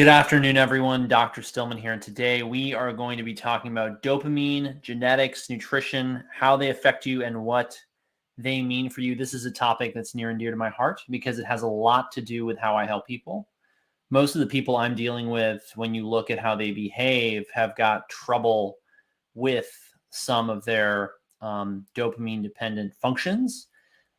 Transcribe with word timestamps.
Good 0.00 0.08
afternoon, 0.08 0.56
everyone. 0.56 1.08
Dr. 1.08 1.42
Stillman 1.42 1.76
here. 1.76 1.92
And 1.92 2.00
today 2.00 2.42
we 2.42 2.72
are 2.72 2.90
going 2.90 3.18
to 3.18 3.22
be 3.22 3.34
talking 3.34 3.70
about 3.70 4.02
dopamine, 4.02 4.80
genetics, 4.80 5.50
nutrition, 5.50 6.24
how 6.32 6.56
they 6.56 6.70
affect 6.70 7.04
you, 7.04 7.22
and 7.22 7.44
what 7.44 7.78
they 8.38 8.62
mean 8.62 8.88
for 8.88 9.02
you. 9.02 9.14
This 9.14 9.34
is 9.34 9.44
a 9.44 9.50
topic 9.50 9.92
that's 9.92 10.14
near 10.14 10.30
and 10.30 10.38
dear 10.38 10.52
to 10.52 10.56
my 10.56 10.70
heart 10.70 11.02
because 11.10 11.38
it 11.38 11.44
has 11.44 11.60
a 11.60 11.66
lot 11.66 12.10
to 12.12 12.22
do 12.22 12.46
with 12.46 12.56
how 12.56 12.74
I 12.74 12.86
help 12.86 13.06
people. 13.06 13.50
Most 14.08 14.34
of 14.34 14.40
the 14.40 14.46
people 14.46 14.74
I'm 14.74 14.94
dealing 14.94 15.28
with, 15.28 15.70
when 15.76 15.92
you 15.92 16.08
look 16.08 16.30
at 16.30 16.38
how 16.38 16.56
they 16.56 16.70
behave, 16.70 17.44
have 17.52 17.76
got 17.76 18.08
trouble 18.08 18.78
with 19.34 19.70
some 20.08 20.48
of 20.48 20.64
their 20.64 21.12
um, 21.42 21.84
dopamine 21.94 22.42
dependent 22.42 22.94
functions. 22.94 23.66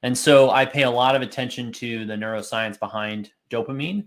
And 0.04 0.16
so 0.16 0.52
I 0.52 0.64
pay 0.64 0.84
a 0.84 0.92
lot 0.92 1.16
of 1.16 1.24
attention 1.24 1.72
to 1.72 2.06
the 2.06 2.14
neuroscience 2.14 2.78
behind 2.78 3.32
dopamine 3.50 4.06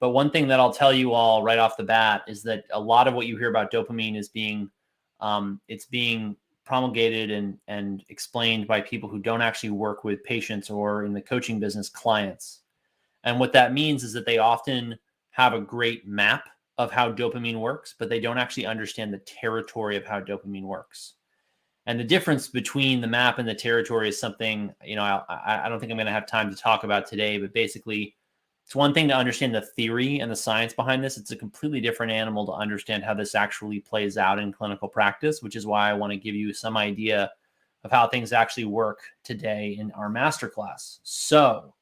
but 0.00 0.10
one 0.10 0.30
thing 0.30 0.48
that 0.48 0.60
I'll 0.60 0.72
tell 0.72 0.92
you 0.92 1.12
all 1.12 1.42
right 1.42 1.58
off 1.58 1.76
the 1.76 1.84
bat 1.84 2.22
is 2.26 2.42
that 2.42 2.64
a 2.72 2.80
lot 2.80 3.08
of 3.08 3.14
what 3.14 3.26
you 3.26 3.36
hear 3.36 3.50
about 3.50 3.72
dopamine 3.72 4.16
is 4.16 4.28
being 4.28 4.70
um, 5.20 5.60
it's 5.68 5.86
being 5.86 6.36
promulgated 6.64 7.30
and 7.30 7.58
and 7.68 8.04
explained 8.08 8.66
by 8.66 8.80
people 8.80 9.08
who 9.08 9.18
don't 9.18 9.42
actually 9.42 9.70
work 9.70 10.04
with 10.04 10.22
patients 10.24 10.68
or 10.68 11.04
in 11.04 11.12
the 11.12 11.22
coaching 11.22 11.58
business 11.58 11.88
clients. 11.88 12.60
And 13.24 13.40
what 13.40 13.52
that 13.54 13.72
means 13.72 14.04
is 14.04 14.12
that 14.12 14.26
they 14.26 14.38
often 14.38 14.98
have 15.30 15.52
a 15.52 15.60
great 15.60 16.06
map 16.06 16.48
of 16.78 16.90
how 16.90 17.10
dopamine 17.10 17.60
works, 17.60 17.94
but 17.98 18.08
they 18.08 18.20
don't 18.20 18.38
actually 18.38 18.66
understand 18.66 19.12
the 19.12 19.18
territory 19.18 19.96
of 19.96 20.04
how 20.04 20.20
dopamine 20.20 20.64
works. 20.64 21.14
And 21.86 21.98
the 21.98 22.04
difference 22.04 22.48
between 22.48 23.00
the 23.00 23.06
map 23.06 23.38
and 23.38 23.48
the 23.48 23.54
territory 23.54 24.08
is 24.08 24.18
something, 24.18 24.74
you 24.84 24.96
know, 24.96 25.04
I, 25.04 25.62
I 25.64 25.68
don't 25.68 25.78
think 25.78 25.90
I'm 25.92 25.96
going 25.96 26.06
to 26.06 26.12
have 26.12 26.26
time 26.26 26.50
to 26.50 26.56
talk 26.56 26.84
about 26.84 27.06
today, 27.06 27.38
but 27.38 27.52
basically, 27.54 28.15
it's 28.66 28.74
one 28.74 28.92
thing 28.92 29.06
to 29.06 29.14
understand 29.14 29.54
the 29.54 29.60
theory 29.60 30.18
and 30.18 30.28
the 30.28 30.34
science 30.34 30.72
behind 30.72 31.02
this. 31.02 31.18
It's 31.18 31.30
a 31.30 31.36
completely 31.36 31.80
different 31.80 32.10
animal 32.10 32.44
to 32.46 32.52
understand 32.52 33.04
how 33.04 33.14
this 33.14 33.36
actually 33.36 33.78
plays 33.78 34.18
out 34.18 34.40
in 34.40 34.52
clinical 34.52 34.88
practice, 34.88 35.40
which 35.40 35.54
is 35.54 35.68
why 35.68 35.88
I 35.88 35.94
want 35.94 36.12
to 36.12 36.16
give 36.16 36.34
you 36.34 36.52
some 36.52 36.76
idea 36.76 37.30
of 37.84 37.92
how 37.92 38.08
things 38.08 38.32
actually 38.32 38.64
work 38.64 39.02
today 39.22 39.76
in 39.78 39.92
our 39.92 40.10
masterclass. 40.10 40.98
So, 41.04 41.74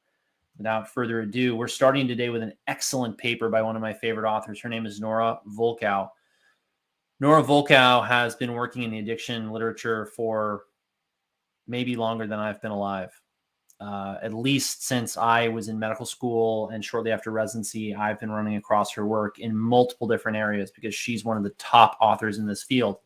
without 0.59 0.87
further 0.87 1.21
ado, 1.21 1.55
we're 1.55 1.67
starting 1.67 2.07
today 2.07 2.29
with 2.29 2.43
an 2.43 2.53
excellent 2.67 3.17
paper 3.17 3.49
by 3.49 3.63
one 3.63 3.75
of 3.75 3.81
my 3.81 3.91
favorite 3.91 4.29
authors. 4.29 4.61
Her 4.61 4.69
name 4.69 4.85
is 4.85 5.01
Nora 5.01 5.39
Volkow. 5.57 6.11
Nora 7.19 7.41
Volkow 7.41 8.07
has 8.07 8.35
been 8.35 8.53
working 8.53 8.83
in 8.83 8.91
the 8.91 8.99
addiction 8.99 9.49
literature 9.49 10.05
for 10.05 10.65
maybe 11.67 11.95
longer 11.95 12.27
than 12.27 12.37
I've 12.37 12.61
been 12.61 12.69
alive 12.69 13.09
uh, 13.79 14.17
at 14.21 14.33
least 14.33 14.85
since 14.85 15.17
I 15.17 15.47
was 15.49 15.67
in 15.67 15.77
medical 15.77 16.05
school 16.05 16.69
and 16.69 16.83
shortly 16.83 17.11
after 17.11 17.31
residency, 17.31 17.93
I've 17.93 18.19
been 18.19 18.31
running 18.31 18.55
across 18.55 18.93
her 18.93 19.05
work 19.05 19.39
in 19.39 19.55
multiple 19.55 20.07
different 20.07 20.37
areas 20.37 20.71
because 20.71 20.95
she's 20.95 21.25
one 21.25 21.37
of 21.37 21.43
the 21.43 21.49
top 21.51 21.97
authors 21.99 22.37
in 22.37 22.47
this 22.47 22.63
field. 22.63 22.99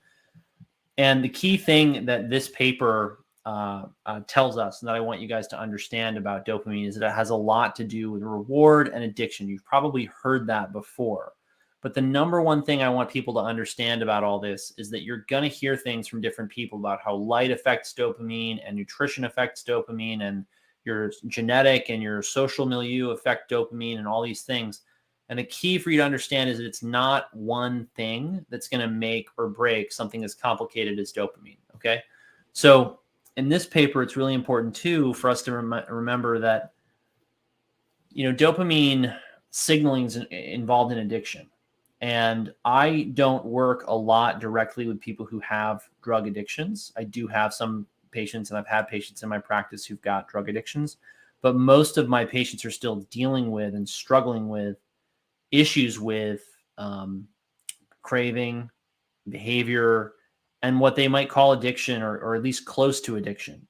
And 0.97 1.23
the 1.23 1.29
key 1.29 1.57
thing 1.57 2.05
that 2.05 2.29
this 2.29 2.49
paper 2.49 3.23
uh, 3.45 3.85
uh, 4.05 4.19
tells 4.27 4.57
us, 4.57 4.81
and 4.81 4.89
that 4.89 4.95
I 4.95 4.99
want 4.99 5.21
you 5.21 5.27
guys 5.27 5.47
to 5.47 5.59
understand 5.59 6.17
about 6.17 6.45
dopamine, 6.45 6.87
is 6.87 6.95
that 6.95 7.07
it 7.07 7.15
has 7.15 7.31
a 7.31 7.35
lot 7.35 7.75
to 7.77 7.83
do 7.83 8.11
with 8.11 8.21
reward 8.21 8.89
and 8.89 9.03
addiction. 9.03 9.47
You've 9.47 9.65
probably 9.65 10.09
heard 10.21 10.45
that 10.47 10.71
before. 10.71 11.33
But 11.81 11.93
the 11.93 12.01
number 12.01 12.41
one 12.41 12.63
thing 12.63 12.83
I 12.83 12.89
want 12.89 13.09
people 13.09 13.33
to 13.35 13.39
understand 13.39 14.03
about 14.03 14.23
all 14.23 14.39
this 14.39 14.73
is 14.77 14.89
that 14.91 15.03
you're 15.03 15.25
going 15.29 15.49
to 15.49 15.55
hear 15.55 15.77
things 15.77 16.07
from 16.07 16.19
different 16.19 16.51
people 16.51 16.77
about 16.77 16.99
how 17.03 17.15
light 17.15 17.51
affects 17.51 17.93
dopamine 17.93 18.59
and 18.65 18.75
nutrition 18.75 19.23
affects 19.23 19.63
dopamine 19.63 20.21
and 20.23 20.45
your 20.89 21.11
genetic 21.27 21.89
and 21.89 22.01
your 22.01 22.21
social 22.21 22.65
milieu 22.65 23.11
affect 23.11 23.51
dopamine 23.51 23.99
and 23.99 24.07
all 24.07 24.23
these 24.23 24.41
things. 24.41 24.81
And 25.29 25.37
the 25.37 25.43
key 25.43 25.77
for 25.77 25.91
you 25.91 25.97
to 25.99 26.03
understand 26.03 26.49
is 26.49 26.57
that 26.57 26.65
it's 26.65 26.81
not 26.81 27.33
one 27.35 27.87
thing 27.95 28.43
that's 28.49 28.67
going 28.67 28.81
to 28.81 28.87
make 28.87 29.29
or 29.37 29.47
break 29.47 29.91
something 29.91 30.23
as 30.23 30.33
complicated 30.33 30.97
as 30.97 31.13
dopamine. 31.13 31.59
Okay. 31.75 32.01
So 32.53 32.99
in 33.37 33.47
this 33.47 33.67
paper, 33.67 34.01
it's 34.01 34.17
really 34.17 34.33
important 34.33 34.75
too 34.75 35.13
for 35.13 35.29
us 35.29 35.43
to 35.43 35.53
rem- 35.53 35.85
remember 35.87 36.39
that, 36.39 36.73
you 38.11 38.27
know, 38.29 38.35
dopamine 38.35 39.15
signaling 39.51 40.05
is 40.05 40.15
involved 40.31 40.91
in 40.91 40.97
addiction. 40.97 41.47
And 42.01 42.51
I 42.65 43.11
don't 43.13 43.45
work 43.45 43.85
a 43.87 43.95
lot 43.95 44.39
directly 44.39 44.87
with 44.87 44.99
people 44.99 45.25
who 45.25 45.39
have 45.41 45.87
drug 46.01 46.27
addictions. 46.27 46.91
I 46.97 47.03
do 47.03 47.27
have 47.27 47.53
some 47.53 47.85
patients, 48.11 48.49
and 48.49 48.57
I've 48.57 48.67
had 48.67 48.87
patients 48.87 49.23
in 49.23 49.29
my 49.29 49.39
practice 49.39 49.85
who've 49.85 50.01
got 50.01 50.27
drug 50.27 50.49
addictions, 50.49 50.97
but 51.41 51.55
most 51.55 51.97
of 51.97 52.09
my 52.09 52.25
patients 52.25 52.65
are 52.65 52.71
still 52.71 52.97
dealing 53.11 53.51
with 53.51 53.75
and 53.75 53.87
struggling 53.87 54.49
with 54.49 54.77
issues 55.51 55.99
with 55.99 56.43
um, 56.77 57.27
craving, 58.01 58.69
behavior, 59.29 60.13
and 60.61 60.79
what 60.79 60.95
they 60.95 61.07
might 61.07 61.29
call 61.29 61.53
addiction 61.53 62.01
or, 62.01 62.17
or 62.17 62.35
at 62.35 62.43
least 62.43 62.65
close 62.65 62.99
to 63.01 63.15
addiction. 63.15 63.65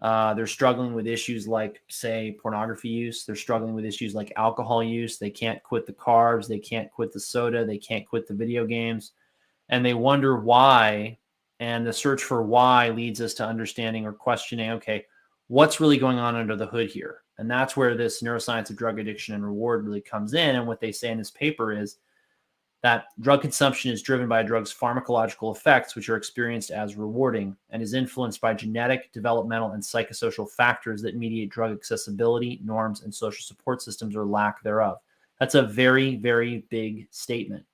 Uh, 0.00 0.32
they're 0.34 0.46
struggling 0.46 0.94
with 0.94 1.08
issues 1.08 1.48
like, 1.48 1.82
say, 1.88 2.36
pornography 2.40 2.88
use. 2.88 3.24
They're 3.24 3.34
struggling 3.34 3.74
with 3.74 3.84
issues 3.84 4.14
like 4.14 4.32
alcohol 4.36 4.82
use. 4.82 5.18
They 5.18 5.30
can't 5.30 5.62
quit 5.62 5.86
the 5.86 5.92
carbs. 5.92 6.46
They 6.46 6.58
can't 6.58 6.90
quit 6.90 7.12
the 7.12 7.18
soda. 7.18 7.64
They 7.64 7.78
can't 7.78 8.06
quit 8.06 8.28
the 8.28 8.34
video 8.34 8.64
games. 8.64 9.12
And 9.70 9.84
they 9.84 9.94
wonder 9.94 10.36
why 10.38 11.18
and 11.60 11.86
the 11.86 11.92
search 11.92 12.22
for 12.22 12.42
why 12.42 12.90
leads 12.90 13.20
us 13.20 13.34
to 13.34 13.46
understanding 13.46 14.06
or 14.06 14.12
questioning 14.12 14.70
okay, 14.72 15.04
what's 15.48 15.80
really 15.80 15.98
going 15.98 16.18
on 16.18 16.36
under 16.36 16.56
the 16.56 16.66
hood 16.66 16.90
here? 16.90 17.22
And 17.38 17.50
that's 17.50 17.76
where 17.76 17.96
this 17.96 18.22
neuroscience 18.22 18.70
of 18.70 18.76
drug 18.76 18.98
addiction 18.98 19.34
and 19.34 19.44
reward 19.44 19.84
really 19.84 20.00
comes 20.00 20.34
in. 20.34 20.56
And 20.56 20.66
what 20.66 20.80
they 20.80 20.92
say 20.92 21.10
in 21.10 21.18
this 21.18 21.30
paper 21.30 21.72
is 21.72 21.98
that 22.82 23.06
drug 23.20 23.40
consumption 23.40 23.90
is 23.90 24.02
driven 24.02 24.28
by 24.28 24.40
a 24.40 24.44
drug's 24.44 24.74
pharmacological 24.74 25.54
effects, 25.54 25.96
which 25.96 26.08
are 26.08 26.16
experienced 26.16 26.70
as 26.70 26.96
rewarding 26.96 27.56
and 27.70 27.82
is 27.82 27.94
influenced 27.94 28.40
by 28.40 28.54
genetic, 28.54 29.12
developmental, 29.12 29.72
and 29.72 29.82
psychosocial 29.82 30.48
factors 30.48 31.02
that 31.02 31.16
mediate 31.16 31.50
drug 31.50 31.72
accessibility, 31.72 32.60
norms, 32.64 33.02
and 33.02 33.12
social 33.12 33.42
support 33.42 33.82
systems 33.82 34.14
or 34.14 34.24
lack 34.24 34.62
thereof. 34.62 34.98
That's 35.40 35.56
a 35.56 35.62
very, 35.62 36.16
very 36.16 36.64
big 36.68 37.08
statement. 37.10 37.64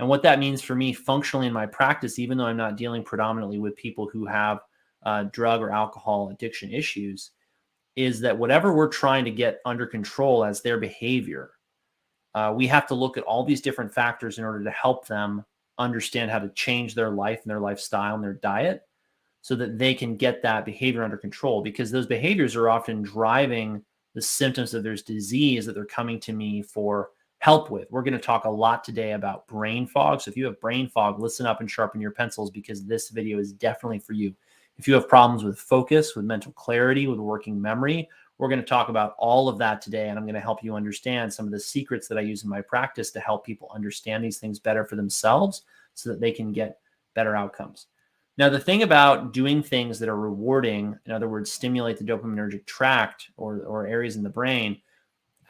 And 0.00 0.08
what 0.08 0.22
that 0.22 0.38
means 0.38 0.62
for 0.62 0.74
me 0.74 0.94
functionally 0.94 1.46
in 1.46 1.52
my 1.52 1.66
practice, 1.66 2.18
even 2.18 2.38
though 2.38 2.46
I'm 2.46 2.56
not 2.56 2.78
dealing 2.78 3.04
predominantly 3.04 3.58
with 3.58 3.76
people 3.76 4.08
who 4.08 4.24
have 4.24 4.60
uh, 5.04 5.24
drug 5.24 5.60
or 5.60 5.70
alcohol 5.70 6.30
addiction 6.30 6.72
issues, 6.72 7.32
is 7.96 8.18
that 8.20 8.38
whatever 8.38 8.72
we're 8.72 8.88
trying 8.88 9.26
to 9.26 9.30
get 9.30 9.60
under 9.66 9.86
control 9.86 10.42
as 10.42 10.62
their 10.62 10.78
behavior, 10.78 11.50
uh, 12.34 12.50
we 12.56 12.66
have 12.66 12.86
to 12.86 12.94
look 12.94 13.18
at 13.18 13.24
all 13.24 13.44
these 13.44 13.60
different 13.60 13.92
factors 13.92 14.38
in 14.38 14.44
order 14.44 14.64
to 14.64 14.70
help 14.70 15.06
them 15.06 15.44
understand 15.76 16.30
how 16.30 16.38
to 16.38 16.48
change 16.50 16.94
their 16.94 17.10
life 17.10 17.42
and 17.42 17.50
their 17.50 17.60
lifestyle 17.60 18.14
and 18.14 18.24
their 18.24 18.32
diet 18.32 18.88
so 19.42 19.54
that 19.54 19.76
they 19.76 19.92
can 19.92 20.16
get 20.16 20.40
that 20.40 20.64
behavior 20.64 21.04
under 21.04 21.18
control. 21.18 21.60
Because 21.60 21.90
those 21.90 22.06
behaviors 22.06 22.56
are 22.56 22.70
often 22.70 23.02
driving 23.02 23.84
the 24.14 24.22
symptoms 24.22 24.72
of 24.72 24.82
their 24.82 24.96
disease 24.96 25.66
that 25.66 25.74
they're 25.74 25.84
coming 25.84 26.18
to 26.20 26.32
me 26.32 26.62
for 26.62 27.10
help 27.40 27.70
with. 27.70 27.90
We're 27.90 28.02
going 28.02 28.12
to 28.12 28.18
talk 28.18 28.44
a 28.44 28.50
lot 28.50 28.84
today 28.84 29.12
about 29.12 29.48
brain 29.48 29.86
fog. 29.86 30.20
So 30.20 30.30
if 30.30 30.36
you 30.36 30.44
have 30.44 30.60
brain 30.60 30.88
fog, 30.88 31.18
listen 31.18 31.46
up 31.46 31.60
and 31.60 31.70
sharpen 31.70 32.00
your 32.00 32.10
pencils 32.10 32.50
because 32.50 32.84
this 32.84 33.08
video 33.08 33.38
is 33.38 33.52
definitely 33.52 33.98
for 33.98 34.12
you. 34.12 34.34
If 34.76 34.86
you 34.86 34.94
have 34.94 35.08
problems 35.08 35.42
with 35.42 35.58
focus, 35.58 36.14
with 36.14 36.26
mental 36.26 36.52
clarity, 36.52 37.06
with 37.06 37.18
working 37.18 37.60
memory, 37.60 38.08
we're 38.36 38.48
going 38.48 38.60
to 38.60 38.66
talk 38.66 38.90
about 38.90 39.14
all 39.18 39.48
of 39.48 39.58
that 39.58 39.80
today. 39.80 40.10
And 40.10 40.18
I'm 40.18 40.24
going 40.24 40.34
to 40.34 40.40
help 40.40 40.62
you 40.62 40.74
understand 40.74 41.32
some 41.32 41.46
of 41.46 41.52
the 41.52 41.60
secrets 41.60 42.08
that 42.08 42.18
I 42.18 42.22
use 42.22 42.44
in 42.44 42.50
my 42.50 42.60
practice 42.60 43.10
to 43.12 43.20
help 43.20 43.44
people 43.44 43.70
understand 43.74 44.22
these 44.22 44.38
things 44.38 44.58
better 44.58 44.84
for 44.84 44.96
themselves 44.96 45.62
so 45.94 46.10
that 46.10 46.20
they 46.20 46.32
can 46.32 46.52
get 46.52 46.78
better 47.14 47.34
outcomes. 47.34 47.86
Now, 48.36 48.50
the 48.50 48.60
thing 48.60 48.82
about 48.82 49.32
doing 49.32 49.62
things 49.62 49.98
that 49.98 50.08
are 50.08 50.16
rewarding, 50.16 50.98
in 51.06 51.12
other 51.12 51.28
words, 51.28 51.50
stimulate 51.50 51.98
the 51.98 52.04
dopaminergic 52.04 52.66
tract 52.66 53.28
or, 53.36 53.60
or 53.60 53.86
areas 53.86 54.16
in 54.16 54.22
the 54.22 54.30
brain, 54.30 54.80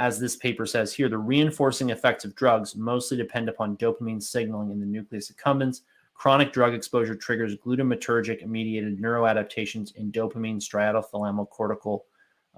as 0.01 0.19
this 0.19 0.35
paper 0.35 0.65
says 0.65 0.95
here, 0.95 1.11
the 1.11 1.19
reinforcing 1.19 1.91
effects 1.91 2.25
of 2.25 2.35
drugs 2.35 2.75
mostly 2.75 3.19
depend 3.19 3.51
upon 3.51 3.77
dopamine 3.77 4.23
signaling 4.23 4.71
in 4.71 4.81
the 4.81 4.87
nucleus 4.87 5.31
accumbens. 5.31 5.83
Chronic 6.15 6.55
drug 6.55 6.73
exposure 6.73 7.15
triggers 7.15 7.55
glutamatergic 7.57 8.47
mediated 8.47 8.99
neuroadaptations 8.99 9.95
in 9.97 10.11
dopamine 10.11 10.57
striatal 10.57 12.01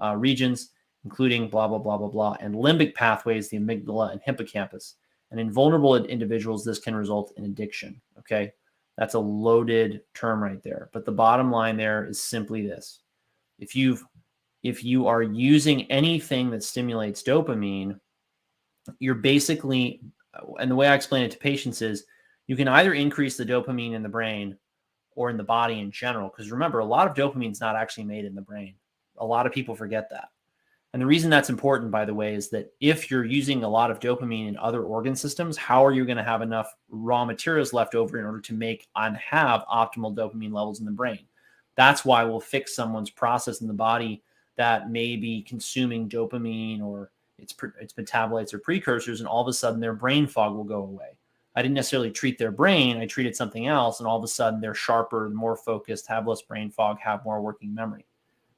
uh, 0.01 0.15
regions, 0.15 0.69
including 1.03 1.49
blah, 1.49 1.67
blah, 1.67 1.79
blah, 1.79 1.97
blah, 1.97 2.07
blah, 2.07 2.37
and 2.39 2.55
limbic 2.55 2.95
pathways, 2.95 3.49
the 3.49 3.57
amygdala 3.57 4.13
and 4.13 4.21
hippocampus. 4.23 4.95
And 5.31 5.37
in 5.37 5.51
vulnerable 5.51 5.97
individuals, 5.97 6.63
this 6.63 6.79
can 6.79 6.95
result 6.95 7.33
in 7.35 7.43
addiction. 7.43 8.01
Okay. 8.19 8.53
That's 8.97 9.15
a 9.15 9.19
loaded 9.19 10.01
term 10.13 10.41
right 10.41 10.63
there. 10.63 10.89
But 10.93 11.03
the 11.03 11.11
bottom 11.11 11.51
line 11.51 11.75
there 11.75 12.05
is 12.05 12.21
simply 12.21 12.65
this 12.65 13.01
if 13.59 13.75
you've 13.75 14.05
if 14.63 14.83
you 14.83 15.07
are 15.07 15.21
using 15.21 15.91
anything 15.91 16.49
that 16.51 16.63
stimulates 16.63 17.21
dopamine, 17.21 17.99
you're 18.99 19.15
basically, 19.15 20.01
and 20.59 20.71
the 20.71 20.75
way 20.75 20.87
I 20.87 20.95
explain 20.95 21.23
it 21.23 21.31
to 21.31 21.37
patients 21.37 21.81
is 21.81 22.05
you 22.47 22.55
can 22.55 22.67
either 22.67 22.93
increase 22.93 23.37
the 23.37 23.45
dopamine 23.45 23.93
in 23.93 24.03
the 24.03 24.09
brain 24.09 24.57
or 25.15 25.29
in 25.29 25.37
the 25.37 25.43
body 25.43 25.79
in 25.79 25.91
general. 25.91 26.29
Because 26.29 26.51
remember, 26.51 26.79
a 26.79 26.85
lot 26.85 27.07
of 27.07 27.15
dopamine 27.15 27.51
is 27.51 27.61
not 27.61 27.75
actually 27.75 28.05
made 28.05 28.25
in 28.25 28.35
the 28.35 28.41
brain. 28.41 28.75
A 29.17 29.25
lot 29.25 29.45
of 29.45 29.53
people 29.53 29.75
forget 29.75 30.09
that. 30.09 30.29
And 30.93 31.01
the 31.01 31.07
reason 31.07 31.29
that's 31.29 31.49
important, 31.49 31.91
by 31.91 32.05
the 32.05 32.13
way, 32.13 32.35
is 32.35 32.49
that 32.49 32.71
if 32.79 33.09
you're 33.09 33.25
using 33.25 33.63
a 33.63 33.69
lot 33.69 33.89
of 33.89 33.99
dopamine 33.99 34.47
in 34.47 34.57
other 34.57 34.83
organ 34.83 35.15
systems, 35.15 35.57
how 35.57 35.83
are 35.83 35.91
you 35.91 36.05
going 36.05 36.17
to 36.17 36.23
have 36.23 36.43
enough 36.43 36.71
raw 36.89 37.25
materials 37.25 37.73
left 37.73 37.95
over 37.95 38.19
in 38.19 38.25
order 38.25 38.41
to 38.41 38.53
make 38.53 38.87
and 38.95 39.17
have 39.17 39.65
optimal 39.71 40.15
dopamine 40.15 40.53
levels 40.53 40.79
in 40.79 40.85
the 40.85 40.91
brain? 40.91 41.25
That's 41.75 42.05
why 42.05 42.23
we'll 42.23 42.39
fix 42.39 42.75
someone's 42.75 43.09
process 43.09 43.61
in 43.61 43.67
the 43.67 43.73
body 43.73 44.23
that 44.55 44.89
may 44.89 45.15
be 45.15 45.41
consuming 45.41 46.09
dopamine 46.09 46.81
or 46.81 47.11
its 47.37 47.55
its 47.79 47.93
metabolites 47.93 48.53
or 48.53 48.59
precursors, 48.59 49.19
and 49.19 49.27
all 49.27 49.41
of 49.41 49.47
a 49.47 49.53
sudden 49.53 49.79
their 49.79 49.93
brain 49.93 50.27
fog 50.27 50.55
will 50.55 50.63
go 50.63 50.83
away. 50.83 51.17
I 51.55 51.61
didn't 51.61 51.75
necessarily 51.75 52.11
treat 52.11 52.37
their 52.37 52.51
brain; 52.51 52.97
I 52.97 53.05
treated 53.05 53.35
something 53.35 53.67
else, 53.67 53.99
and 53.99 54.07
all 54.07 54.17
of 54.17 54.23
a 54.23 54.27
sudden 54.27 54.61
they're 54.61 54.73
sharper, 54.73 55.29
more 55.29 55.55
focused, 55.55 56.07
have 56.07 56.27
less 56.27 56.41
brain 56.41 56.69
fog, 56.69 56.99
have 56.99 57.25
more 57.25 57.41
working 57.41 57.73
memory. 57.73 58.05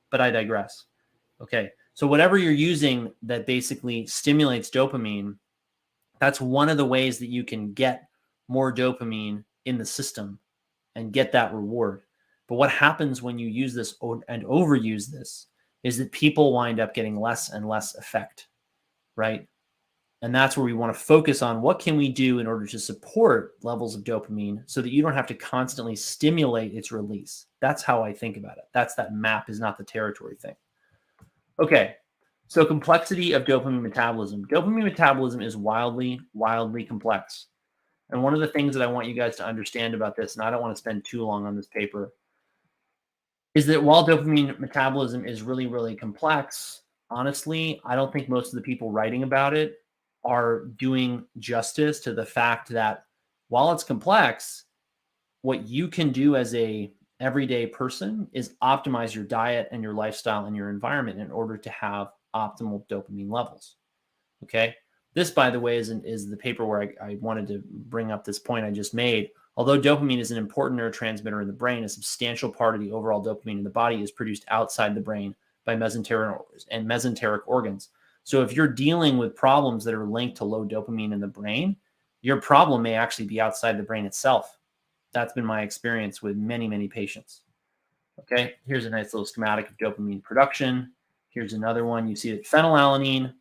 But 0.10 0.22
I 0.22 0.32
digress. 0.32 0.86
Okay. 1.42 1.72
So 1.94 2.08
whatever 2.08 2.38
you're 2.38 2.52
using 2.52 3.12
that 3.24 3.46
basically 3.46 4.06
stimulates 4.06 4.70
dopamine, 4.70 5.38
that's 6.20 6.42
one 6.42 6.68
of 6.68 6.76
the 6.76 6.86
ways 6.86 7.20
that 7.20 7.30
you 7.30 7.46
can 7.46 7.74
get 7.74 8.10
more 8.50 8.74
dopamine 8.74 9.46
in 9.64 9.78
the 9.78 9.86
system 9.86 10.38
and 10.96 11.14
get 11.14 11.32
that 11.32 11.54
reward. 11.54 12.04
But 12.48 12.56
what 12.56 12.70
happens 12.70 13.22
when 13.22 13.40
you 13.40 13.48
use 13.48 13.74
this 13.74 13.96
and 14.02 14.44
overuse 14.44 15.08
this 15.08 15.48
is 15.86 16.00
that 16.00 16.12
people 16.12 16.52
wind 16.52 16.80
up 16.80 16.96
getting 16.96 17.16
less 17.16 17.52
and 17.52 17.70
less 17.70 17.94
effect, 17.94 18.48
right? 19.16 19.48
And 20.24 20.34
that's 20.34 20.58
where 20.58 20.66
we 20.66 20.74
want 20.74 20.92
to 20.92 21.00
focus 21.00 21.44
on 21.44 21.62
what 21.62 21.78
can 21.78 21.96
we 21.96 22.10
do 22.10 22.40
in 22.40 22.48
order 22.48 22.66
to 22.66 22.80
support 22.80 23.54
levels 23.62 23.94
of 23.94 24.04
dopamine 24.04 24.64
so 24.66 24.82
that 24.82 24.92
you 24.92 25.04
don't 25.04 25.14
have 25.14 25.28
to 25.28 25.36
constantly 25.36 25.96
stimulate 25.96 26.74
its 26.74 26.92
release. 26.92 27.46
That's 27.62 27.84
how 27.84 28.02
I 28.02 28.14
think 28.14 28.36
about 28.36 28.58
it. 28.58 28.64
That's 28.74 28.96
that 28.96 29.14
map 29.14 29.48
is 29.48 29.60
not 29.60 29.78
the 29.78 29.84
territory 29.84 30.36
thing. 30.36 30.56
Okay, 31.60 31.98
so 32.48 32.66
complexity 32.66 33.34
of 33.34 33.46
dopamine 33.46 33.84
metabolism. 33.84 34.48
Dopamine 34.48 34.86
metabolism 34.86 35.44
is 35.44 35.56
wildly, 35.56 36.20
wildly 36.34 36.84
complex. 36.84 37.46
And 38.10 38.24
one 38.24 38.34
of 38.34 38.40
the 38.40 38.48
things 38.48 38.74
that 38.74 38.82
I 38.82 38.92
want 38.92 39.08
you 39.08 39.14
guys 39.14 39.36
to 39.36 39.46
understand 39.46 39.94
about 39.94 40.16
this, 40.16 40.36
and 40.36 40.44
I 40.44 40.50
don't 40.50 40.64
want 40.64 40.76
to 40.76 40.82
spend 40.82 41.06
too 41.06 41.24
long 41.24 41.46
on 41.46 41.56
this 41.56 41.68
paper, 41.68 42.12
is 43.56 43.66
that 43.66 43.82
while 43.82 44.06
dopamine 44.06 44.60
metabolism 44.60 45.26
is 45.26 45.42
really, 45.42 45.66
really 45.66 45.96
complex, 45.96 46.82
honestly, 47.10 47.82
I 47.86 47.96
don't 47.96 48.12
think 48.12 48.30
most 48.30 48.54
of 48.54 48.56
the 48.56 48.62
people 48.62 48.92
writing 48.92 49.24
about 49.24 49.56
it 49.56 49.78
are 50.24 50.66
doing 50.78 51.26
justice 51.40 52.00
to 52.02 52.14
the 52.14 52.26
fact 52.26 52.70
that 52.70 53.06
while 53.48 53.72
it's 53.72 53.84
complex, 53.84 54.66
what 55.42 55.68
you 55.68 55.88
can 55.88 56.12
do 56.12 56.36
as 56.36 56.54
a 56.56 56.92
everyday 57.22 57.66
person 57.66 58.28
is 58.34 58.56
optimize 58.62 59.16
your 59.16 59.24
diet 59.24 59.70
and 59.72 59.82
your 59.82 59.94
lifestyle 59.94 60.46
and 60.46 60.56
your 60.56 60.70
environment 60.70 61.20
in 61.20 61.32
order 61.32 61.56
to 61.56 61.70
have 61.70 62.10
optimal 62.36 62.86
dopamine 62.88 63.32
levels. 63.32 63.78
Okay. 64.44 64.76
This, 65.14 65.32
by 65.32 65.50
the 65.50 65.60
way, 65.60 65.78
is, 65.78 65.90
an, 65.90 66.04
is 66.04 66.30
the 66.30 66.36
paper 66.36 66.66
where 66.66 66.82
I, 66.82 67.12
I 67.12 67.18
wanted 67.22 67.48
to 67.48 67.64
bring 67.70 68.12
up 68.12 68.26
this 68.26 68.40
point 68.40 68.66
I 68.66 68.72
just 68.72 68.94
made. 68.94 69.30
Although 69.58 69.80
dopamine 69.80 70.20
is 70.20 70.32
an 70.32 70.38
important 70.38 70.80
neurotransmitter 70.80 71.42
in 71.42 71.48
the 71.48 71.54
brain, 71.54 71.84
a 71.84 71.90
substantial 71.90 72.52
part 72.52 72.76
of 72.76 72.82
the 72.82 72.92
overall 72.92 73.24
dopamine 73.24 73.60
in 73.60 73.64
the 73.64 73.70
body 73.70 74.02
is 74.02 74.12
produced 74.12 74.46
outside 74.50 74.94
the 74.94 75.02
brain 75.02 75.34
by 75.64 75.76
mesenteric 75.76 76.40
and 76.72 76.88
mesenteric 76.88 77.42
organs. 77.46 77.90
So 78.24 78.42
if 78.42 78.54
you're 78.54 78.68
dealing 78.68 79.18
with 79.18 79.36
problems 79.36 79.84
that 79.86 79.94
are 79.94 80.06
linked 80.06 80.38
to 80.38 80.46
low 80.46 80.66
dopamine 80.66 81.14
in 81.14 81.20
the 81.20 81.28
brain, 81.28 81.78
your 82.22 82.42
problem 82.42 82.82
may 82.82 82.96
actually 82.96 83.28
be 83.28 83.40
outside 83.40 83.78
the 83.78 83.84
brain 83.84 84.06
itself 84.06 84.58
that's 85.16 85.34
been 85.34 85.46
my 85.46 85.62
experience 85.62 86.22
with 86.22 86.36
many, 86.36 86.68
many 86.68 86.90
patients. 86.90 87.42
Okay, 88.20 88.56
here's 88.68 88.86
a 88.86 88.90
nice 88.90 89.14
little 89.14 89.26
schematic 89.26 89.70
of 89.70 89.78
dopamine 89.78 90.22
production. 90.22 90.92
Here's 91.30 91.54
another 91.54 91.86
one. 91.86 92.08
You 92.08 92.16
see 92.16 92.32
that 92.32 92.46
phenylalanine 92.46 93.34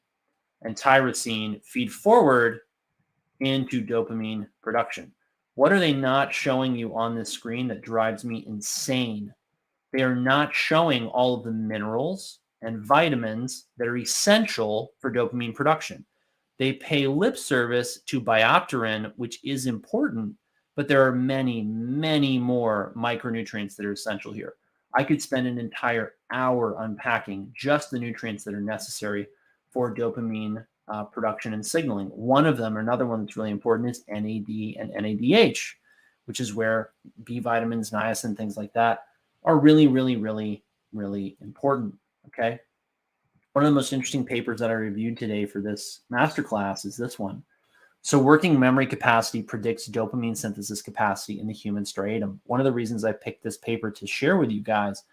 and 0.63 0.77
tyrosine 0.77 1.63
feed 1.65 1.93
forward 1.93 2.61
into 3.41 3.85
dopamine 3.85 4.47
production. 4.63 5.13
What 5.57 5.73
are 5.73 5.79
they 5.79 5.93
not 5.93 6.35
showing 6.35 6.75
you 6.75 6.97
on 6.97 7.15
this 7.15 7.31
screen 7.31 7.69
that 7.69 7.83
drives 7.83 8.25
me 8.25 8.45
insane? 8.47 9.33
They 9.93 10.03
are 10.03 10.17
not 10.17 10.53
showing 10.53 11.07
all 11.07 11.35
of 11.35 11.45
the 11.45 11.53
minerals 11.53 12.41
and 12.63 12.85
vitamins 12.85 13.67
that 13.79 13.87
are 13.87 13.97
essential 13.97 14.93
for 14.99 15.13
dopamine 15.13 15.55
production. 15.55 16.05
They 16.59 16.73
pay 16.73 17.07
lip 17.07 17.37
service 17.37 18.01
to 18.07 18.21
biopterin, 18.21 19.13
which 19.17 19.39
is 19.45 19.67
important, 19.67 20.35
but 20.75 20.89
there 20.89 21.07
are 21.07 21.13
many, 21.13 21.63
many 21.63 22.37
more 22.37 22.93
micronutrients 22.97 23.77
that 23.77 23.87
are 23.87 23.93
essential 23.93 24.33
here. 24.33 24.55
I 24.97 25.05
could 25.05 25.23
spend 25.23 25.47
an 25.47 25.59
entire 25.59 26.15
hour 26.33 26.77
unpacking 26.81 27.53
just 27.57 27.91
the 27.91 27.99
nutrients 27.99 28.43
that 28.45 28.55
are 28.55 28.61
necessary 28.61 29.29
for 29.71 29.95
dopamine 29.95 30.65
uh, 30.89 31.05
production 31.05 31.55
and 31.55 31.65
signaling. 31.65 32.09
One 32.09 32.47
of 32.47 32.57
them, 32.57 32.77
or 32.77 32.81
another 32.81 33.07
one 33.07 33.25
that's 33.25 33.37
really 33.37 33.51
important, 33.51 33.91
is 33.91 34.05
NAD 34.09 34.77
and 34.79 34.93
NADH, 34.93 35.61
which 36.27 36.41
is 36.41 36.55
where 36.55 36.91
B 37.25 37.39
vitamins, 37.39 37.91
niacin, 37.91 38.37
things 38.37 38.57
like 38.57 38.73
that 38.75 39.05
are 39.45 39.59
really, 39.59 39.87
really, 39.87 40.17
really, 40.17 40.63
really 40.93 41.37
important. 41.41 41.95
Okay. 42.29 42.59
One 43.53 43.65
of 43.65 43.71
the 43.71 43.75
most 43.75 43.93
interesting 43.93 44.25
papers 44.25 44.59
that 44.61 44.71
I 44.71 44.75
reviewed 44.75 45.17
today 45.17 45.47
for 45.47 45.61
this 45.61 46.01
masterclass 46.11 46.85
is 46.85 46.97
this 46.97 47.19
one 47.19 47.45
so, 48.07 48.19
working 48.19 48.61
memory 48.61 48.87
capacity 48.87 49.43
predicts 49.43 49.89
dopamine 49.89 50.37
synthesis 50.37 50.83
capacity 50.83 51.41
in 51.41 51.47
the 51.47 51.55
human 51.55 51.85
striatum. 51.85 52.39
One 52.45 52.61
of 52.61 52.65
the 52.65 52.73
reasons 52.73 53.03
I 53.03 53.13
picked 53.13 53.43
this 53.43 53.57
paper 53.57 53.91
to 53.91 54.07
share 54.07 54.37
with 54.37 54.51
you 54.51 54.61
guys 54.61 55.05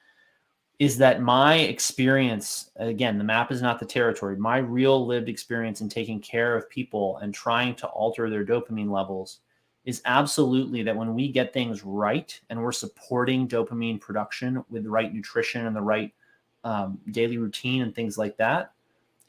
is 0.81 0.98
that 0.98 1.22
my 1.22 1.57
experience 1.57 2.72
again, 2.78 3.19
the 3.19 3.24
map 3.24 3.51
is 3.51 3.62
not 3.62 3.80
the 3.80 3.86
territory, 3.86 4.36
my 4.36 4.57
real 4.57 5.06
lived 5.06 5.30
experience 5.30 5.80
in 5.81 5.88
taking 5.88 6.19
care 6.19 6.56
of 6.56 6.68
people 6.72 7.18
and 7.18 7.31
trying 7.31 7.75
to 7.75 7.86
alter 7.89 8.31
their 8.31 8.44
dopamine 8.44 8.89
levels 8.89 9.42
is 9.86 10.01
absolutely 10.06 10.81
that 10.81 10.95
when 10.95 11.13
we 11.13 11.31
get 11.31 11.54
things 11.54 11.83
right 11.83 12.42
and 12.50 12.60
we're 12.60 12.72
supporting 12.72 13.48
dopamine 13.48 14.01
production 14.01 14.66
with 14.72 14.81
the 14.81 14.89
right 14.89 15.13
nutrition 15.13 15.68
and 15.68 15.75
the 15.75 15.81
right 15.81 16.16
um, 16.63 17.00
daily 17.12 17.38
routine 17.38 17.83
and 17.83 17.94
things 17.94 18.18
like 18.18 18.36
that, 18.38 18.72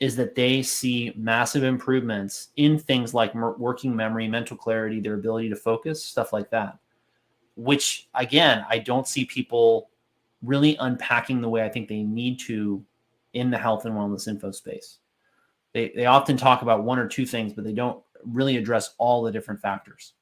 is 0.01 0.17
that 0.17 0.35
they 0.35 0.63
see 0.63 1.13
massive 1.17 1.65
improvements 1.65 2.49
in 2.57 2.79
things 2.79 3.13
like 3.13 3.35
working 3.35 3.95
memory, 3.95 4.27
mental 4.27 4.57
clarity, 4.57 5.01
their 5.01 5.17
ability 5.17 5.51
to 5.51 5.57
focus, 5.57 6.03
stuff 6.03 6.33
like 6.33 6.49
that. 6.49 6.79
Which, 7.57 8.09
again, 8.15 8.65
I 8.71 8.79
don't 8.79 9.07
see 9.07 9.27
people 9.27 9.91
really 10.43 10.77
unpacking 10.77 11.41
the 11.41 11.49
way 11.49 11.65
I 11.65 11.69
think 11.69 11.89
they 11.89 12.03
need 12.03 12.41
to 12.41 12.85
in 13.33 13.51
the 13.51 13.59
health 13.59 13.85
and 13.85 13.95
wellness 13.95 14.29
info 14.29 14.51
space. 14.51 14.99
They, 15.73 15.93
they 15.95 16.07
often 16.07 16.37
talk 16.37 16.63
about 16.63 16.85
one 16.85 16.99
or 16.99 17.09
two 17.09 17.25
things, 17.25 17.53
but 17.53 17.65
they 17.65 17.73
don't 17.73 18.03
really 18.25 18.57
address 18.57 18.95
all 18.99 19.23
the 19.23 19.33
different 19.33 19.61
factors. 19.61 20.15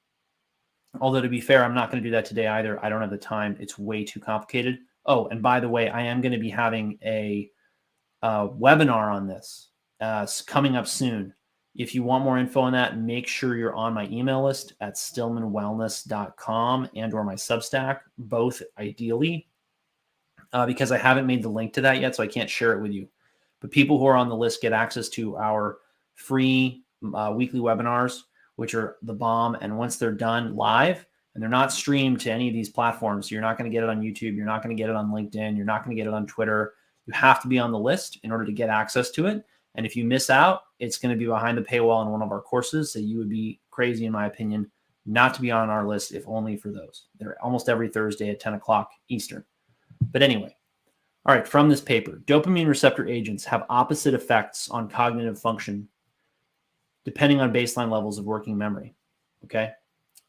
Although, 1.00 1.20
to 1.20 1.28
be 1.28 1.40
fair, 1.40 1.64
I'm 1.64 1.74
not 1.74 1.90
going 1.90 2.02
to 2.02 2.08
do 2.08 2.12
that 2.12 2.24
today 2.24 2.48
either. 2.48 2.84
I 2.84 2.88
don't 2.88 3.00
have 3.00 3.10
the 3.10 3.18
time. 3.18 3.56
It's 3.60 3.78
way 3.78 4.04
too 4.04 4.20
complicated. 4.20 4.78
Oh, 5.06 5.26
and 5.28 5.42
by 5.42 5.60
the 5.60 5.68
way, 5.68 5.88
I 5.88 6.02
am 6.02 6.20
going 6.20 6.32
to 6.32 6.38
be 6.38 6.50
having 6.50 6.98
a, 7.04 7.50
webinar 8.22 9.12
on 9.12 9.26
this 9.26 9.70
uh, 10.00 10.26
coming 10.46 10.76
up 10.76 10.86
soon. 10.86 11.32
If 11.76 11.94
you 11.94 12.02
want 12.02 12.24
more 12.24 12.38
info 12.38 12.60
on 12.60 12.72
that, 12.72 12.98
make 12.98 13.26
sure 13.26 13.56
you're 13.56 13.74
on 13.74 13.94
my 13.94 14.08
email 14.08 14.44
list 14.44 14.74
at 14.80 14.96
stillmanwellness.com 14.96 16.88
and 16.96 17.14
or 17.14 17.24
my 17.24 17.34
Substack, 17.34 18.00
both 18.18 18.60
ideally, 18.76 19.48
uh, 20.52 20.66
because 20.66 20.92
I 20.92 20.98
haven't 20.98 21.26
made 21.26 21.42
the 21.42 21.48
link 21.48 21.72
to 21.74 21.80
that 21.82 22.00
yet, 22.00 22.16
so 22.16 22.22
I 22.22 22.26
can't 22.26 22.50
share 22.50 22.72
it 22.72 22.80
with 22.80 22.92
you. 22.92 23.08
But 23.60 23.70
people 23.70 23.98
who 23.98 24.06
are 24.06 24.16
on 24.16 24.28
the 24.28 24.36
list 24.36 24.62
get 24.62 24.72
access 24.72 25.08
to 25.10 25.36
our 25.36 25.78
free 26.14 26.82
uh, 27.14 27.32
weekly 27.34 27.60
webinars, 27.60 28.22
which 28.56 28.74
are 28.74 28.96
the 29.02 29.14
bomb. 29.14 29.56
And 29.60 29.78
once 29.78 29.96
they're 29.96 30.12
done 30.12 30.56
live, 30.56 31.06
and 31.34 31.42
they're 31.42 31.48
not 31.48 31.72
streamed 31.72 32.20
to 32.20 32.30
any 32.30 32.48
of 32.48 32.54
these 32.54 32.68
platforms, 32.68 33.28
so 33.28 33.34
you're 33.34 33.42
not 33.42 33.56
going 33.56 33.70
to 33.70 33.74
get 33.74 33.84
it 33.84 33.88
on 33.88 34.00
YouTube, 34.00 34.34
you're 34.34 34.46
not 34.46 34.62
going 34.62 34.76
to 34.76 34.80
get 34.80 34.90
it 34.90 34.96
on 34.96 35.10
LinkedIn, 35.10 35.56
you're 35.56 35.64
not 35.64 35.84
going 35.84 35.96
to 35.96 36.00
get 36.00 36.08
it 36.08 36.14
on 36.14 36.26
Twitter. 36.26 36.74
You 37.06 37.12
have 37.12 37.40
to 37.42 37.48
be 37.48 37.58
on 37.58 37.72
the 37.72 37.78
list 37.78 38.18
in 38.22 38.32
order 38.32 38.44
to 38.44 38.52
get 38.52 38.68
access 38.68 39.10
to 39.12 39.26
it. 39.26 39.44
And 39.76 39.86
if 39.86 39.96
you 39.96 40.04
miss 40.04 40.30
out, 40.30 40.62
it's 40.80 40.98
going 40.98 41.14
to 41.14 41.18
be 41.18 41.26
behind 41.26 41.56
the 41.56 41.62
paywall 41.62 42.04
in 42.04 42.10
one 42.10 42.22
of 42.22 42.32
our 42.32 42.40
courses. 42.40 42.92
So 42.92 42.98
you 42.98 43.18
would 43.18 43.30
be 43.30 43.60
crazy, 43.70 44.06
in 44.06 44.12
my 44.12 44.26
opinion, 44.26 44.70
not 45.06 45.34
to 45.34 45.40
be 45.40 45.50
on 45.50 45.70
our 45.70 45.86
list, 45.86 46.12
if 46.12 46.26
only 46.26 46.56
for 46.56 46.70
those. 46.70 47.06
They're 47.18 47.36
almost 47.42 47.68
every 47.68 47.88
Thursday 47.88 48.30
at 48.30 48.40
10 48.40 48.54
o'clock 48.54 48.90
Eastern. 49.08 49.44
But 50.10 50.22
anyway, 50.22 50.56
all 51.26 51.34
right, 51.34 51.46
from 51.46 51.68
this 51.68 51.80
paper, 51.80 52.22
dopamine 52.24 52.66
receptor 52.66 53.06
agents 53.06 53.44
have 53.44 53.66
opposite 53.68 54.14
effects 54.14 54.68
on 54.70 54.88
cognitive 54.88 55.38
function 55.38 55.88
depending 57.04 57.40
on 57.40 57.52
baseline 57.52 57.90
levels 57.90 58.18
of 58.18 58.26
working 58.26 58.56
memory. 58.56 58.94
Okay. 59.44 59.70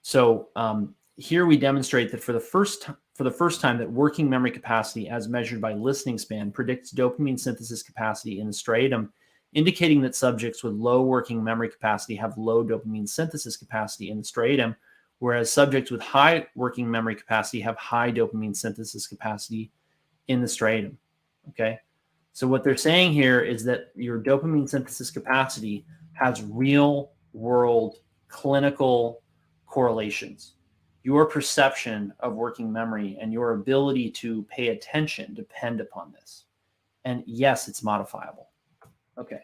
So 0.03 0.47
um, 0.55 0.95
here 1.17 1.45
we 1.45 1.57
demonstrate 1.57 2.11
that 2.11 2.23
for 2.23 2.33
the 2.33 2.39
first 2.39 2.89
for 3.13 3.25
the 3.25 3.31
first 3.31 3.59
time 3.59 3.77
that 3.77 3.91
working 3.91 4.29
memory 4.29 4.51
capacity 4.51 5.09
as 5.09 5.27
measured 5.27 5.59
by 5.59 5.73
listening 5.73 6.17
span 6.17 6.49
predicts 6.49 6.93
dopamine 6.93 7.39
synthesis 7.39 7.83
capacity 7.83 8.39
in 8.39 8.47
the 8.47 8.53
striatum 8.53 9.09
indicating 9.53 10.01
that 10.01 10.15
subjects 10.15 10.63
with 10.63 10.73
low 10.73 11.01
working 11.01 11.43
memory 11.43 11.69
capacity 11.69 12.15
have 12.15 12.37
low 12.37 12.63
dopamine 12.63 13.07
synthesis 13.07 13.57
capacity 13.57 14.09
in 14.09 14.17
the 14.17 14.23
striatum, 14.23 14.75
whereas 15.21 15.53
subjects 15.53 15.91
with 15.91 16.01
high 16.01 16.47
working 16.55 16.89
memory 16.89 17.13
capacity 17.13 17.61
have 17.61 17.77
high 17.77 18.11
dopamine 18.11 18.55
synthesis 18.55 19.05
capacity 19.05 19.71
in 20.29 20.41
the 20.41 20.47
striatum. 20.47 20.95
Okay. 21.49 21.77
So 22.33 22.47
what 22.47 22.63
they're 22.63 22.75
saying 22.75 23.13
here 23.13 23.41
is 23.41 23.63
that 23.65 23.91
your 23.95 24.19
dopamine 24.19 24.67
synthesis 24.67 25.11
capacity 25.11 25.85
has 26.13 26.41
real 26.41 27.11
world 27.33 27.97
clinical 28.29 29.21
correlations. 29.67 30.55
Your 31.03 31.27
perception 31.27 32.11
of 32.21 32.33
working 32.33 32.73
memory 32.73 33.15
and 33.21 33.31
your 33.31 33.51
ability 33.53 34.09
to 34.11 34.41
pay 34.49 34.69
attention 34.69 35.35
depend 35.35 35.81
upon 35.81 36.13
this. 36.13 36.45
And 37.05 37.23
yes, 37.27 37.67
it's 37.67 37.83
modifiable. 37.83 38.49
Okay. 39.19 39.41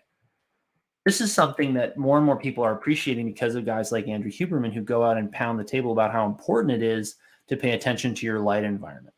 This 1.08 1.22
is 1.22 1.34
something 1.34 1.74
that 1.76 1.98
more 1.98 2.18
and 2.18 2.26
more 2.26 2.38
people 2.38 2.66
are 2.66 2.74
appreciating 2.74 3.28
because 3.28 3.56
of 3.56 3.64
guys 3.64 3.94
like 3.94 4.10
Andrew 4.10 4.30
Huberman 4.30 4.74
who 4.74 4.82
go 4.82 5.06
out 5.06 5.16
and 5.16 5.32
pound 5.32 5.58
the 5.58 5.64
table 5.64 5.94
about 5.94 6.12
how 6.12 6.26
important 6.26 6.74
it 6.74 6.84
is 6.84 7.16
to 7.48 7.56
pay 7.56 7.72
attention 7.72 8.14
to 8.14 8.26
your 8.26 8.42
light 8.42 8.66
environment. 8.66 9.16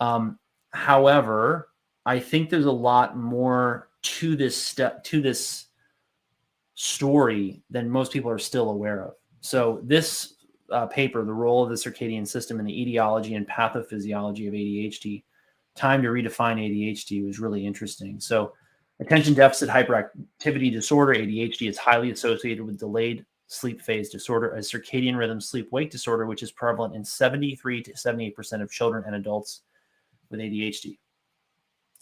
Um, 0.00 0.38
however, 0.68 1.70
I 2.04 2.20
think 2.20 2.50
there's 2.50 2.66
a 2.66 2.70
lot 2.70 3.16
more 3.16 3.88
to 4.02 4.36
this 4.36 4.54
step 4.54 5.02
to 5.04 5.22
this 5.22 5.68
story 6.74 7.62
than 7.70 7.88
most 7.88 8.12
people 8.12 8.30
are 8.30 8.38
still 8.38 8.68
aware 8.68 9.02
of. 9.02 9.14
So 9.40 9.80
this 9.84 10.34
uh, 10.70 10.88
paper, 10.88 11.24
the 11.24 11.32
role 11.32 11.62
of 11.62 11.70
the 11.70 11.74
circadian 11.74 12.28
system 12.28 12.60
in 12.60 12.66
the 12.66 12.82
etiology 12.82 13.34
and 13.36 13.48
pathophysiology 13.48 14.46
of 14.46 14.52
ADHD, 14.52 15.24
time 15.74 16.02
to 16.02 16.08
redefine 16.08 16.58
ADHD 16.58 17.24
was 17.24 17.38
really 17.38 17.66
interesting. 17.66 18.20
So 18.20 18.52
attention 19.02 19.34
deficit 19.34 19.68
hyperactivity 19.68 20.70
disorder, 20.72 21.14
ADHD, 21.14 21.68
is 21.68 21.76
highly 21.76 22.12
associated 22.12 22.64
with 22.64 22.78
delayed 22.78 23.26
sleep 23.48 23.82
phase 23.82 24.08
disorder, 24.08 24.54
a 24.54 24.58
circadian 24.58 25.16
rhythm 25.16 25.40
sleep 25.40 25.68
wake 25.72 25.90
disorder, 25.90 26.24
which 26.26 26.42
is 26.42 26.52
prevalent 26.52 26.94
in 26.94 27.04
73 27.04 27.82
to 27.82 27.92
78% 27.92 28.62
of 28.62 28.70
children 28.70 29.02
and 29.06 29.16
adults 29.16 29.62
with 30.30 30.40
ADHD. 30.40 30.98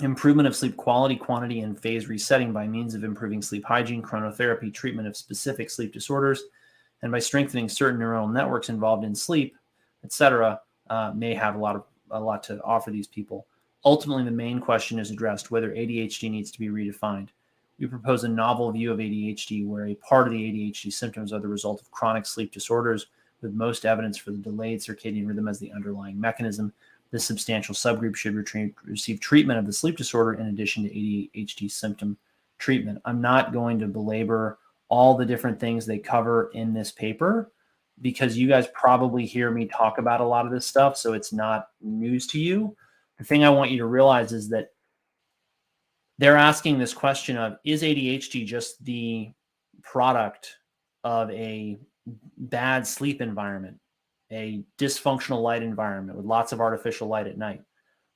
Improvement 0.01 0.47
of 0.47 0.55
sleep 0.55 0.77
quality, 0.77 1.17
quantity, 1.17 1.61
and 1.61 1.81
phase 1.81 2.09
resetting 2.09 2.53
by 2.53 2.67
means 2.67 2.95
of 2.95 3.03
improving 3.03 3.43
sleep 3.43 3.65
hygiene, 3.65 4.03
chronotherapy, 4.03 4.73
treatment 4.73 5.09
of 5.09 5.17
specific 5.17 5.71
sleep 5.71 5.93
disorders, 5.93 6.45
and 7.03 7.11
by 7.11 7.19
strengthening 7.19 7.69
certain 7.69 7.99
neuronal 7.99 8.33
networks 8.33 8.69
involved 8.69 9.05
in 9.05 9.15
sleep, 9.15 9.57
etc., 10.05 10.61
uh, 10.91 11.13
may 11.15 11.35
have 11.35 11.55
a 11.55 11.59
lot 11.59 11.77
of 11.77 11.85
a 12.13 12.21
lot 12.21 12.43
to 12.43 12.61
offer 12.63 12.91
these 12.91 13.07
people. 13.07 13.47
Ultimately, 13.85 14.25
the 14.25 14.31
main 14.31 14.61
question 14.61 14.99
is 14.99 15.11
addressed 15.11 15.51
whether 15.51 15.71
ADHD 15.71 16.31
needs 16.31 16.51
to 16.51 16.59
be 16.59 16.69
redefined. 16.69 17.29
We 17.79 17.87
propose 17.87 18.25
a 18.25 18.29
novel 18.29 18.71
view 18.71 18.93
of 18.93 18.99
ADHD 18.99 19.67
where 19.67 19.87
a 19.87 19.95
part 19.95 20.27
of 20.27 20.33
the 20.33 20.39
ADHD 20.39 20.93
symptoms 20.93 21.33
are 21.33 21.41
the 21.41 21.49
result 21.49 21.81
of 21.81 21.91
chronic 21.91 22.27
sleep 22.27 22.53
disorders, 22.53 23.07
with 23.41 23.55
most 23.55 23.87
evidence 23.87 24.19
for 24.19 24.33
the 24.33 24.39
delayed 24.39 24.81
circadian 24.81 25.27
rhythm 25.27 25.49
as 25.49 25.59
the 25.59 25.73
underlying 25.73 26.21
mechanism. 26.21 26.73
This 27.11 27.25
substantial 27.25 27.75
subgroup 27.75 28.17
should 28.17 28.35
receive 28.85 29.19
treatment 29.19 29.59
of 29.59 29.67
the 29.67 29.73
sleep 29.73 29.97
disorder 29.97 30.35
in 30.35 30.49
addition 30.49 30.85
to 30.85 30.91
ADHD 30.91 31.71
symptom 31.71 32.19
treatment. 32.59 33.01
I'm 33.05 33.21
not 33.21 33.53
going 33.53 33.79
to 33.79 33.87
belabor 33.87 34.59
all 34.89 35.17
the 35.17 35.25
different 35.25 35.59
things 35.59 35.87
they 35.87 35.99
cover 35.99 36.51
in 36.53 36.75
this 36.75 36.93
paper 36.93 37.51
because 38.03 38.37
you 38.37 38.47
guys 38.47 38.69
probably 38.75 39.27
hear 39.27 39.51
me 39.51 39.67
talk 39.67 39.99
about 39.99 40.21
a 40.21 40.27
lot 40.27 40.47
of 40.47 40.53
this 40.53 40.67
stuff, 40.67 40.97
so 40.97 41.15
it's 41.15 41.33
not 41.33 41.69
news 41.81 42.27
to 42.29 42.39
you. 42.39 42.77
The 43.21 43.27
thing 43.27 43.45
I 43.45 43.51
want 43.51 43.71
you 43.71 43.77
to 43.79 43.87
realize 43.87 44.33
is 44.33 44.49
that 44.49 44.71
they're 46.17 46.39
asking 46.39 46.79
this 46.79 46.95
question 46.95 47.37
of 47.37 47.59
is 47.67 47.83
ADHD 47.83 48.47
just 48.47 48.83
the 48.83 49.31
product 49.83 50.57
of 51.05 51.31
a 51.31 51.77
bad 52.39 52.87
sleep 52.87 53.21
environment, 53.21 53.79
a 54.33 54.65
dysfunctional 54.79 55.43
light 55.43 55.63
environment 55.63 56.17
with 56.17 56.25
lots 56.25 56.53
of 56.53 56.63
artificial 56.63 57.09
light 57.09 57.27
at 57.27 57.37
night? 57.37 57.61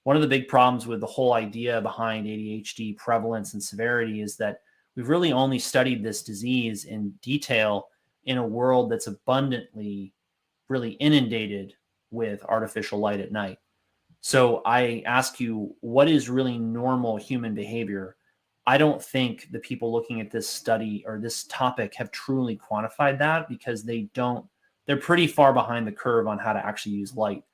One 0.04 0.16
of 0.16 0.22
the 0.22 0.28
big 0.28 0.48
problems 0.48 0.86
with 0.86 1.00
the 1.00 1.06
whole 1.06 1.34
idea 1.34 1.82
behind 1.82 2.26
ADHD 2.26 2.96
prevalence 2.96 3.52
and 3.52 3.62
severity 3.62 4.22
is 4.22 4.38
that 4.38 4.62
we've 4.96 5.10
really 5.10 5.32
only 5.32 5.58
studied 5.58 6.02
this 6.02 6.22
disease 6.22 6.86
in 6.86 7.10
detail 7.20 7.88
in 8.24 8.38
a 8.38 8.46
world 8.46 8.90
that's 8.90 9.06
abundantly 9.06 10.14
really 10.70 10.92
inundated 10.92 11.74
with 12.10 12.42
artificial 12.46 12.98
light 12.98 13.20
at 13.20 13.32
night. 13.32 13.58
So 14.26 14.62
I 14.64 15.02
ask 15.04 15.38
you, 15.38 15.76
what 15.82 16.08
is 16.08 16.30
really 16.30 16.56
normal 16.56 17.18
human 17.18 17.54
behavior? 17.54 18.16
I 18.66 18.78
don't 18.78 19.02
think 19.02 19.48
the 19.50 19.58
people 19.58 19.92
looking 19.92 20.18
at 20.22 20.30
this 20.30 20.48
study 20.48 21.04
or 21.06 21.20
this 21.20 21.44
topic 21.44 21.94
have 21.96 22.10
truly 22.10 22.56
quantified 22.56 23.18
that 23.18 23.50
because 23.50 23.84
they 23.84 24.08
don't, 24.14 24.46
they're 24.86 24.96
pretty 24.96 25.26
far 25.26 25.52
behind 25.52 25.86
the 25.86 25.92
curve 25.92 26.26
on 26.26 26.38
how 26.38 26.54
to 26.54 26.66
actually 26.66 26.94
use 26.94 27.14
light 27.14 27.44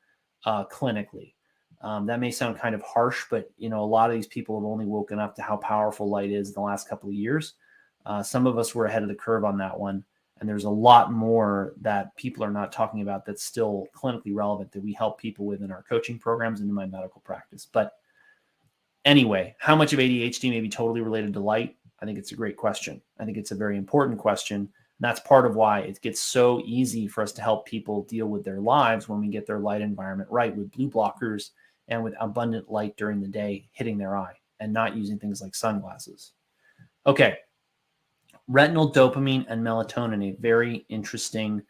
uh, 0.46 0.64
clinically. 0.66 1.34
Um, 1.82 2.06
that 2.06 2.20
may 2.20 2.30
sound 2.30 2.56
kind 2.56 2.76
of 2.76 2.82
harsh, 2.82 3.24
but 3.28 3.50
you 3.58 3.68
know, 3.68 3.82
a 3.82 3.84
lot 3.84 4.08
of 4.08 4.14
these 4.14 4.28
people 4.28 4.56
have 4.56 4.64
only 4.64 4.86
woken 4.86 5.18
up 5.18 5.34
to 5.34 5.42
how 5.42 5.56
powerful 5.56 6.08
light 6.08 6.30
is 6.30 6.50
in 6.50 6.54
the 6.54 6.60
last 6.60 6.88
couple 6.88 7.08
of 7.08 7.16
years. 7.16 7.54
Uh, 8.06 8.22
some 8.22 8.46
of 8.46 8.58
us 8.58 8.76
were 8.76 8.86
ahead 8.86 9.02
of 9.02 9.08
the 9.08 9.14
curve 9.16 9.44
on 9.44 9.58
that 9.58 9.76
one 9.76 10.04
and 10.40 10.48
there's 10.48 10.64
a 10.64 10.70
lot 10.70 11.12
more 11.12 11.74
that 11.82 12.16
people 12.16 12.42
are 12.42 12.50
not 12.50 12.72
talking 12.72 13.02
about 13.02 13.26
that's 13.26 13.44
still 13.44 13.86
clinically 13.94 14.34
relevant 14.34 14.72
that 14.72 14.82
we 14.82 14.92
help 14.92 15.18
people 15.18 15.44
with 15.44 15.62
in 15.62 15.70
our 15.70 15.82
coaching 15.82 16.18
programs 16.18 16.60
and 16.60 16.68
in 16.68 16.74
my 16.74 16.86
medical 16.86 17.20
practice. 17.20 17.66
But 17.70 17.92
anyway 19.04 19.54
how 19.58 19.74
much 19.74 19.94
of 19.94 19.98
adhd 19.98 20.50
may 20.50 20.60
be 20.60 20.68
totally 20.68 21.00
related 21.00 21.32
to 21.34 21.40
light? 21.40 21.76
I 22.00 22.06
think 22.06 22.18
it's 22.18 22.32
a 22.32 22.36
great 22.36 22.56
question. 22.56 23.00
I 23.18 23.24
think 23.24 23.36
it's 23.36 23.50
a 23.50 23.56
very 23.56 23.76
important 23.76 24.18
question. 24.18 24.56
And 24.56 24.68
that's 24.98 25.20
part 25.20 25.46
of 25.46 25.56
why 25.56 25.80
it 25.80 26.00
gets 26.00 26.20
so 26.20 26.62
easy 26.64 27.06
for 27.06 27.22
us 27.22 27.32
to 27.32 27.42
help 27.42 27.66
people 27.66 28.04
deal 28.04 28.26
with 28.26 28.44
their 28.44 28.60
lives 28.60 29.08
when 29.08 29.20
we 29.20 29.28
get 29.28 29.46
their 29.46 29.58
light 29.58 29.82
environment 29.82 30.30
right 30.30 30.54
with 30.54 30.72
blue 30.72 30.90
blockers 30.90 31.50
and 31.88 32.02
with 32.02 32.14
abundant 32.20 32.70
light 32.70 32.96
during 32.96 33.20
the 33.20 33.28
day 33.28 33.68
hitting 33.72 33.98
their 33.98 34.16
eye 34.16 34.34
and 34.60 34.72
not 34.72 34.96
using 34.96 35.18
things 35.18 35.42
like 35.42 35.54
sunglasses. 35.54 36.32
Okay 37.06 37.38
retinal 38.50 38.92
dopamine 38.92 39.46
and 39.48 39.64
melatonin, 39.64 40.32
a 40.32 40.36
very 40.40 40.84
interesting 40.88 41.62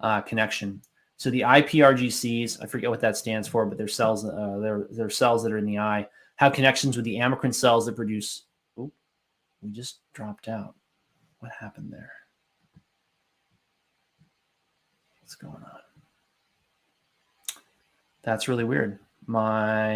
uh, 0.00 0.20
connection. 0.20 0.82
So 1.16 1.30
the 1.30 1.42
IPRGCs, 1.42 2.62
I 2.62 2.66
forget 2.66 2.90
what 2.90 3.00
that 3.00 3.16
stands 3.16 3.46
for, 3.46 3.64
but 3.64 3.78
they're 3.78 3.86
cells, 3.86 4.24
uh, 4.24 4.58
they're, 4.60 4.88
they're 4.90 5.08
cells 5.10 5.44
that 5.44 5.52
are 5.52 5.58
in 5.58 5.64
the 5.64 5.78
eye, 5.78 6.06
have 6.36 6.52
connections 6.52 6.96
with 6.96 7.04
the 7.04 7.16
amacrine 7.16 7.54
cells 7.54 7.86
that 7.86 7.94
produce. 7.94 8.42
Oh, 8.76 8.90
we 9.62 9.70
just 9.70 10.00
dropped 10.12 10.48
out. 10.48 10.74
What 11.38 11.52
happened 11.58 11.92
there? 11.92 12.12
What's 15.20 15.36
going 15.36 15.54
on? 15.54 15.80
That's 18.22 18.48
really 18.48 18.64
weird. 18.64 18.98
My 19.26 19.86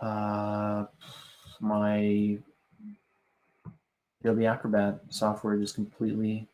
uh, 0.00 0.84
my 1.60 2.38
Adobe 4.22 4.46
Acrobat 4.46 5.00
software 5.08 5.56
just 5.56 5.74
completely 5.74 6.46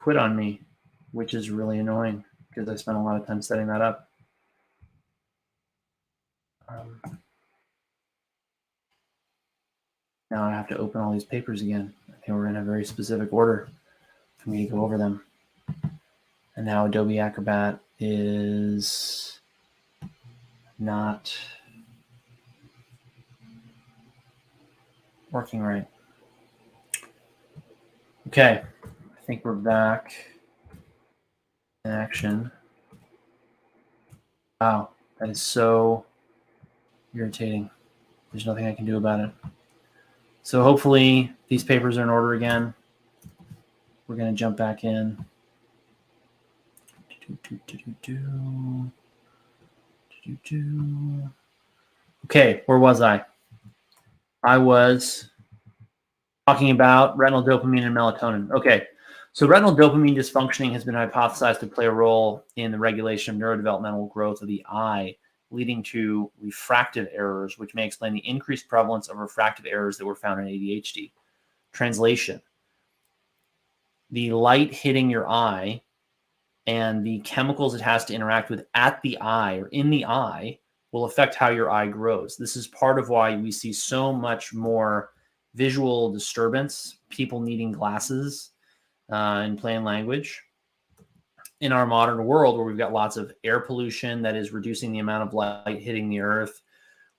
quit 0.00 0.16
on 0.16 0.36
me, 0.36 0.60
which 1.12 1.34
is 1.34 1.50
really 1.50 1.78
annoying 1.78 2.24
because 2.48 2.68
I 2.68 2.76
spent 2.76 2.98
a 2.98 3.00
lot 3.00 3.20
of 3.20 3.26
time 3.26 3.40
setting 3.40 3.68
that 3.68 3.80
up. 3.80 4.08
Um, 6.68 7.00
now 10.30 10.44
I 10.44 10.50
have 10.50 10.68
to 10.68 10.78
open 10.78 11.00
all 11.00 11.12
these 11.12 11.24
papers 11.24 11.62
again. 11.62 11.92
They 12.26 12.32
were 12.32 12.48
in 12.48 12.56
a 12.56 12.62
very 12.62 12.84
specific 12.84 13.32
order 13.32 13.68
for 14.38 14.50
me 14.50 14.64
to 14.64 14.72
go 14.72 14.84
over 14.84 14.98
them. 14.98 15.22
And 16.56 16.66
now 16.66 16.86
Adobe 16.86 17.18
Acrobat 17.18 17.78
is 17.98 19.40
not 20.78 21.34
working 25.32 25.62
right. 25.62 25.88
Okay, 28.28 28.62
I 28.84 29.20
think 29.26 29.44
we're 29.44 29.54
back 29.54 30.14
in 31.84 31.90
action. 31.90 32.52
Wow, 34.60 34.90
that 35.18 35.28
is 35.28 35.42
so 35.42 36.04
irritating. 37.14 37.68
There's 38.30 38.46
nothing 38.46 38.66
I 38.66 38.72
can 38.72 38.86
do 38.86 38.96
about 38.96 39.20
it. 39.20 39.30
So 40.44 40.62
hopefully 40.62 41.32
these 41.48 41.64
papers 41.64 41.98
are 41.98 42.02
in 42.02 42.10
order 42.10 42.34
again. 42.34 42.74
We're 44.06 44.16
going 44.16 44.32
to 44.32 44.38
jump 44.38 44.56
back 44.56 44.84
in. 44.84 45.24
Okay, 52.24 52.62
where 52.66 52.78
was 52.78 53.00
I? 53.00 53.24
I 54.42 54.58
was 54.58 55.30
talking 56.46 56.70
about 56.70 57.16
retinal 57.16 57.44
dopamine 57.44 57.86
and 57.86 57.96
melatonin. 57.96 58.50
Okay, 58.50 58.86
so 59.32 59.46
retinal 59.46 59.74
dopamine 59.74 60.16
dysfunctioning 60.16 60.72
has 60.72 60.84
been 60.84 60.94
hypothesized 60.94 61.60
to 61.60 61.66
play 61.66 61.86
a 61.86 61.90
role 61.90 62.44
in 62.56 62.72
the 62.72 62.78
regulation 62.78 63.34
of 63.34 63.40
neurodevelopmental 63.40 64.12
growth 64.12 64.42
of 64.42 64.48
the 64.48 64.64
eye, 64.68 65.16
leading 65.50 65.82
to 65.84 66.30
refractive 66.40 67.08
errors, 67.12 67.58
which 67.58 67.74
may 67.74 67.86
explain 67.86 68.14
the 68.14 68.28
increased 68.28 68.68
prevalence 68.68 69.08
of 69.08 69.18
refractive 69.18 69.66
errors 69.66 69.96
that 69.96 70.06
were 70.06 70.16
found 70.16 70.40
in 70.40 70.46
ADHD. 70.46 71.12
Translation 71.72 72.42
The 74.10 74.32
light 74.32 74.74
hitting 74.74 75.08
your 75.08 75.28
eye 75.28 75.82
and 76.66 77.04
the 77.04 77.20
chemicals 77.20 77.74
it 77.74 77.80
has 77.80 78.04
to 78.06 78.14
interact 78.14 78.50
with 78.50 78.66
at 78.74 79.00
the 79.02 79.18
eye 79.20 79.56
or 79.56 79.68
in 79.68 79.90
the 79.90 80.04
eye 80.04 80.58
will 80.92 81.06
affect 81.06 81.34
how 81.34 81.48
your 81.48 81.70
eye 81.70 81.86
grows. 81.86 82.36
This 82.36 82.54
is 82.54 82.68
part 82.68 82.98
of 82.98 83.08
why 83.08 83.34
we 83.36 83.50
see 83.50 83.72
so 83.72 84.12
much 84.12 84.54
more 84.54 85.10
visual 85.54 86.12
disturbance, 86.12 86.98
people 87.08 87.40
needing 87.40 87.72
glasses 87.72 88.50
uh, 89.10 89.42
in 89.46 89.56
plain 89.56 89.84
language. 89.84 90.40
In 91.60 91.72
our 91.72 91.86
modern 91.86 92.24
world, 92.24 92.56
where 92.56 92.66
we've 92.66 92.78
got 92.78 92.92
lots 92.92 93.16
of 93.16 93.32
air 93.44 93.60
pollution 93.60 94.20
that 94.22 94.36
is 94.36 94.52
reducing 94.52 94.92
the 94.92 94.98
amount 94.98 95.22
of 95.22 95.34
light 95.34 95.80
hitting 95.80 96.08
the 96.08 96.20
earth, 96.20 96.60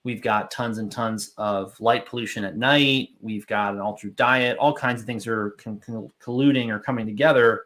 we've 0.04 0.22
got 0.22 0.50
tons 0.50 0.78
and 0.78 0.92
tons 0.92 1.32
of 1.38 1.78
light 1.80 2.06
pollution 2.06 2.44
at 2.44 2.56
night, 2.56 3.10
we've 3.20 3.46
got 3.46 3.74
an 3.74 3.80
altered 3.80 4.14
diet, 4.16 4.58
all 4.58 4.74
kinds 4.74 5.00
of 5.00 5.06
things 5.06 5.26
are 5.26 5.52
con- 5.52 5.80
colluding 6.22 6.68
or 6.68 6.78
coming 6.78 7.06
together 7.06 7.62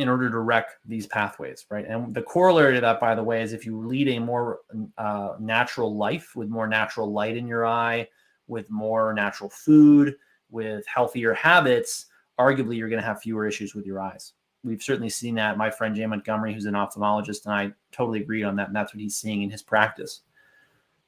in 0.00 0.08
order 0.08 0.30
to 0.30 0.38
wreck 0.38 0.70
these 0.86 1.06
pathways, 1.06 1.66
right? 1.70 1.86
And 1.86 2.14
the 2.14 2.22
corollary 2.22 2.74
to 2.74 2.80
that, 2.80 3.00
by 3.00 3.14
the 3.14 3.22
way, 3.22 3.42
is 3.42 3.52
if 3.52 3.66
you 3.66 3.78
lead 3.78 4.08
a 4.08 4.18
more 4.18 4.60
uh, 4.96 5.34
natural 5.38 5.94
life 5.94 6.34
with 6.34 6.48
more 6.48 6.66
natural 6.66 7.12
light 7.12 7.36
in 7.36 7.46
your 7.46 7.66
eye, 7.66 8.08
with 8.48 8.70
more 8.70 9.12
natural 9.12 9.50
food, 9.50 10.16
with 10.50 10.86
healthier 10.86 11.34
habits, 11.34 12.06
arguably 12.38 12.76
you're 12.76 12.88
going 12.88 13.00
to 13.00 13.06
have 13.06 13.20
fewer 13.20 13.46
issues 13.46 13.74
with 13.74 13.84
your 13.84 14.00
eyes. 14.00 14.32
We've 14.64 14.82
certainly 14.82 15.10
seen 15.10 15.34
that. 15.36 15.58
My 15.58 15.70
friend 15.70 15.94
Jay 15.94 16.06
Montgomery, 16.06 16.54
who's 16.54 16.64
an 16.64 16.74
ophthalmologist, 16.74 17.44
and 17.44 17.54
I 17.54 17.72
totally 17.92 18.20
agree 18.20 18.42
on 18.42 18.56
that. 18.56 18.68
And 18.68 18.76
that's 18.76 18.94
what 18.94 19.00
he's 19.00 19.16
seeing 19.16 19.42
in 19.42 19.50
his 19.50 19.62
practice. 19.62 20.22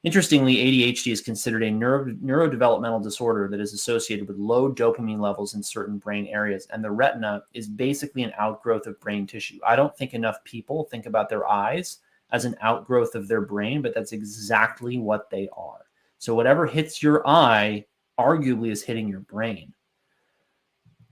Interestingly, 0.03 0.55
ADHD 0.55 1.13
is 1.13 1.21
considered 1.21 1.63
a 1.63 1.71
neuro, 1.71 2.05
neurodevelopmental 2.05 3.01
disorder 3.01 3.47
that 3.47 3.61
is 3.61 3.73
associated 3.73 4.27
with 4.27 4.37
low 4.37 4.69
dopamine 4.69 5.21
levels 5.21 5.53
in 5.53 5.63
certain 5.63 5.97
brain 5.97 6.27
areas. 6.27 6.67
And 6.71 6.83
the 6.83 6.91
retina 6.91 7.43
is 7.53 7.69
basically 7.69 8.23
an 8.23 8.33
outgrowth 8.37 8.85
of 8.85 8.99
brain 8.99 9.25
tissue. 9.25 9.59
I 9.65 9.77
don't 9.77 9.95
think 9.95 10.13
enough 10.13 10.43
people 10.43 10.83
think 10.83 11.05
about 11.05 11.29
their 11.29 11.47
eyes 11.47 11.99
as 12.33 12.43
an 12.43 12.55
outgrowth 12.61 13.15
of 13.15 13.29
their 13.29 13.41
brain, 13.41 13.81
but 13.81 13.93
that's 13.95 14.11
exactly 14.11 14.97
what 14.97 15.29
they 15.29 15.47
are. 15.55 15.85
So, 16.17 16.35
whatever 16.35 16.67
hits 16.67 17.01
your 17.01 17.25
eye 17.25 17.85
arguably 18.19 18.71
is 18.71 18.83
hitting 18.83 19.07
your 19.07 19.21
brain. 19.21 19.73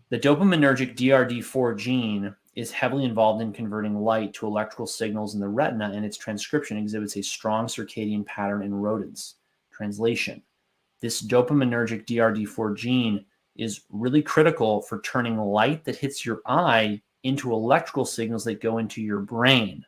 The 0.09 0.19
dopaminergic 0.19 0.97
DRD4 0.97 1.77
gene 1.77 2.35
is 2.55 2.71
heavily 2.71 3.05
involved 3.05 3.41
in 3.41 3.53
converting 3.53 3.95
light 3.95 4.33
to 4.33 4.45
electrical 4.45 4.87
signals 4.87 5.35
in 5.35 5.39
the 5.39 5.47
retina, 5.47 5.91
and 5.93 6.05
its 6.05 6.17
transcription 6.17 6.77
exhibits 6.77 7.15
a 7.15 7.23
strong 7.23 7.67
circadian 7.67 8.25
pattern 8.25 8.63
in 8.63 8.73
rodents. 8.73 9.35
Translation 9.71 10.41
This 10.99 11.21
dopaminergic 11.21 12.05
DRD4 12.05 12.75
gene 12.75 13.25
is 13.55 13.81
really 13.89 14.21
critical 14.21 14.81
for 14.81 15.01
turning 15.01 15.37
light 15.37 15.83
that 15.85 15.95
hits 15.95 16.25
your 16.25 16.41
eye 16.45 17.01
into 17.23 17.51
electrical 17.51 18.05
signals 18.05 18.43
that 18.45 18.61
go 18.61 18.79
into 18.79 19.01
your 19.01 19.19
brain. 19.19 19.85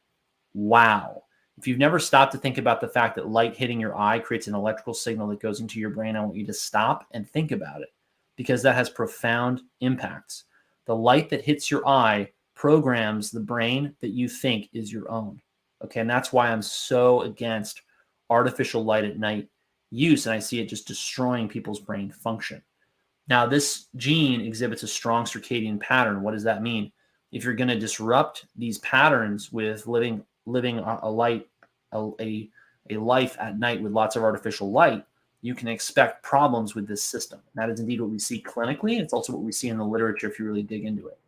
Wow. 0.53 1.23
If 1.57 1.67
you've 1.67 1.79
never 1.79 1.99
stopped 1.99 2.31
to 2.33 2.37
think 2.37 2.57
about 2.57 2.81
the 2.81 2.87
fact 2.87 3.15
that 3.15 3.29
light 3.29 3.55
hitting 3.55 3.79
your 3.79 3.97
eye 3.97 4.19
creates 4.19 4.47
an 4.47 4.55
electrical 4.55 4.93
signal 4.93 5.27
that 5.27 5.39
goes 5.39 5.59
into 5.59 5.79
your 5.79 5.91
brain, 5.91 6.15
I 6.15 6.21
want 6.21 6.35
you 6.35 6.45
to 6.45 6.53
stop 6.53 7.07
and 7.11 7.29
think 7.29 7.51
about 7.51 7.81
it 7.81 7.89
because 8.35 8.63
that 8.63 8.75
has 8.75 8.89
profound 8.89 9.61
impacts. 9.81 10.45
The 10.85 10.95
light 10.95 11.29
that 11.29 11.43
hits 11.43 11.69
your 11.69 11.87
eye 11.87 12.29
programs 12.63 13.29
the 13.29 13.41
brain 13.41 13.93
that 13.99 14.11
you 14.11 14.29
think 14.29 14.69
is 14.71 14.89
your 14.89 15.11
own. 15.11 15.37
Okay. 15.83 15.99
And 15.99 16.09
that's 16.09 16.31
why 16.31 16.47
I'm 16.47 16.61
so 16.61 17.23
against 17.23 17.81
artificial 18.29 18.85
light 18.85 19.03
at 19.03 19.19
night 19.19 19.49
use. 19.91 20.25
And 20.25 20.33
I 20.33 20.39
see 20.39 20.61
it 20.61 20.69
just 20.69 20.87
destroying 20.87 21.49
people's 21.49 21.81
brain 21.81 22.09
function. 22.09 22.61
Now, 23.27 23.45
this 23.45 23.87
gene 23.97 24.39
exhibits 24.39 24.81
a 24.81 24.87
strong 24.87 25.25
circadian 25.25 25.77
pattern. 25.77 26.21
What 26.21 26.31
does 26.31 26.45
that 26.45 26.61
mean? 26.61 26.89
If 27.33 27.43
you're 27.43 27.53
going 27.53 27.67
to 27.67 27.77
disrupt 27.77 28.45
these 28.55 28.77
patterns 28.77 29.51
with 29.51 29.85
living 29.85 30.23
living 30.45 30.79
a 30.79 31.11
light 31.11 31.49
a, 31.91 32.11
a, 32.21 32.49
a 32.91 32.95
life 32.95 33.35
at 33.41 33.59
night 33.59 33.83
with 33.83 33.91
lots 33.91 34.15
of 34.15 34.23
artificial 34.23 34.71
light, 34.71 35.03
you 35.41 35.53
can 35.53 35.67
expect 35.67 36.23
problems 36.23 36.75
with 36.75 36.87
this 36.87 37.03
system. 37.03 37.41
That 37.55 37.69
is 37.69 37.81
indeed 37.81 37.99
what 37.99 38.09
we 38.09 38.19
see 38.19 38.41
clinically. 38.41 39.01
It's 39.01 39.11
also 39.11 39.33
what 39.33 39.41
we 39.41 39.51
see 39.51 39.67
in 39.67 39.77
the 39.77 39.85
literature 39.85 40.29
if 40.29 40.39
you 40.39 40.45
really 40.45 40.63
dig 40.63 40.85
into 40.85 41.09
it. 41.09 41.19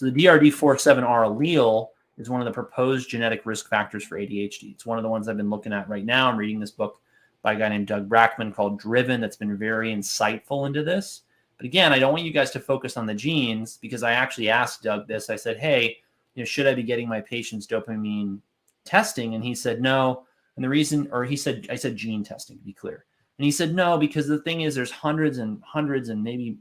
So 0.00 0.06
the 0.06 0.24
DRD47R 0.24 1.28
allele 1.28 1.88
is 2.16 2.30
one 2.30 2.40
of 2.40 2.46
the 2.46 2.52
proposed 2.52 3.10
genetic 3.10 3.44
risk 3.44 3.68
factors 3.68 4.02
for 4.02 4.18
ADHD. 4.18 4.72
It's 4.72 4.86
one 4.86 4.96
of 4.96 5.02
the 5.02 5.10
ones 5.10 5.28
I've 5.28 5.36
been 5.36 5.50
looking 5.50 5.74
at 5.74 5.90
right 5.90 6.06
now. 6.06 6.30
I'm 6.30 6.38
reading 6.38 6.58
this 6.58 6.70
book 6.70 7.02
by 7.42 7.52
a 7.52 7.58
guy 7.58 7.68
named 7.68 7.88
Doug 7.88 8.08
Brackmann 8.08 8.54
called 8.54 8.80
Driven 8.80 9.20
that's 9.20 9.36
been 9.36 9.58
very 9.58 9.94
insightful 9.94 10.66
into 10.66 10.82
this. 10.82 11.20
But 11.58 11.66
again, 11.66 11.92
I 11.92 11.98
don't 11.98 12.14
want 12.14 12.24
you 12.24 12.32
guys 12.32 12.50
to 12.52 12.60
focus 12.60 12.96
on 12.96 13.04
the 13.04 13.12
genes 13.12 13.76
because 13.76 14.02
I 14.02 14.12
actually 14.12 14.48
asked 14.48 14.82
Doug 14.82 15.06
this. 15.06 15.28
I 15.28 15.36
said, 15.36 15.58
"Hey, 15.58 15.98
you 16.34 16.40
know, 16.40 16.46
should 16.46 16.66
I 16.66 16.72
be 16.72 16.82
getting 16.82 17.06
my 17.06 17.20
patients 17.20 17.66
dopamine 17.66 18.38
testing?" 18.86 19.34
And 19.34 19.44
he 19.44 19.54
said, 19.54 19.82
"No." 19.82 20.24
And 20.56 20.64
the 20.64 20.70
reason, 20.70 21.10
or 21.12 21.26
he 21.26 21.36
said, 21.36 21.66
I 21.68 21.76
said 21.76 21.94
gene 21.94 22.24
testing 22.24 22.56
to 22.56 22.64
be 22.64 22.72
clear. 22.72 23.04
And 23.36 23.44
he 23.44 23.50
said, 23.50 23.74
"No, 23.74 23.98
because 23.98 24.26
the 24.26 24.40
thing 24.40 24.62
is, 24.62 24.74
there's 24.74 24.90
hundreds 24.90 25.36
and 25.36 25.62
hundreds 25.62 26.08
and 26.08 26.24
maybe 26.24 26.56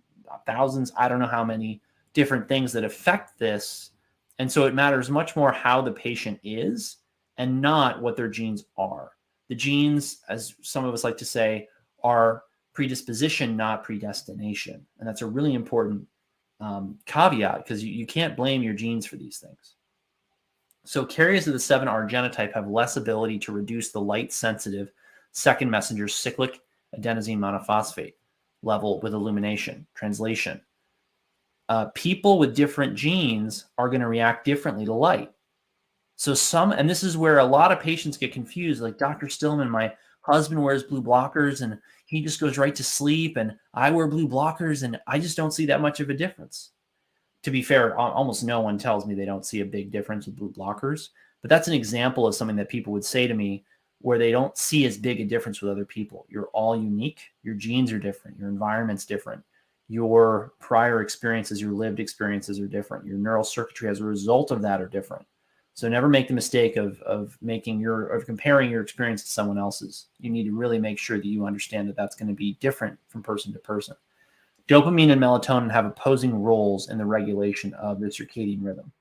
thousands, 0.46 0.92
I 0.98 1.08
don't 1.08 1.20
know 1.20 1.26
how 1.26 1.46
many 1.46 1.80
different 2.20 2.50
things 2.50 2.74
that 2.74 2.84
affect 2.84 3.40
this. 3.40 3.92
And 4.40 4.52
so 4.52 4.66
it 4.66 4.74
matters 4.74 5.10
much 5.10 5.38
more 5.38 5.54
how 5.54 5.82
the 5.82 5.94
patient 5.94 6.38
is 6.44 6.98
and 7.38 7.62
not 7.62 8.02
what 8.02 8.18
their 8.18 8.28
genes 8.28 8.66
are. 8.78 9.12
The 9.48 9.56
genes, 9.56 10.20
as 10.28 10.54
some 10.62 10.84
of 10.84 10.94
us 10.94 11.06
like 11.06 11.16
to 11.16 11.26
say, 11.26 11.70
are 12.04 12.44
predisposition, 12.74 13.56
not 13.56 13.86
predestination. 13.86 14.86
And 15.00 15.08
that's 15.08 15.22
a 15.22 15.28
really 15.28 15.54
important 15.54 16.06
um, 16.60 16.98
caveat 17.06 17.64
because 17.64 17.82
you, 17.82 17.94
you 17.94 18.06
can't 18.06 18.36
blame 18.36 18.62
your 18.62 18.74
genes 18.74 19.06
for 19.06 19.16
these 19.16 19.38
things. 19.38 19.76
So 20.84 21.06
carriers 21.06 21.48
of 21.48 21.54
the 21.54 21.60
7R 21.60 22.10
genotype 22.10 22.54
have 22.54 22.68
less 22.68 22.98
ability 22.98 23.40
to 23.40 23.54
reduce 23.54 23.92
the 23.92 24.02
light 24.02 24.34
sensitive 24.34 24.92
second 25.32 25.72
messenger 25.72 26.10
cyclic 26.10 26.60
adenosine 27.00 27.38
monophosphate 27.38 28.16
level 28.62 29.00
with 29.00 29.14
illumination. 29.14 29.88
Translation 29.96 30.60
uh, 31.70 31.86
people 31.94 32.40
with 32.40 32.56
different 32.56 32.96
genes 32.96 33.66
are 33.78 33.90
going 33.90 34.02
to 34.02 34.08
react 34.08 34.44
differently 34.44 34.86
to 34.86 34.94
light. 34.94 35.32
So 36.16 36.34
some, 36.34 36.72
and 36.72 36.90
this 36.90 37.04
is 37.04 37.16
where 37.16 37.38
a 37.38 37.46
lot 37.46 37.72
of 37.72 37.80
patients 37.80 38.18
get 38.18 38.34
confused. 38.34 38.82
Like 38.82 38.98
Dr. 38.98 39.30
Stillman, 39.30 39.70
my 39.70 39.94
husband 40.22 40.62
wears 40.62 40.84
blue 40.84 41.02
blockers 41.02 41.62
and 41.62 41.80
he 42.08 42.22
just 42.22 42.40
goes 42.40 42.58
right 42.58 42.74
to 42.74 42.84
sleep, 42.84 43.38
and 43.38 43.56
I 43.76 43.92
wear 43.92 44.08
blue 44.08 44.28
blockers 44.28 44.82
and 44.82 45.00
I 45.06 45.20
just 45.20 45.38
don't 45.38 45.54
see 45.54 45.68
that 45.68 45.80
much 45.80 46.00
of 46.00 46.10
a 46.10 46.16
difference. 46.16 46.72
To 47.44 47.52
be 47.52 47.62
fair, 47.62 47.96
almost 47.98 48.44
no 48.44 48.60
one 48.62 48.80
tells 48.80 49.06
me 49.06 49.14
they 49.14 49.26
don't 49.26 49.46
see 49.46 49.62
a 49.62 49.66
big 49.66 49.92
difference 49.92 50.26
with 50.26 50.36
blue 50.36 50.52
blockers, 50.52 51.10
but 51.42 51.50
that's 51.50 51.68
an 51.68 51.74
example 51.76 52.26
of 52.26 52.36
something 52.36 52.58
that 52.58 52.68
people 52.68 52.92
would 52.92 53.06
say 53.06 53.28
to 53.28 53.34
me 53.34 53.64
where 54.02 54.18
they 54.18 54.32
don't 54.32 54.58
see 54.58 54.86
as 54.86 54.98
big 54.98 55.22
a 55.22 55.26
difference 55.26 55.62
with 55.62 55.72
other 55.72 55.86
people. 55.86 56.26
You're 56.30 56.48
all 56.48 56.76
unique. 56.76 57.22
Your 57.44 57.54
genes 57.54 57.94
are 57.94 58.00
different. 58.00 58.38
Your 58.40 58.50
environment's 58.50 59.06
different 59.06 59.44
your 59.90 60.54
prior 60.60 61.02
experiences, 61.02 61.60
your 61.60 61.74
lived 61.74 62.00
experiences 62.00 62.60
are 62.60 62.68
different. 62.68 63.06
Your 63.06 63.18
neural 63.18 63.44
circuitry 63.44 63.90
as 63.90 64.00
a 64.00 64.06
result 64.06 64.52
of 64.52 64.62
that 64.62 64.82
are 64.82 64.88
different. 64.88 65.26
So 65.74 65.90
never 65.90 66.08
make 66.08 66.28
the 66.28 66.34
mistake 66.34 66.78
of 66.78 67.02
of 67.02 67.38
making 67.42 67.80
your 67.80 68.08
of 68.08 68.26
comparing 68.26 68.70
your 68.70 68.82
experience 68.82 69.24
to 69.24 69.30
someone 69.30 69.58
else's. 69.58 70.08
You 70.20 70.30
need 70.30 70.44
to 70.44 70.56
really 70.56 70.78
make 70.78 71.00
sure 71.00 71.18
that 71.18 71.26
you 71.26 71.46
understand 71.46 71.90
that 71.90 71.96
that's 71.96 72.16
going 72.16 72.30
to 72.30 72.36
be 72.36 72.58
different 72.60 73.00
from 73.08 73.24
person 73.24 73.52
to 73.54 73.60
person. 73.60 73.96
Dopamine 74.68 75.12
and 75.12 75.22
melatonin 75.22 75.72
have 75.72 75.86
opposing 75.86 76.44
roles 76.44 76.90
in 76.90 77.00
the 77.00 77.06
regulation 77.06 77.74
of 77.74 78.00
the 78.00 78.08
circadian 78.08 78.64
rhythm. 78.64 78.92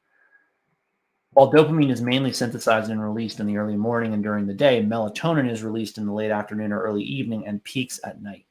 While 1.32 1.52
dopamine 1.52 1.90
is 1.90 2.00
mainly 2.00 2.32
synthesized 2.32 2.90
and 2.90 3.02
released 3.02 3.40
in 3.40 3.46
the 3.46 3.58
early 3.58 3.76
morning 3.76 4.14
and 4.14 4.22
during 4.22 4.46
the 4.46 4.54
day, 4.54 4.82
melatonin 4.82 5.50
is 5.50 5.62
released 5.62 5.98
in 5.98 6.06
the 6.06 6.12
late 6.12 6.30
afternoon 6.30 6.72
or 6.72 6.80
early 6.80 7.02
evening 7.02 7.46
and 7.46 7.62
peaks 7.62 8.00
at 8.04 8.22
night 8.22 8.46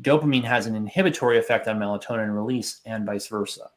dopamine 0.00 0.44
has 0.44 0.66
an 0.66 0.74
inhibitory 0.74 1.38
effect 1.38 1.68
on 1.68 1.78
melatonin 1.78 2.34
release 2.34 2.80
and 2.86 3.04
vice 3.04 3.26
versa. 3.26 3.70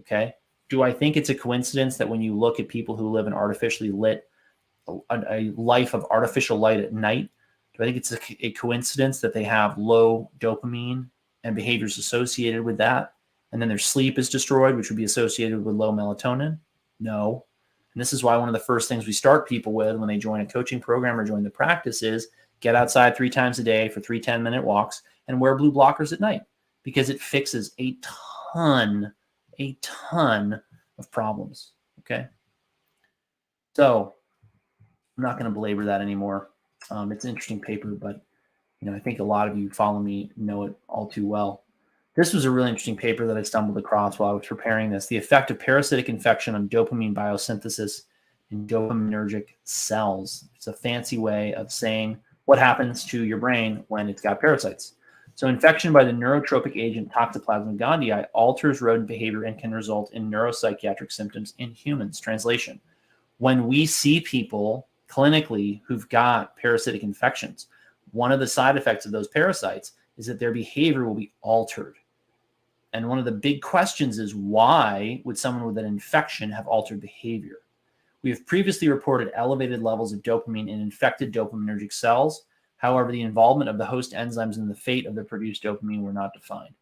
Okay. 0.00 0.34
Do 0.68 0.82
I 0.82 0.92
think 0.92 1.16
it's 1.16 1.30
a 1.30 1.34
coincidence 1.34 1.96
that 1.96 2.08
when 2.08 2.22
you 2.22 2.38
look 2.38 2.60
at 2.60 2.68
people 2.68 2.96
who 2.96 3.10
live 3.10 3.26
an 3.26 3.32
artificially 3.32 3.90
lit, 3.90 4.28
a, 4.86 4.98
a 5.10 5.52
life 5.56 5.94
of 5.94 6.06
artificial 6.10 6.58
light 6.58 6.80
at 6.80 6.92
night, 6.92 7.30
do 7.76 7.82
I 7.82 7.86
think 7.86 7.96
it's 7.96 8.12
a, 8.12 8.18
a 8.46 8.52
coincidence 8.52 9.20
that 9.20 9.32
they 9.32 9.44
have 9.44 9.78
low 9.78 10.30
dopamine 10.38 11.08
and 11.44 11.56
behaviors 11.56 11.98
associated 11.98 12.62
with 12.62 12.76
that? 12.78 13.14
And 13.50 13.60
then 13.60 13.68
their 13.68 13.78
sleep 13.78 14.18
is 14.18 14.28
destroyed, 14.28 14.76
which 14.76 14.90
would 14.90 14.96
be 14.96 15.04
associated 15.04 15.64
with 15.64 15.74
low 15.74 15.92
melatonin? 15.92 16.58
No. 17.00 17.46
And 17.94 18.00
this 18.00 18.12
is 18.12 18.22
why 18.22 18.36
one 18.36 18.48
of 18.48 18.52
the 18.52 18.60
first 18.60 18.88
things 18.88 19.06
we 19.06 19.12
start 19.12 19.48
people 19.48 19.72
with 19.72 19.96
when 19.96 20.08
they 20.08 20.18
join 20.18 20.40
a 20.40 20.46
coaching 20.46 20.80
program 20.80 21.18
or 21.18 21.24
join 21.24 21.42
the 21.42 21.50
practice 21.50 22.02
is 22.02 22.28
get 22.60 22.74
outside 22.74 23.16
three 23.16 23.30
times 23.30 23.58
a 23.58 23.62
day 23.62 23.88
for 23.88 24.00
three 24.00 24.20
10 24.20 24.42
minute 24.42 24.62
walks 24.62 25.02
and 25.28 25.40
wear 25.40 25.54
blue 25.56 25.72
blockers 25.72 26.12
at 26.12 26.20
night 26.20 26.42
because 26.82 27.10
it 27.10 27.20
fixes 27.20 27.72
a 27.78 27.96
ton, 28.54 29.12
a 29.58 29.76
ton 29.82 30.60
of 30.98 31.10
problems. 31.10 31.72
Okay. 32.00 32.26
So 33.76 34.14
I'm 35.16 35.24
not 35.24 35.38
going 35.38 35.44
to 35.44 35.54
belabor 35.54 35.84
that 35.84 36.00
anymore. 36.00 36.50
Um, 36.90 37.12
it's 37.12 37.24
an 37.24 37.30
interesting 37.30 37.60
paper, 37.60 37.88
but 37.88 38.24
you 38.80 38.90
know, 38.90 38.96
I 38.96 39.00
think 39.00 39.18
a 39.18 39.24
lot 39.24 39.48
of 39.48 39.58
you 39.58 39.70
follow 39.70 39.98
me 40.00 40.30
know 40.36 40.64
it 40.64 40.74
all 40.88 41.06
too 41.06 41.26
well. 41.26 41.64
This 42.14 42.32
was 42.32 42.44
a 42.44 42.50
really 42.50 42.68
interesting 42.68 42.96
paper 42.96 43.26
that 43.26 43.36
I 43.36 43.42
stumbled 43.42 43.78
across 43.78 44.18
while 44.18 44.30
I 44.30 44.34
was 44.34 44.46
preparing 44.46 44.90
this. 44.90 45.06
The 45.06 45.16
effect 45.16 45.50
of 45.50 45.60
parasitic 45.60 46.08
infection 46.08 46.54
on 46.54 46.68
dopamine 46.68 47.14
biosynthesis 47.14 48.02
in 48.50 48.66
dopaminergic 48.66 49.48
cells. 49.64 50.46
It's 50.56 50.66
a 50.66 50.72
fancy 50.72 51.18
way 51.18 51.54
of 51.54 51.70
saying 51.70 52.18
what 52.46 52.58
happens 52.58 53.04
to 53.06 53.24
your 53.24 53.38
brain 53.38 53.84
when 53.88 54.08
it's 54.08 54.22
got 54.22 54.40
parasites. 54.40 54.94
So, 55.38 55.46
infection 55.46 55.92
by 55.92 56.02
the 56.02 56.10
neurotropic 56.10 56.76
agent 56.76 57.12
Toxoplasma 57.12 57.78
gondii 57.78 58.26
alters 58.34 58.82
rodent 58.82 59.06
behavior 59.06 59.44
and 59.44 59.56
can 59.56 59.70
result 59.72 60.12
in 60.12 60.28
neuropsychiatric 60.28 61.12
symptoms 61.12 61.54
in 61.58 61.70
humans. 61.70 62.18
Translation 62.18 62.80
When 63.36 63.68
we 63.68 63.86
see 63.86 64.18
people 64.18 64.88
clinically 65.08 65.80
who've 65.86 66.08
got 66.08 66.56
parasitic 66.56 67.04
infections, 67.04 67.68
one 68.10 68.32
of 68.32 68.40
the 68.40 68.48
side 68.48 68.76
effects 68.76 69.06
of 69.06 69.12
those 69.12 69.28
parasites 69.28 69.92
is 70.16 70.26
that 70.26 70.40
their 70.40 70.50
behavior 70.50 71.04
will 71.04 71.14
be 71.14 71.32
altered. 71.40 71.98
And 72.92 73.08
one 73.08 73.20
of 73.20 73.24
the 73.24 73.30
big 73.30 73.62
questions 73.62 74.18
is 74.18 74.34
why 74.34 75.22
would 75.24 75.38
someone 75.38 75.66
with 75.66 75.78
an 75.78 75.84
infection 75.84 76.50
have 76.50 76.66
altered 76.66 77.00
behavior? 77.00 77.58
We 78.22 78.30
have 78.30 78.44
previously 78.44 78.88
reported 78.88 79.30
elevated 79.36 79.84
levels 79.84 80.12
of 80.12 80.20
dopamine 80.24 80.68
in 80.68 80.80
infected 80.80 81.32
dopaminergic 81.32 81.92
cells. 81.92 82.42
However, 82.78 83.12
the 83.12 83.22
involvement 83.22 83.68
of 83.68 83.78
the 83.78 83.86
host 83.86 84.12
enzymes 84.12 84.56
in 84.56 84.68
the 84.68 84.74
fate 84.74 85.06
of 85.06 85.14
the 85.14 85.24
produced 85.24 85.62
dopamine 85.62 86.02
were 86.02 86.12
not 86.12 86.32
defined. 86.32 86.74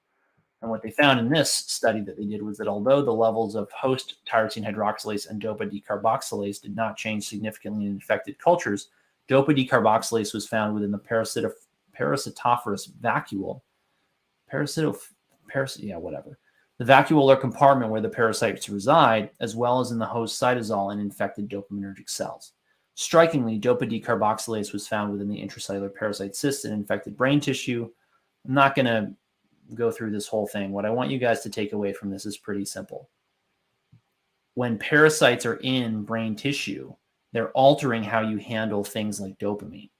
And 0.63 0.71
what 0.71 0.83
they 0.83 0.91
found 0.91 1.21
in 1.21 1.29
this 1.29 1.53
study 1.53 2.01
that 2.01 2.17
they 2.17 2.25
did 2.25 2.43
was 2.43 2.57
that 2.59 2.69
although 2.69 3.03
the 3.03 3.13
levels 3.13 3.55
of 3.55 3.71
host 3.71 4.17
tyrosine 4.27 4.67
hydroxylase 4.67 5.29
and 5.29 5.41
dopa 5.41 5.71
decarboxylase 5.71 6.63
did 6.63 6.75
not 6.75 6.97
change 6.97 7.29
significantly 7.29 7.87
in 7.87 7.93
infected 7.93 8.39
cultures, 8.39 8.89
dopa 9.29 9.49
decarboxylase 9.49 10.33
was 10.33 10.47
found 10.47 10.75
within 10.75 10.91
the 10.91 10.99
parasitophorous 10.99 12.91
vacuole. 13.01 13.61
Parasitof- 14.53 15.13
paras- 15.49 15.79
yeah, 15.79 15.97
whatever 15.97 16.39
the 16.79 16.85
vacuolar 16.85 17.41
compartment 17.41 17.91
where 17.91 18.01
the 18.01 18.09
parasites 18.09 18.69
reside, 18.69 19.31
as 19.41 19.57
well 19.57 19.81
as 19.81 19.91
in 19.91 19.99
the 19.99 20.07
host 20.07 20.41
cytosol 20.41 20.93
in 20.93 21.01
infected 21.01 21.49
dopaminergic 21.49 22.09
cells. 22.09 22.53
Strikingly, 22.99 23.61
dopa 23.61 23.83
decarboxylase 23.83 24.73
was 24.73 24.89
found 24.89 25.13
within 25.13 25.29
the 25.29 25.39
intracellular 25.39 25.95
parasite 25.95 26.35
cyst 26.35 26.65
and 26.65 26.73
infected 26.73 27.15
brain 27.15 27.41
tissue. 27.41 27.91
I'm 28.49 28.55
not 28.55 28.75
going 28.75 28.87
to 28.87 29.13
go 29.75 29.91
through 29.91 30.13
this 30.13 30.27
whole 30.27 30.47
thing. 30.47 30.73
What 30.73 30.87
I 30.87 30.91
want 30.91 31.11
you 31.11 31.19
guys 31.19 31.43
to 31.43 31.51
take 31.51 31.75
away 31.75 31.93
from 31.93 32.09
this 32.09 32.25
is 32.25 32.39
pretty 32.39 32.65
simple. 32.65 33.11
When 34.55 34.79
parasites 34.79 35.45
are 35.45 35.57
in 35.57 36.05
brain 36.05 36.37
tissue, 36.37 36.95
they're 37.35 37.51
altering 37.51 38.03
how 38.03 38.21
you 38.23 38.39
handle 38.39 38.83
things 38.83 39.21
like 39.21 39.39
dopamine. 39.39 39.91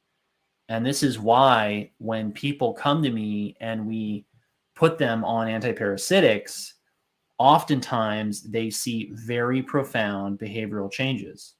And 0.71 0.85
this 0.85 1.03
is 1.03 1.19
why 1.19 1.91
when 1.99 2.33
people 2.33 2.73
come 2.73 3.03
to 3.03 3.11
me 3.11 3.59
and 3.61 3.87
we 3.87 4.25
put 4.75 4.97
them 4.97 5.23
on 5.23 5.49
antiparasitics, 5.49 6.73
oftentimes 7.37 8.43
they 8.43 8.71
see 8.71 9.11
very 9.13 9.63
profound 9.63 10.39
behavioral 10.39 10.91
changes. 10.91 11.57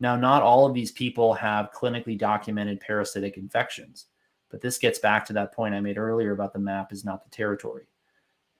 Now, 0.00 0.16
not 0.16 0.42
all 0.42 0.66
of 0.66 0.74
these 0.74 0.90
people 0.90 1.34
have 1.34 1.72
clinically 1.72 2.18
documented 2.18 2.80
parasitic 2.80 3.36
infections, 3.36 4.06
but 4.50 4.60
this 4.60 4.78
gets 4.78 4.98
back 4.98 5.24
to 5.26 5.32
that 5.34 5.52
point 5.52 5.74
I 5.74 5.80
made 5.80 5.98
earlier 5.98 6.32
about 6.32 6.52
the 6.52 6.58
map 6.58 6.92
is 6.92 7.04
not 7.04 7.22
the 7.22 7.30
territory. 7.30 7.84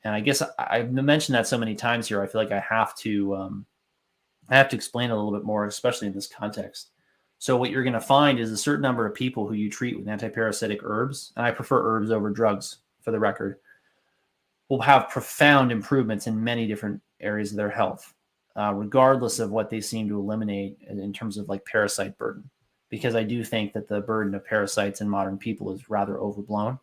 And 0.05 0.15
I 0.15 0.21
guess 0.21 0.43
I've 0.59 0.93
mentioned 0.93 1.35
that 1.35 1.47
so 1.47 1.59
many 1.59 1.75
times 1.75 2.09
here. 2.09 2.23
I 2.23 2.27
feel 2.27 2.41
like 2.41 2.53
I 2.53 2.61
have 2.61 2.95
to, 2.99 3.35
um, 3.35 3.67
I 4.49 4.57
have 4.57 4.69
to 4.71 4.77
explain 4.77 5.11
a 5.11 5.17
little 5.17 5.33
bit 5.33 5.45
more, 5.45 5.67
especially 5.67 6.07
in 6.07 6.15
this 6.15 6.27
context. 6.27 6.91
So 7.39 7.57
what 7.57 7.71
you're 7.71 7.83
going 7.83 7.95
to 7.95 8.01
find 8.01 8.39
is 8.39 8.53
a 8.53 8.57
certain 8.57 8.83
number 8.83 9.07
of 9.07 9.15
people 9.15 9.47
who 9.47 9.55
you 9.55 9.71
treat 9.71 9.97
with 9.97 10.07
antiparasitic 10.07 10.81
herbs, 10.83 11.33
and 11.37 11.45
I 11.45 11.51
prefer 11.51 11.83
herbs 11.83 12.11
over 12.11 12.31
drugs 12.31 12.79
for 13.01 13.11
the 13.11 13.19
record 13.19 13.59
will 14.71 14.81
have 14.81 15.11
profound 15.11 15.71
improvements 15.71 16.27
in 16.27 16.43
many 16.43 16.67
different 16.67 17.03
areas 17.21 17.51
of 17.51 17.57
their 17.59 17.69
health, 17.69 18.15
uh, 18.57 18.73
regardless 18.75 19.39
of 19.39 19.51
what 19.51 19.71
they 19.71 19.81
seem 19.81 20.09
to 20.09 20.19
eliminate 20.19 20.79
in 20.89 21.13
terms 21.13 21.37
of 21.37 21.49
like 21.49 21.65
parasite 21.65 22.17
burden. 22.19 22.49
Because 22.89 23.15
I 23.15 23.23
do 23.23 23.45
think 23.45 23.73
that 23.73 23.87
the 23.87 24.01
burden 24.01 24.35
of 24.35 24.45
parasites 24.45 25.01
in 25.01 25.09
modern 25.09 25.39
people 25.39 25.73
is 25.73 25.89
rather 25.89 26.19
overblown 26.19 26.79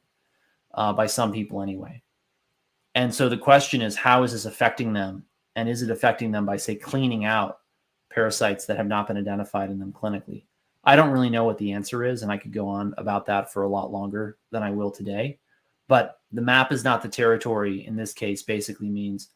uh, 0.74 0.94
by 0.94 1.06
some 1.06 1.34
people 1.34 1.62
anyway. 1.62 2.02
And 2.96 3.14
so 3.14 3.30
the 3.30 3.38
question 3.38 3.82
is, 3.82 3.96
how 3.96 4.24
is 4.24 4.32
this 4.32 4.46
affecting 4.46 4.94
them? 4.94 5.26
And 5.56 5.68
is 5.68 5.82
it 5.82 5.92
affecting 5.92 6.32
them 6.32 6.46
by, 6.46 6.58
say, 6.58 6.76
cleaning 6.76 7.26
out 7.26 7.60
parasites 8.10 8.66
that 8.66 8.78
have 8.78 8.88
not 8.88 9.08
been 9.08 9.18
identified 9.18 9.70
in 9.70 9.80
them 9.80 9.92
clinically? 9.92 10.46
I 10.84 10.96
don't 10.96 11.12
really 11.12 11.30
know 11.30 11.44
what 11.44 11.58
the 11.58 11.74
answer 11.74 12.06
is, 12.06 12.24
and 12.24 12.32
I 12.32 12.38
could 12.38 12.54
go 12.54 12.68
on 12.68 12.94
about 12.98 13.26
that 13.26 13.52
for 13.52 13.64
a 13.64 13.70
lot 13.70 13.92
longer 13.92 14.38
than 14.52 14.64
I 14.64 14.72
will 14.72 14.90
today. 14.90 15.38
But 15.88 16.22
the 16.32 16.42
map 16.42 16.72
is 16.72 16.84
not 16.84 17.02
the 17.02 17.10
territory 17.10 17.86
in 17.86 17.96
this 17.96 18.14
case 18.14 18.42
basically 18.44 18.90
means 18.90 19.30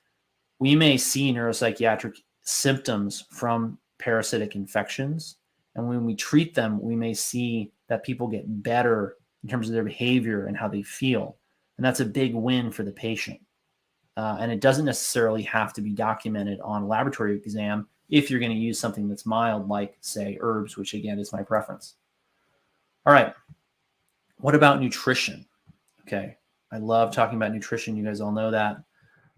we 0.61 0.75
may 0.75 0.95
see 0.95 1.33
neuropsychiatric 1.33 2.19
symptoms 2.43 3.25
from 3.31 3.79
parasitic 3.97 4.55
infections. 4.55 5.37
And 5.73 5.87
when 5.87 6.05
we 6.05 6.15
treat 6.15 6.53
them, 6.53 6.79
we 6.79 6.95
may 6.95 7.15
see 7.15 7.71
that 7.87 8.03
people 8.03 8.27
get 8.27 8.61
better 8.61 9.17
in 9.41 9.49
terms 9.49 9.67
of 9.67 9.73
their 9.73 9.83
behavior 9.83 10.45
and 10.45 10.55
how 10.55 10.67
they 10.67 10.83
feel. 10.83 11.35
And 11.77 11.85
that's 11.85 11.99
a 11.99 12.05
big 12.05 12.35
win 12.35 12.71
for 12.71 12.83
the 12.83 12.91
patient. 12.91 13.39
Uh, 14.15 14.37
and 14.39 14.51
it 14.51 14.61
doesn't 14.61 14.85
necessarily 14.85 15.41
have 15.41 15.73
to 15.73 15.81
be 15.81 15.93
documented 15.93 16.59
on 16.61 16.83
a 16.83 16.87
laboratory 16.87 17.35
exam 17.35 17.87
if 18.09 18.29
you're 18.29 18.39
going 18.39 18.51
to 18.51 18.57
use 18.57 18.79
something 18.79 19.09
that's 19.09 19.25
mild, 19.25 19.67
like, 19.67 19.97
say, 20.01 20.37
herbs, 20.41 20.77
which 20.77 20.93
again 20.93 21.17
is 21.17 21.33
my 21.33 21.41
preference. 21.41 21.95
All 23.07 23.13
right. 23.13 23.33
What 24.37 24.53
about 24.53 24.79
nutrition? 24.79 25.43
Okay. 26.01 26.37
I 26.71 26.77
love 26.77 27.11
talking 27.11 27.37
about 27.37 27.51
nutrition. 27.51 27.95
You 27.95 28.03
guys 28.03 28.21
all 28.21 28.31
know 28.31 28.51
that. 28.51 28.83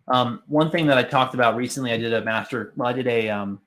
Um, 0.07 0.43
one 0.47 0.69
thing 0.69 0.85
that 0.87 0.97
I 0.97 1.03
talked 1.03 1.33
about 1.33 1.55
recently, 1.55 1.91
I 1.91 1.97
did 1.97 2.13
a 2.13 2.23
master. 2.23 2.73
Well, 2.75 2.89
I 2.89 2.93
did 2.93 3.07
a 3.07 3.29
um, 3.29 3.61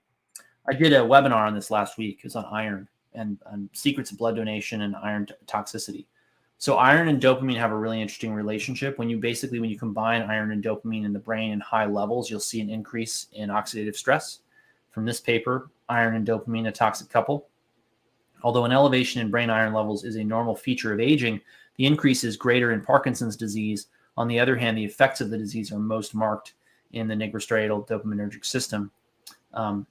I 0.69 0.75
did 0.75 0.93
a 0.93 1.01
webinar 1.01 1.47
on 1.47 1.55
this 1.55 1.71
last 1.71 1.97
week. 1.97 2.19
It 2.19 2.25
was 2.25 2.37
on 2.37 2.45
iron 2.47 2.89
and, 3.15 3.39
secrets 3.73 4.11
of 4.11 4.19
blood 4.19 4.37
donation 4.37 4.83
and 4.83 4.97
iron 4.97 5.27
t- 5.27 5.35
toxicity. 5.47 6.07
So 6.59 6.77
iron 6.77 7.09
and 7.09 7.21
dopamine 7.21 7.57
have 7.57 7.71
a 7.71 7.77
really 7.77 8.01
interesting 8.01 8.33
relationship. 8.33 8.99
When 8.99 9.11
you 9.11 9.19
basically 9.19 9.61
when 9.61 9.71
you 9.71 9.79
combine 9.79 10.23
iron 10.23 10.53
and 10.53 10.63
dopamine 10.63 11.05
in 11.05 11.13
the 11.13 11.19
brain 11.19 11.53
in 11.53 11.61
high 11.61 11.87
levels, 11.87 12.31
you'll 12.31 12.41
see 12.41 12.61
an 12.61 12.71
increase 12.71 13.27
in 13.33 13.51
oxidative 13.51 13.97
stress. 13.97 14.41
From 14.91 15.05
this 15.05 15.21
paper, 15.21 15.71
iron 15.89 16.17
and 16.17 16.27
dopamine, 16.27 16.69
a 16.69 16.73
toxic 16.73 17.11
couple. 17.11 17.49
Although 18.43 18.65
an 18.65 18.73
elevation 18.73 19.21
in 19.21 19.31
brain 19.31 19.51
iron 19.51 19.73
levels 19.73 20.05
is 20.05 20.17
a 20.17 20.25
normal 20.25 20.57
feature 20.57 20.93
of 20.93 21.01
aging, 21.01 21.41
the 21.77 21.87
increase 21.87 22.25
is 22.25 22.37
greater 22.37 22.73
in 22.73 22.81
Parkinson's 22.81 23.37
disease. 23.37 23.89
On 24.17 24.29
the 24.29 24.41
other 24.41 24.57
hand, 24.57 24.77
the 24.77 24.85
effects 24.85 25.21
of 25.21 25.31
the 25.31 25.39
disease 25.39 25.73
are 25.73 25.79
most 25.79 26.15
marked 26.15 26.55
in 26.93 27.09
the 27.09 27.15
nigrostriatal 27.15 27.87
dopaminergic 27.87 28.45
system. 28.45 28.91
Um, 29.53 29.87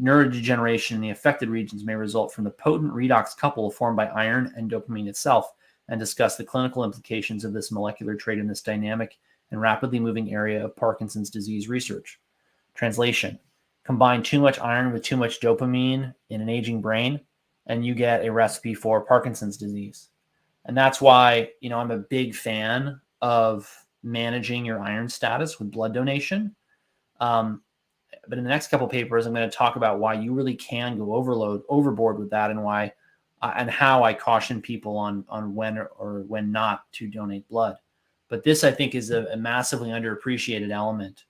neurodegeneration 0.00 0.92
in 0.92 1.00
the 1.00 1.10
affected 1.10 1.48
regions 1.48 1.84
may 1.84 1.94
result 1.94 2.32
from 2.32 2.44
the 2.44 2.50
potent 2.50 2.92
redox 2.92 3.36
couple 3.36 3.70
formed 3.70 3.96
by 3.96 4.06
iron 4.06 4.52
and 4.56 4.70
dopamine 4.70 5.08
itself, 5.08 5.54
and 5.88 5.98
discuss 5.98 6.36
the 6.36 6.44
clinical 6.44 6.84
implications 6.84 7.44
of 7.44 7.52
this 7.52 7.72
molecular 7.72 8.14
trait 8.14 8.38
in 8.38 8.46
this 8.46 8.60
dynamic 8.60 9.18
and 9.50 9.60
rapidly 9.60 9.98
moving 9.98 10.32
area 10.32 10.62
of 10.62 10.76
Parkinson's 10.76 11.30
disease 11.30 11.68
research. 11.68 12.20
Translation 12.74 13.38
Combine 13.84 14.22
too 14.22 14.38
much 14.38 14.58
iron 14.58 14.92
with 14.92 15.02
too 15.02 15.16
much 15.16 15.40
dopamine 15.40 16.14
in 16.28 16.42
an 16.42 16.50
aging 16.50 16.82
brain, 16.82 17.20
and 17.68 17.86
you 17.86 17.94
get 17.94 18.22
a 18.22 18.30
recipe 18.30 18.74
for 18.74 19.00
Parkinson's 19.00 19.56
disease. 19.56 20.10
And 20.66 20.76
that's 20.76 21.00
why, 21.00 21.52
you 21.60 21.70
know, 21.70 21.78
I'm 21.78 21.90
a 21.90 21.96
big 21.96 22.34
fan 22.34 23.00
of 23.20 23.72
managing 24.02 24.64
your 24.64 24.80
iron 24.80 25.08
status 25.08 25.58
with 25.58 25.70
blood 25.70 25.92
donation. 25.92 26.54
Um, 27.20 27.62
but 28.28 28.38
in 28.38 28.44
the 28.44 28.50
next 28.50 28.68
couple 28.68 28.86
papers, 28.88 29.26
I'm 29.26 29.34
going 29.34 29.48
to 29.48 29.56
talk 29.56 29.76
about 29.76 29.98
why 29.98 30.14
you 30.14 30.32
really 30.32 30.54
can 30.54 30.98
go 30.98 31.14
overload 31.14 31.62
overboard 31.68 32.18
with 32.18 32.30
that 32.30 32.50
and 32.50 32.62
why 32.62 32.92
uh, 33.42 33.52
and 33.56 33.70
how 33.70 34.02
I 34.02 34.12
caution 34.14 34.60
people 34.60 34.96
on 34.96 35.24
on 35.28 35.54
when 35.54 35.78
or, 35.78 35.86
or, 35.98 36.22
when 36.22 36.52
not 36.52 36.90
to 36.92 37.08
donate 37.08 37.48
blood. 37.48 37.76
But 38.28 38.44
this, 38.44 38.64
I 38.64 38.70
think, 38.70 38.94
is 38.94 39.10
a, 39.10 39.24
a 39.26 39.36
massively 39.36 39.90
underappreciated 39.90 40.70
element 40.70 41.24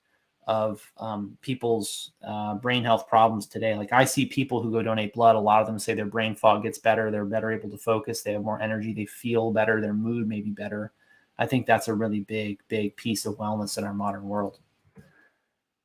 of 0.49 0.91
um, 0.97 1.37
people's 1.43 2.13
uh, 2.27 2.55
brain 2.55 2.83
health 2.83 3.07
problems 3.07 3.47
today. 3.47 3.75
Like 3.77 3.93
I 3.93 4.05
see 4.07 4.25
people 4.25 4.63
who 4.63 4.73
go 4.73 4.83
donate 4.83 5.13
blood, 5.13 5.37
a 5.37 5.41
lot 5.41 5.61
of 5.61 5.67
them 5.67 5.79
say 5.79 5.93
their 5.93 6.07
brain 6.07 6.35
fog 6.35 6.63
gets 6.63 6.79
better, 6.79 7.11
they're 7.11 7.27
better 7.27 7.53
able 7.53 7.69
to 7.69 7.77
focus, 7.77 8.23
they 8.23 8.33
have 8.33 8.43
more 8.43 8.61
energy, 8.61 8.95
they 8.95 9.05
feel 9.05 9.53
better, 9.53 9.81
their 9.81 9.93
mood 9.93 10.27
may 10.27 10.41
be 10.41 10.51
better. 10.51 10.93
I 11.39 11.47
think 11.47 11.67
that's 11.67 11.89
a 11.89 11.95
really 11.95 12.21
big, 12.21 12.61
big 12.69 12.97
piece 12.97 13.27
of 13.27 13.37
wellness 13.37 13.79
in 13.79 13.85
our 13.85 13.95
modern 13.95 14.29
world. 14.29 14.59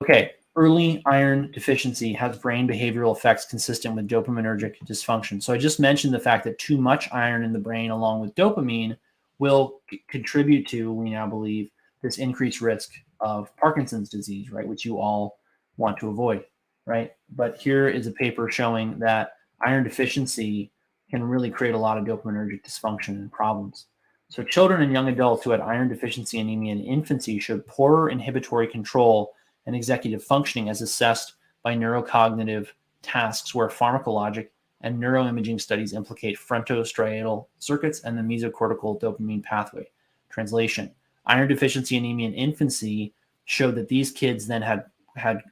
Okay, 0.01 0.31
early 0.55 1.01
iron 1.05 1.51
deficiency 1.51 2.13
has 2.13 2.37
brain 2.37 2.67
behavioral 2.67 3.15
effects 3.15 3.45
consistent 3.45 3.95
with 3.95 4.07
dopaminergic 4.07 4.75
dysfunction. 4.85 5.41
So 5.41 5.53
I 5.53 5.57
just 5.57 5.79
mentioned 5.79 6.13
the 6.13 6.19
fact 6.19 6.43
that 6.45 6.59
too 6.59 6.77
much 6.77 7.11
iron 7.11 7.43
in 7.43 7.53
the 7.53 7.59
brain, 7.59 7.91
along 7.91 8.21
with 8.21 8.35
dopamine, 8.35 8.97
will 9.39 9.81
c- 9.89 10.03
contribute 10.07 10.67
to, 10.69 10.91
we 10.91 11.09
now 11.09 11.27
believe, 11.27 11.69
this 12.01 12.17
increased 12.17 12.61
risk 12.61 12.91
of 13.19 13.55
Parkinson's 13.57 14.09
disease, 14.09 14.51
right, 14.51 14.67
which 14.67 14.85
you 14.85 14.99
all 14.99 15.39
want 15.77 15.97
to 15.97 16.09
avoid, 16.09 16.43
right? 16.85 17.13
But 17.35 17.57
here 17.57 17.87
is 17.87 18.07
a 18.07 18.11
paper 18.11 18.49
showing 18.49 18.99
that 18.99 19.37
iron 19.61 19.83
deficiency 19.83 20.71
can 21.09 21.23
really 21.23 21.49
create 21.49 21.75
a 21.75 21.77
lot 21.77 21.97
of 21.97 22.05
dopaminergic 22.05 22.63
dysfunction 22.65 23.09
and 23.09 23.31
problems. 23.31 23.87
So, 24.33 24.41
children 24.41 24.81
and 24.81 24.91
young 24.91 25.09
adults 25.09 25.43
who 25.43 25.51
had 25.51 25.61
iron 25.61 25.89
deficiency 25.89 26.39
anemia 26.39 26.71
in 26.71 26.83
infancy 26.83 27.37
showed 27.37 27.67
poorer 27.67 28.09
inhibitory 28.09 28.65
control 28.65 29.35
and 29.67 29.75
executive 29.75 30.23
functioning 30.23 30.69
as 30.69 30.81
assessed 30.81 31.35
by 31.61 31.75
neurocognitive 31.75 32.69
tasks 33.03 33.53
where 33.53 33.67
pharmacologic 33.67 34.47
and 34.81 34.99
neuroimaging 34.99 35.61
studies 35.61 35.93
implicate 35.93 36.39
frontostriatal 36.39 37.45
circuits 37.59 37.99
and 37.99 38.17
the 38.17 38.23
mesocortical 38.23 38.99
dopamine 38.99 39.43
pathway. 39.43 39.87
Translation 40.31 40.89
Iron 41.27 41.47
deficiency 41.47 41.95
anemia 41.95 42.27
in 42.29 42.33
infancy 42.33 43.13
showed 43.45 43.75
that 43.75 43.87
these 43.87 44.11
kids 44.11 44.47
then 44.47 44.63
had 44.63 44.85
had 45.15 45.43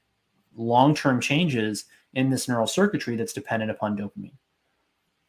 long-term 0.56 1.22
changes 1.22 1.86
in 2.16 2.32
this 2.32 2.48
neural 2.48 2.66
circuitry 2.66 3.16
that's 3.16 3.32
dependent 3.32 3.70
upon 3.70 3.96
dopamine. 3.96 4.34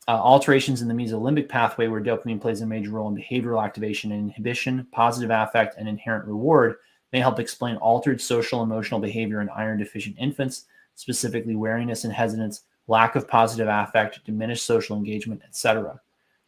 Uh, 0.09 0.13
alterations 0.13 0.83
in 0.83 0.89
the 0.89 0.95
mesolimbic 0.95 1.49
pathway, 1.49 1.87
where 1.87 2.03
dopamine 2.03 2.41
plays 2.41 2.61
a 2.61 2.67
major 2.67 2.91
role 2.91 3.09
in 3.09 3.15
behavioral 3.15 3.65
activation 3.65 4.11
and 4.11 4.31
inhibition, 4.31 4.85
positive 4.91 5.31
affect, 5.31 5.77
and 5.79 5.89
inherent 5.89 6.25
reward, 6.27 6.77
may 7.13 7.21
help 7.21 7.39
explain 7.39 7.77
altered 7.77 8.21
social 8.21 8.65
emotional 8.65 8.99
behavior 8.99 9.41
in 9.41 9.49
iron 9.51 9.79
deficient 9.79 10.17
infants, 10.19 10.65
specifically 10.97 11.55
wariness 11.55 12.03
and 12.03 12.13
hesitance, 12.13 12.63
lack 12.89 13.15
of 13.15 13.29
positive 13.29 13.69
affect, 13.69 14.25
diminished 14.25 14.67
social 14.67 14.97
engagement, 14.97 15.41
etc. 15.47 16.01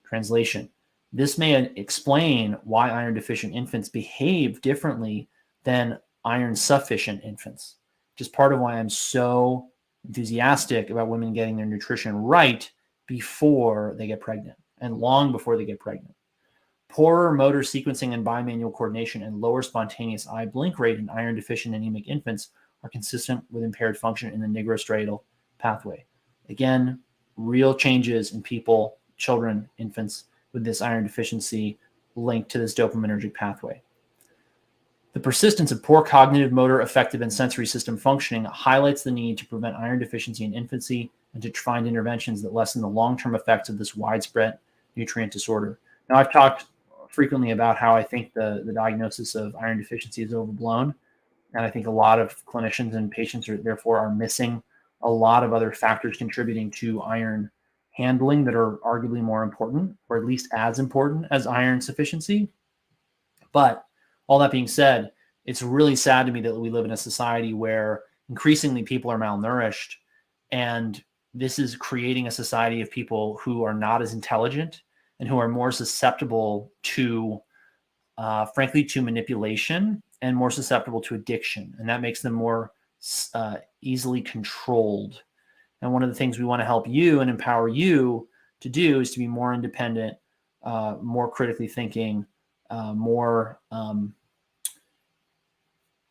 Translation 0.05 0.69
This 1.13 1.39
may 1.39 1.71
explain 1.77 2.57
why 2.65 2.91
iron 2.91 3.15
deficient 3.15 3.55
infants 3.55 3.89
behave 3.89 4.63
differently 4.63 5.29
than 5.63 6.01
iron 6.25 6.57
sufficient 6.57 7.23
infants, 7.23 7.77
is 8.19 8.29
part 8.29 8.53
of 8.53 8.59
why 8.59 8.79
I'm 8.79 8.91
so 8.91 9.69
enthusiastic 10.07 10.91
about 10.91 11.09
women 11.09 11.33
getting 11.33 11.57
their 11.57 11.67
nutrition 11.67 12.17
right 12.17 12.69
before 13.07 13.95
they 13.99 14.07
get 14.07 14.21
pregnant 14.21 14.57
and 14.81 14.99
long 14.99 15.33
before 15.33 15.57
they 15.57 15.65
get 15.65 15.81
pregnant. 15.81 16.15
Poorer 16.89 17.33
motor 17.33 17.61
sequencing 17.61 18.15
and 18.15 18.25
bimanual 18.25 18.73
coordination 18.73 19.25
and 19.25 19.41
lower 19.41 19.63
spontaneous 19.63 20.29
eye 20.29 20.47
blink 20.47 20.79
rate 20.79 20.99
in 20.99 21.09
iron 21.11 21.35
deficient 21.35 21.75
anemic 21.75 22.07
infants 22.07 22.51
are 22.83 22.91
consistent 22.91 23.43
with 23.51 23.65
impaired 23.65 23.99
function 23.99 24.33
in 24.33 24.41
the 24.41 24.47
nigrostriatal 24.47 25.23
pathway. 25.59 26.05
Again, 26.49 27.01
real 27.37 27.75
changes 27.75 28.33
in 28.33 28.43
people, 28.43 28.99
children, 29.17 29.69
infants 29.79 30.25
with 30.53 30.65
this 30.65 30.83
iron 30.83 31.05
deficiency 31.05 31.79
linked 32.15 32.51
to 32.51 32.59
this 32.59 32.75
dopaminergic 32.75 33.35
pathway. 33.35 33.83
The 35.15 35.21
persistence 35.21 35.73
of 35.73 35.83
poor 35.83 36.03
cognitive, 36.03 36.53
motor, 36.53 36.81
affective, 36.81 37.23
and 37.23 37.33
sensory 37.33 37.67
system 37.67 37.97
functioning 37.97 38.45
highlights 38.45 39.03
the 39.03 39.11
need 39.11 39.39
to 39.39 39.47
prevent 39.47 39.77
iron 39.77 39.99
deficiency 39.99 40.45
in 40.45 40.55
infancy 40.55 41.11
and 41.35 41.43
to 41.43 41.53
find 41.53 41.87
interventions 41.87 42.41
that 42.43 42.55
lessen 42.55 42.81
the 42.81 42.89
long 42.89 43.19
term 43.19 43.35
effects 43.35 43.69
of 43.69 43.79
this 43.79 43.95
widespread 43.95 44.59
nutrient 44.97 45.33
disorder. 45.33 45.79
Now, 46.09 46.17
I've 46.17 46.33
talked 46.33 46.67
frequently 47.09 47.51
about 47.51 47.77
how 47.77 47.95
I 47.95 48.03
think 48.03 48.33
the, 48.33 48.63
the 48.65 48.73
diagnosis 48.73 49.35
of 49.35 49.55
iron 49.57 49.79
deficiency 49.79 50.23
is 50.23 50.35
overblown. 50.35 50.95
And 51.55 51.65
I 51.65 51.71
think 51.71 51.87
a 51.87 51.91
lot 51.91 52.19
of 52.19 52.45
clinicians 52.47 52.95
and 52.95 53.11
patients 53.11 53.49
are 53.49 53.57
therefore 53.57 53.99
are 53.99 54.13
missing 54.13 54.63
a 55.03 55.11
lot 55.11 55.45
of 55.45 55.53
other 55.53 55.73
factors 55.73 56.17
contributing 56.17 56.71
to 56.73 57.03
iron 57.03 57.51
handling 57.93 58.45
that 58.45 58.57
are 58.57 58.79
arguably 58.79 59.21
more 59.21 59.45
important, 59.45 59.97
or 60.09 60.17
at 60.17 60.25
least 60.25 60.49
as 60.53 60.81
important 60.81 61.27
as 61.31 61.47
iron 61.47 61.81
sufficiency. 61.81 62.49
But 63.53 63.85
all 64.27 64.41
that 64.41 64.51
being 64.51 64.67
said, 64.67 65.13
it's 65.45 65.63
really 65.63 65.95
sad 65.95 66.27
to 66.27 66.33
me 66.33 66.41
that 66.41 66.59
we 66.59 66.71
live 66.71 66.85
in 66.85 66.91
a 66.91 66.97
society 66.97 67.55
where 67.55 68.03
increasingly 68.29 68.83
people 68.83 69.13
are 69.13 69.19
malnourished 69.19 69.95
and 70.51 71.03
this 71.35 71.59
is 71.59 71.77
creating 71.77 72.27
a 72.27 72.31
society 72.31 72.81
of 72.81 72.91
people 72.91 73.37
who 73.43 73.65
are 73.65 73.75
not 73.75 74.01
as 74.01 74.15
intelligent 74.15 74.83
and 75.19 75.29
who 75.29 75.39
are 75.39 75.49
more 75.49 75.73
susceptible 75.73 76.73
to 76.83 77.41
uh, 78.17 78.47
frankly 78.47 78.85
to 78.85 79.03
manipulation 79.03 80.01
and 80.23 80.37
more 80.37 80.51
susceptible 80.51 81.01
to 81.01 81.17
addiction. 81.17 81.75
And 81.79 81.89
that 81.89 82.01
makes 82.01 82.23
them 82.23 82.33
more 82.33 82.73
uh, 83.35 83.57
easily 83.83 84.21
controlled. 84.21 85.23
And 85.83 85.93
one 85.93 86.03
of 86.03 86.09
the 86.09 86.15
things 86.15 86.39
we 86.39 86.45
want 86.45 86.61
to 86.61 86.67
help 86.67 86.89
you 86.89 87.21
and 87.21 87.29
empower 87.29 87.69
you 87.69 88.29
to 88.61 88.69
do 88.69 89.01
is 89.01 89.11
to 89.11 89.19
be 89.19 89.27
more 89.27 89.53
independent 89.53 90.17
uh, 90.65 90.97
more 91.03 91.31
critically 91.31 91.69
thinking 91.69 92.25
uh, 92.71 92.95
more 92.95 93.61
um, 93.71 94.15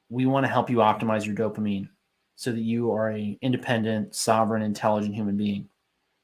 we 0.10 0.28
want 0.28 0.46
to 0.46 0.52
help 0.52 0.70
you 0.70 0.78
optimize 0.78 1.26
your 1.26 1.36
dopamine 1.36 1.90
so 2.36 2.52
that 2.52 2.62
you 2.62 2.92
are 2.92 3.12
a 3.12 3.38
independent 3.42 4.16
sovereign 4.16 4.62
intelligent 4.62 5.16
human 5.16 5.38
being. 5.38 5.70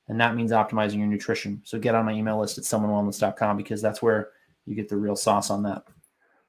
And 0.08 0.19
that 0.19 0.36
means 0.36 0.52
optimizing 0.52 0.98
your 0.98 1.08
nutrition. 1.08 1.62
So 1.63 1.78
get 1.78 1.93
on 1.93 2.06
my 2.06 2.13
email 2.13 2.39
list 2.39 2.58
at 2.58 2.63
stillmanwellness.com 2.63 3.58
because 3.58 3.82
that's 3.82 4.02
where 4.02 4.30
you 4.65 4.76
get 4.76 4.89
the 4.89 4.98
real 4.98 5.15
sauce 5.15 5.50
on 5.50 5.63
that. 5.63 5.84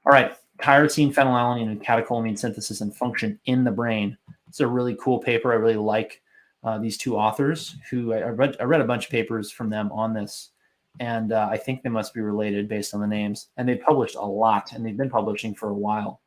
All 0.06 0.12
right 0.12 0.32
tyrosine 0.60 1.12
phenylalanine 1.12 1.70
and 1.70 1.82
catecholamine 1.82 2.38
synthesis 2.38 2.80
and 2.80 2.94
function 2.94 3.38
in 3.46 3.64
the 3.64 3.70
brain. 3.70 4.16
It's 4.48 4.60
a 4.60 4.66
really 4.66 4.96
cool 5.00 5.18
paper. 5.18 5.52
I 5.52 5.56
really 5.56 5.76
like 5.76 6.22
uh, 6.62 6.78
these 6.78 6.98
two 6.98 7.16
authors 7.16 7.76
who 7.90 8.12
I, 8.12 8.18
I, 8.18 8.28
read, 8.28 8.56
I 8.60 8.64
read 8.64 8.80
a 8.80 8.86
bunch 8.86 9.06
of 9.06 9.10
papers 9.10 9.50
from 9.50 9.70
them 9.70 9.90
on 9.92 10.12
this 10.12 10.50
and 10.98 11.32
uh, 11.32 11.48
I 11.50 11.56
think 11.56 11.82
they 11.82 11.88
must 11.88 12.12
be 12.12 12.20
related 12.20 12.68
based 12.68 12.94
on 12.94 13.00
the 13.00 13.06
names. 13.06 13.48
And 13.56 13.68
they've 13.68 13.80
published 13.80 14.16
a 14.16 14.26
lot, 14.26 14.72
and 14.72 14.84
they've 14.84 14.96
been 14.96 15.08
publishing 15.08 15.54
for 15.54 15.70
a 15.70 15.74
while. 15.74 16.20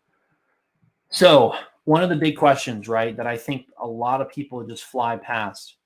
So, 1.09 1.53
one 1.85 2.03
of 2.03 2.09
the 2.09 2.15
big 2.15 2.37
questions, 2.37 2.87
right, 2.87 3.15
that 3.17 3.27
I 3.27 3.37
think 3.37 3.67
a 3.79 3.87
lot 3.87 4.21
of 4.21 4.29
people 4.29 4.65
just 4.65 4.85
fly 4.85 5.17
past 5.17 5.77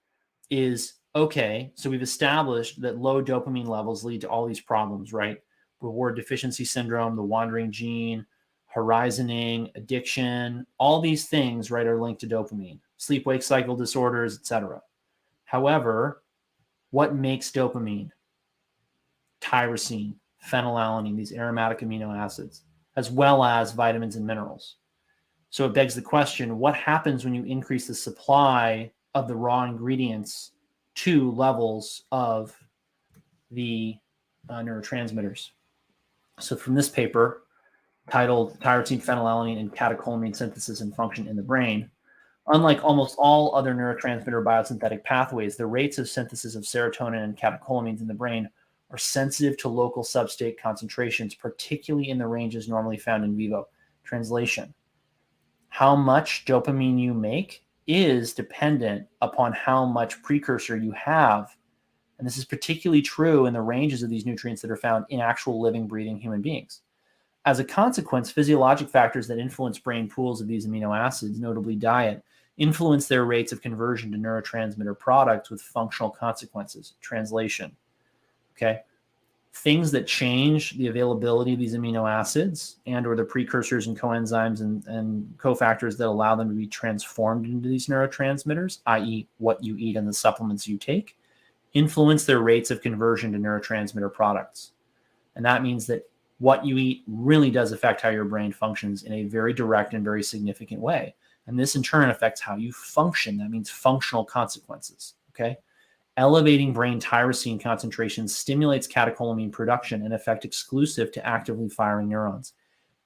is 0.50 0.94
okay, 1.16 1.72
so 1.76 1.90
we've 1.90 2.02
established 2.02 2.82
that 2.82 2.98
low 2.98 3.24
dopamine 3.24 3.68
levels 3.68 4.04
lead 4.04 4.22
to 4.22 4.30
all 4.30 4.46
these 4.46 4.60
problems, 4.60 5.12
right? 5.12 5.38
Reward 5.82 6.16
deficiency 6.16 6.66
syndrome, 6.66 7.16
the 7.16 7.24
wandering 7.24 7.72
gene, 7.72 8.26
horizoning, 8.76 9.72
addiction, 9.76 10.66
all 10.78 11.02
these 11.02 11.28
things, 11.28 11.72
right, 11.72 11.88
are 11.88 12.02
linked 12.02 12.22
to 12.22 12.28
dopamine, 12.28 12.80
sleep 12.98 13.26
wake 13.26 13.44
cycle 13.44 13.76
disorders, 13.76 14.38
etc. 14.38 14.82
However, 15.46 16.24
what 16.92 17.16
makes 17.16 17.52
dopamine? 17.52 18.12
tyrosine, 19.42 20.16
phenylalanine, 20.46 21.16
these 21.16 21.34
aromatic 21.34 21.80
amino 21.80 22.16
acids, 22.16 22.64
as 22.96 23.12
well 23.12 23.44
as 23.44 23.72
vitamins 23.72 24.16
and 24.16 24.26
minerals. 24.26 24.78
So 25.50 25.66
it 25.66 25.74
begs 25.74 25.96
the 25.96 26.02
question 26.02 26.60
what 26.60 26.76
happens 26.76 27.24
when 27.24 27.34
you 27.34 27.44
increase 27.44 27.88
the 27.88 27.96
supply 27.96 28.92
of 29.16 29.28
the 29.28 29.36
raw 29.36 29.64
ingredients 29.64 30.52
to 30.96 31.32
levels 31.32 32.04
of 32.12 32.56
the 33.52 33.96
uh, 34.50 34.60
neurotransmitters? 34.60 35.52
So, 36.40 36.56
from 36.56 36.76
this 36.76 36.90
paper 36.90 37.44
titled 38.10 38.60
Tyrosine, 38.60 39.04
Phenylalanine, 39.04 39.60
and 39.60 39.74
Catecholamine 39.74 40.36
Synthesis 40.36 40.82
and 40.82 40.96
Function 40.96 41.28
in 41.28 41.36
the 41.36 41.42
Brain, 41.42 41.90
unlike 42.48 42.84
almost 42.84 43.16
all 43.18 43.56
other 43.56 43.74
neurotransmitter 43.74 44.44
biosynthetic 44.44 45.04
pathways, 45.04 45.56
the 45.56 45.66
rates 45.66 45.98
of 45.98 46.08
synthesis 46.08 46.56
of 46.56 46.64
serotonin 46.64 47.24
and 47.24 47.38
catecholamines 47.38 48.02
in 48.02 48.08
the 48.08 48.14
brain 48.14 48.50
are 48.92 48.98
sensitive 48.98 49.58
to 49.58 49.68
local 49.68 50.04
substrate 50.04 50.58
concentrations, 50.58 51.36
particularly 51.36 52.10
in 52.10 52.18
the 52.18 52.28
ranges 52.28 52.70
normally 52.70 52.98
found 52.98 53.26
in 53.26 53.36
vivo. 53.36 53.68
Translation 54.04 54.74
How 55.70 55.96
much 55.96 56.46
dopamine 56.46 57.00
you 57.00 57.14
make 57.14 57.64
is 57.88 58.34
dependent 58.34 59.08
upon 59.22 59.54
how 59.54 59.86
much 59.86 60.22
precursor 60.22 60.76
you 60.76 60.92
have. 60.92 61.56
And 62.18 62.28
this 62.28 62.38
is 62.38 62.46
particularly 62.46 63.02
true 63.02 63.46
in 63.46 63.54
the 63.54 63.62
ranges 63.62 64.04
of 64.04 64.10
these 64.10 64.26
nutrients 64.26 64.62
that 64.62 64.72
are 64.72 64.76
found 64.76 65.06
in 65.10 65.20
actual 65.20 65.62
living, 65.62 65.88
breathing 65.88 66.18
human 66.18 66.42
beings. 66.42 66.82
As 67.46 67.60
a 67.60 67.64
consequence, 67.64 68.30
physiologic 68.30 68.90
factors 68.90 69.28
that 69.28 69.38
influence 69.38 69.80
brain 69.80 70.10
pools 70.10 70.42
of 70.42 70.48
these 70.48 70.68
amino 70.68 70.98
acids, 70.98 71.40
notably 71.40 71.76
diet, 71.76 72.24
influence 72.58 73.08
their 73.08 73.24
rates 73.24 73.52
of 73.52 73.62
conversion 73.62 74.12
to 74.12 74.18
neurotransmitter 74.18 74.98
products 74.98 75.50
with 75.50 75.62
functional 75.62 76.10
consequences. 76.10 76.96
Translation 77.00 77.76
Okay. 78.58 78.82
Things 79.54 79.92
that 79.92 80.06
change 80.06 80.78
the 80.78 80.88
availability 80.88 81.54
of 81.54 81.60
these 81.60 81.76
amino 81.76 82.10
acids 82.10 82.78
and 82.86 83.08
or 83.08 83.16
the 83.16 83.24
precursors 83.24 83.88
and 83.88 84.00
coenzymes 84.00 84.62
and, 84.62 84.86
and 84.88 85.36
cofactors 85.38 85.98
that 85.98 86.08
allow 86.08 86.36
them 86.36 86.50
to 86.50 86.56
be 86.56 86.68
transformed 86.68 87.46
into 87.46 87.68
these 87.68 87.88
neurotransmitters, 87.88 88.80
i.e., 88.86 89.28
what 89.40 89.64
you 89.64 89.76
eat 89.78 89.96
and 89.96 90.08
the 90.08 90.14
supplements 90.14 90.68
you 90.68 90.78
take, 90.78 91.18
influence 91.74 92.26
their 92.26 92.40
rates 92.40 92.72
of 92.72 92.82
conversion 92.82 93.32
to 93.32 93.40
neurotransmitter 93.40 94.14
products. 94.14 94.74
And 95.36 95.44
that 95.46 95.64
means 95.64 95.88
that 95.88 96.10
what 96.40 96.66
you 96.66 96.78
eat 96.78 97.04
really 97.08 97.50
does 97.50 97.72
affect 97.72 98.02
how 98.02 98.10
your 98.10 98.26
brain 98.26 98.52
functions 98.52 99.04
in 99.04 99.14
a 99.14 99.24
very 99.24 99.54
direct 99.54 99.94
and 99.94 100.04
very 100.04 100.24
significant 100.24 100.82
way. 100.82 101.16
And 101.48 101.58
this 101.58 101.76
in 101.76 101.82
turn 101.82 102.10
affects 102.10 102.42
how 102.42 102.58
you 102.58 102.72
function. 102.72 103.38
That 103.38 103.50
means 103.50 103.70
functional 103.70 104.26
consequences. 104.26 105.16
Okay. 105.32 105.58
Elevating 106.18 106.74
brain 106.74 107.00
tyrosine 107.00 107.62
concentrations 107.62 108.36
stimulates 108.36 108.88
catecholamine 108.88 109.52
production, 109.52 110.04
an 110.04 110.14
effect 110.14 110.46
exclusive 110.46 111.12
to 111.12 111.26
actively 111.26 111.70
firing 111.70 112.10
neurons. 112.10 112.54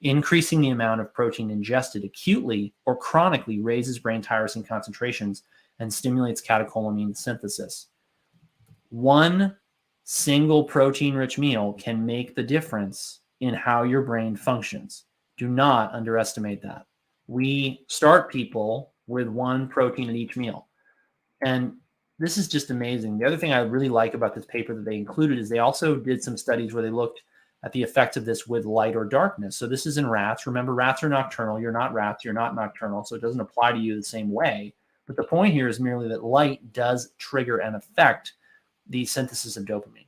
Increasing 0.00 0.62
the 0.62 0.70
amount 0.70 1.02
of 1.02 1.12
protein 1.12 1.50
ingested 1.50 2.04
acutely 2.04 2.74
or 2.86 2.96
chronically 2.96 3.60
raises 3.60 3.98
brain 3.98 4.22
tyrosine 4.22 4.66
concentrations 4.66 5.42
and 5.78 5.92
stimulates 5.92 6.40
catecholamine 6.40 7.14
synthesis. 7.14 7.88
One 8.88 9.56
single 10.04 10.64
protein 10.64 11.14
rich 11.14 11.38
meal 11.38 11.74
can 11.74 12.04
make 12.04 12.34
the 12.34 12.42
difference 12.42 13.20
in 13.40 13.52
how 13.52 13.82
your 13.82 14.02
brain 14.02 14.36
functions. 14.36 15.04
Do 15.36 15.48
not 15.48 15.92
underestimate 15.92 16.62
that. 16.62 16.86
We 17.26 17.84
start 17.88 18.30
people 18.30 18.94
with 19.06 19.28
one 19.28 19.68
protein 19.68 20.08
at 20.08 20.16
each 20.16 20.36
meal 20.36 20.68
And 21.44 21.74
this 22.22 22.38
is 22.38 22.46
just 22.46 22.70
amazing. 22.70 23.18
The 23.18 23.26
other 23.26 23.36
thing 23.36 23.52
I 23.52 23.58
really 23.62 23.88
like 23.88 24.14
about 24.14 24.32
this 24.32 24.46
paper 24.46 24.74
that 24.76 24.84
they 24.84 24.94
included 24.94 25.40
is 25.40 25.48
they 25.48 25.58
also 25.58 25.96
did 25.96 26.22
some 26.22 26.36
studies 26.36 26.72
where 26.72 26.82
they 26.82 26.88
looked 26.90 27.22
at 27.64 27.72
the 27.72 27.82
effects 27.82 28.16
of 28.16 28.24
this 28.24 28.46
with 28.46 28.64
light 28.64 28.94
or 28.94 29.04
darkness. 29.04 29.56
So 29.56 29.66
this 29.66 29.86
is 29.86 29.98
in 29.98 30.08
rats. 30.08 30.46
Remember, 30.46 30.72
rats 30.72 31.02
are 31.02 31.08
nocturnal. 31.08 31.60
You're 31.60 31.72
not 31.72 31.92
rats. 31.92 32.24
You're 32.24 32.32
not 32.32 32.54
nocturnal. 32.54 33.04
So 33.04 33.16
it 33.16 33.22
doesn't 33.22 33.40
apply 33.40 33.72
to 33.72 33.78
you 33.78 33.96
the 33.96 34.04
same 34.04 34.30
way. 34.30 34.72
But 35.06 35.16
the 35.16 35.24
point 35.24 35.52
here 35.52 35.66
is 35.66 35.80
merely 35.80 36.06
that 36.08 36.22
light 36.22 36.72
does 36.72 37.10
trigger 37.18 37.58
and 37.58 37.74
affect 37.74 38.34
the 38.88 39.04
synthesis 39.04 39.56
of 39.56 39.64
dopamine. 39.64 40.06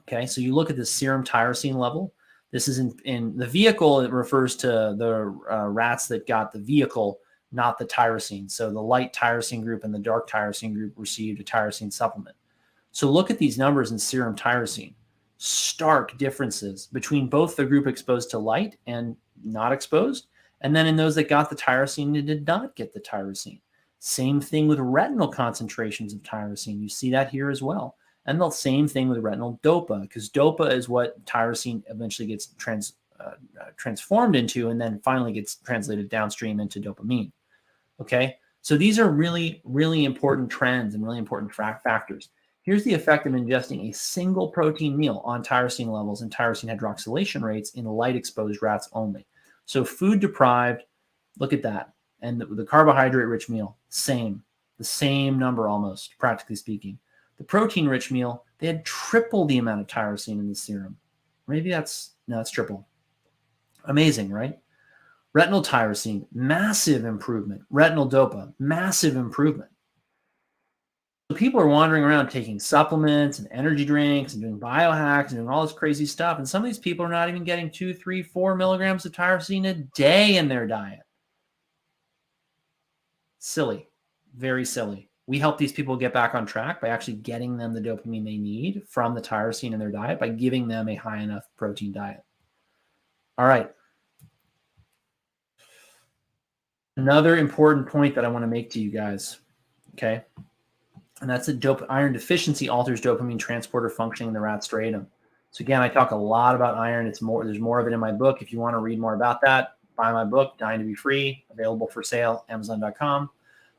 Okay, 0.00 0.26
so 0.26 0.42
you 0.42 0.54
look 0.54 0.68
at 0.68 0.76
the 0.76 0.84
serum 0.84 1.24
tyrosine 1.24 1.76
level. 1.76 2.12
This 2.50 2.68
is 2.68 2.80
in, 2.80 2.94
in 3.06 3.34
the 3.34 3.46
vehicle, 3.46 4.00
it 4.00 4.12
refers 4.12 4.56
to 4.56 4.66
the 4.66 5.38
uh, 5.50 5.68
rats 5.68 6.06
that 6.08 6.26
got 6.26 6.52
the 6.52 6.58
vehicle, 6.58 7.18
not 7.52 7.78
the 7.78 7.86
tyrosine. 7.86 8.50
So 8.50 8.70
the 8.70 8.80
light 8.80 9.12
tyrosine 9.12 9.62
group 9.62 9.84
and 9.84 9.94
the 9.94 9.98
dark 9.98 10.28
tyrosine 10.28 10.74
group 10.74 10.92
received 10.96 11.40
a 11.40 11.44
tyrosine 11.44 11.92
supplement. 11.92 12.36
So 12.92 13.10
look 13.10 13.30
at 13.30 13.38
these 13.38 13.58
numbers 13.58 13.90
in 13.90 13.98
serum 13.98 14.36
tyrosine. 14.36 14.94
Stark 15.38 16.18
differences 16.18 16.88
between 16.92 17.28
both 17.28 17.54
the 17.56 17.64
group 17.64 17.86
exposed 17.86 18.30
to 18.30 18.38
light 18.38 18.76
and 18.86 19.16
not 19.44 19.72
exposed, 19.72 20.26
and 20.62 20.74
then 20.74 20.86
in 20.86 20.96
those 20.96 21.14
that 21.14 21.28
got 21.28 21.48
the 21.48 21.56
tyrosine 21.56 22.16
and 22.18 22.26
did 22.26 22.46
not 22.46 22.74
get 22.74 22.92
the 22.92 23.00
tyrosine. 23.00 23.60
Same 24.00 24.40
thing 24.40 24.68
with 24.68 24.78
retinal 24.78 25.28
concentrations 25.28 26.12
of 26.12 26.22
tyrosine. 26.22 26.80
You 26.80 26.88
see 26.88 27.10
that 27.12 27.30
here 27.30 27.50
as 27.50 27.62
well. 27.62 27.96
And 28.26 28.40
the 28.40 28.50
same 28.50 28.86
thing 28.86 29.08
with 29.08 29.20
retinal 29.20 29.58
dopa, 29.62 30.02
because 30.02 30.28
dopa 30.28 30.70
is 30.70 30.88
what 30.88 31.24
tyrosine 31.24 31.82
eventually 31.88 32.28
gets 32.28 32.48
trans, 32.58 32.94
uh, 33.18 33.34
uh, 33.60 33.70
transformed 33.76 34.36
into 34.36 34.68
and 34.68 34.80
then 34.80 35.00
finally 35.00 35.32
gets 35.32 35.56
translated 35.56 36.08
downstream 36.08 36.60
into 36.60 36.80
dopamine. 36.80 37.32
Okay. 38.00 38.36
So 38.60 38.76
these 38.76 38.98
are 38.98 39.10
really, 39.10 39.60
really 39.64 40.04
important 40.04 40.50
trends 40.50 40.94
and 40.94 41.04
really 41.04 41.18
important 41.18 41.52
factors. 41.54 42.30
Here's 42.62 42.84
the 42.84 42.92
effect 42.92 43.26
of 43.26 43.32
ingesting 43.32 43.88
a 43.88 43.94
single 43.94 44.48
protein 44.48 44.96
meal 44.96 45.22
on 45.24 45.42
tyrosine 45.42 45.86
levels 45.86 46.22
and 46.22 46.30
tyrosine 46.30 46.76
hydroxylation 46.76 47.42
rates 47.42 47.70
in 47.70 47.84
light 47.84 48.16
exposed 48.16 48.60
rats 48.60 48.88
only. 48.92 49.26
So, 49.64 49.84
food 49.84 50.20
deprived, 50.20 50.82
look 51.38 51.52
at 51.52 51.62
that 51.62 51.92
and 52.20 52.40
the, 52.40 52.46
the 52.46 52.64
carbohydrate 52.64 53.28
rich 53.28 53.48
meal, 53.48 53.76
same, 53.88 54.42
the 54.76 54.84
same 54.84 55.38
number 55.38 55.68
almost, 55.68 56.18
practically 56.18 56.56
speaking. 56.56 56.98
The 57.36 57.44
protein 57.44 57.86
rich 57.86 58.10
meal, 58.10 58.44
they 58.58 58.66
had 58.66 58.84
triple 58.84 59.44
the 59.44 59.58
amount 59.58 59.80
of 59.80 59.86
tyrosine 59.86 60.40
in 60.40 60.48
the 60.48 60.54
serum. 60.54 60.96
Maybe 61.46 61.70
that's, 61.70 62.12
no, 62.26 62.40
it's 62.40 62.50
triple. 62.50 62.86
Amazing, 63.84 64.30
right? 64.30 64.58
Retinal 65.34 65.62
tyrosine, 65.62 66.26
massive 66.32 67.04
improvement. 67.04 67.62
Retinal 67.70 68.08
dopa, 68.08 68.52
massive 68.58 69.16
improvement. 69.16 69.70
So 71.30 71.36
people 71.36 71.60
are 71.60 71.66
wandering 71.66 72.04
around 72.04 72.30
taking 72.30 72.58
supplements 72.58 73.38
and 73.38 73.48
energy 73.50 73.84
drinks 73.84 74.32
and 74.32 74.42
doing 74.42 74.58
biohacks 74.58 75.28
and 75.28 75.36
doing 75.36 75.48
all 75.48 75.62
this 75.62 75.76
crazy 75.76 76.06
stuff. 76.06 76.38
And 76.38 76.48
some 76.48 76.62
of 76.62 76.66
these 76.66 76.78
people 76.78 77.04
are 77.04 77.10
not 77.10 77.28
even 77.28 77.44
getting 77.44 77.70
two, 77.70 77.92
three, 77.92 78.22
four 78.22 78.54
milligrams 78.54 79.04
of 79.04 79.12
tyrosine 79.12 79.66
a 79.66 79.74
day 79.94 80.36
in 80.38 80.48
their 80.48 80.66
diet. 80.66 81.00
Silly, 83.38 83.88
very 84.34 84.64
silly. 84.64 85.10
We 85.26 85.38
help 85.38 85.58
these 85.58 85.72
people 85.72 85.96
get 85.96 86.14
back 86.14 86.34
on 86.34 86.46
track 86.46 86.80
by 86.80 86.88
actually 86.88 87.18
getting 87.18 87.58
them 87.58 87.74
the 87.74 87.80
dopamine 87.82 88.24
they 88.24 88.38
need 88.38 88.84
from 88.88 89.14
the 89.14 89.20
tyrosine 89.20 89.74
in 89.74 89.78
their 89.78 89.90
diet 89.90 90.18
by 90.18 90.30
giving 90.30 90.66
them 90.66 90.88
a 90.88 90.94
high 90.94 91.18
enough 91.18 91.44
protein 91.58 91.92
diet. 91.92 92.22
All 93.36 93.46
right. 93.46 93.70
Another 96.98 97.36
important 97.36 97.86
point 97.86 98.12
that 98.16 98.24
I 98.24 98.28
want 98.28 98.42
to 98.42 98.48
make 98.48 98.70
to 98.70 98.80
you 98.80 98.90
guys, 98.90 99.38
okay, 99.94 100.24
and 101.20 101.30
that's 101.30 101.46
that 101.46 101.60
dope 101.60 101.86
iron 101.88 102.12
deficiency 102.12 102.68
alters 102.68 103.00
dopamine 103.00 103.38
transporter 103.38 103.88
functioning 103.88 104.30
in 104.30 104.34
the 104.34 104.40
rat 104.40 104.62
striatum. 104.62 105.06
So 105.52 105.62
again, 105.62 105.80
I 105.80 105.88
talk 105.88 106.10
a 106.10 106.16
lot 106.16 106.56
about 106.56 106.76
iron. 106.76 107.06
It's 107.06 107.22
more. 107.22 107.44
There's 107.44 107.60
more 107.60 107.78
of 107.78 107.86
it 107.86 107.92
in 107.92 108.00
my 108.00 108.10
book. 108.10 108.42
If 108.42 108.52
you 108.52 108.58
want 108.58 108.74
to 108.74 108.80
read 108.80 108.98
more 108.98 109.14
about 109.14 109.40
that, 109.42 109.76
buy 109.94 110.10
my 110.10 110.24
book, 110.24 110.58
Dying 110.58 110.80
to 110.80 110.84
Be 110.84 110.96
Free, 110.96 111.44
available 111.52 111.86
for 111.86 112.02
sale, 112.02 112.44
Amazon.com. 112.48 113.30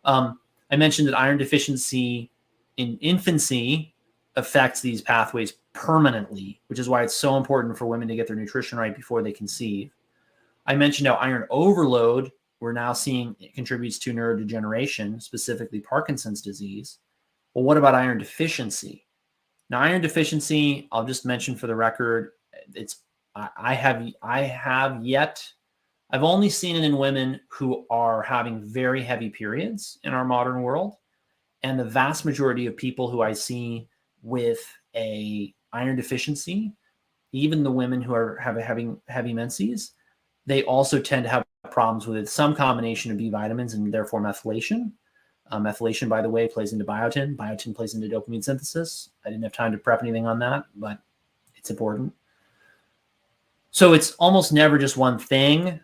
Um, 0.06 0.40
I 0.72 0.78
mentioned 0.78 1.10
that 1.10 1.20
iron 1.20 1.38
deficiency 1.38 2.32
in 2.78 2.98
infancy 3.02 3.94
affects 4.38 4.80
these 4.80 5.02
pathways 5.02 5.56
permanently, 5.74 6.62
which 6.68 6.80
is 6.80 6.88
why 6.88 7.04
it's 7.04 7.16
so 7.16 7.36
important 7.36 7.78
for 7.78 7.86
women 7.86 8.08
to 8.08 8.16
get 8.16 8.28
their 8.28 8.38
nutrition 8.38 8.78
right 8.78 8.96
before 8.96 9.22
they 9.22 9.34
conceive. 9.34 9.92
I 10.66 10.76
mentioned 10.76 11.08
how 11.08 11.16
iron 11.16 11.46
overload, 11.50 12.32
we're 12.60 12.74
now 12.74 12.94
seeing 12.94 13.36
it 13.40 13.54
contributes 13.54 14.00
to 14.00 14.14
neurodegeneration, 14.14 15.22
specifically 15.22 15.80
Parkinson's 15.80 16.42
disease. 16.42 17.00
Well, 17.54 17.64
what 17.64 17.78
about 17.78 17.96
iron 17.96 18.18
deficiency? 18.18 19.06
Now, 19.70 19.80
iron 19.80 20.02
deficiency, 20.02 20.88
I'll 20.92 21.06
just 21.06 21.26
mention 21.26 21.56
for 21.56 21.68
the 21.68 21.76
record, 21.76 22.32
it's 22.74 23.04
I 23.36 23.74
have 23.74 24.08
I 24.22 24.42
have 24.42 25.06
yet 25.06 25.42
I've 26.12 26.24
only 26.24 26.50
seen 26.50 26.76
it 26.76 26.84
in 26.84 26.98
women 26.98 27.40
who 27.50 27.86
are 27.90 28.24
having 28.24 28.64
very 28.64 29.04
heavy 29.04 29.30
periods 29.30 30.00
in 30.04 30.14
our 30.14 30.26
modern 30.26 30.64
world. 30.64 30.96
And 31.62 31.80
the 31.80 31.86
vast 31.86 32.26
majority 32.26 32.66
of 32.66 32.76
people 32.76 33.10
who 33.10 33.22
I 33.22 33.34
see 33.34 33.88
with 34.24 34.60
a 34.96 35.54
iron 35.72 35.96
deficiency, 35.96 36.74
even 37.32 37.64
the 37.64 37.72
women 37.72 38.02
who 38.02 38.14
are 38.14 38.38
have, 38.38 38.58
having 38.58 39.00
heavy 39.08 39.34
menses, 39.34 39.94
they 40.50 40.64
also 40.64 41.00
tend 41.00 41.24
to 41.24 41.30
have 41.30 41.46
problems 41.70 42.08
with 42.08 42.28
some 42.28 42.56
combination 42.56 43.12
of 43.12 43.18
B 43.18 43.30
vitamins 43.30 43.76
and 43.76 43.94
therefore 43.94 44.20
methylation. 44.20 44.92
Uh, 45.52 45.60
methylation, 45.60 46.10
by 46.10 46.24
the 46.24 46.30
way, 46.30 46.48
plays 46.48 46.74
into 46.74 46.86
biotin. 46.86 47.36
Biotin 47.36 47.76
plays 47.76 47.94
into 47.94 48.08
dopamine 48.08 48.44
synthesis. 48.44 49.12
I 49.24 49.30
didn't 49.30 49.44
have 49.44 49.54
time 49.54 49.72
to 49.72 49.78
prep 49.78 50.02
anything 50.02 50.26
on 50.26 50.40
that, 50.40 50.66
but 50.76 51.00
it's 51.56 51.70
important. 51.70 52.14
So 53.70 53.94
it's 53.94 54.14
almost 54.14 54.52
never 54.52 54.80
just 54.80 54.98
one 54.98 55.20
thing. 55.20 55.80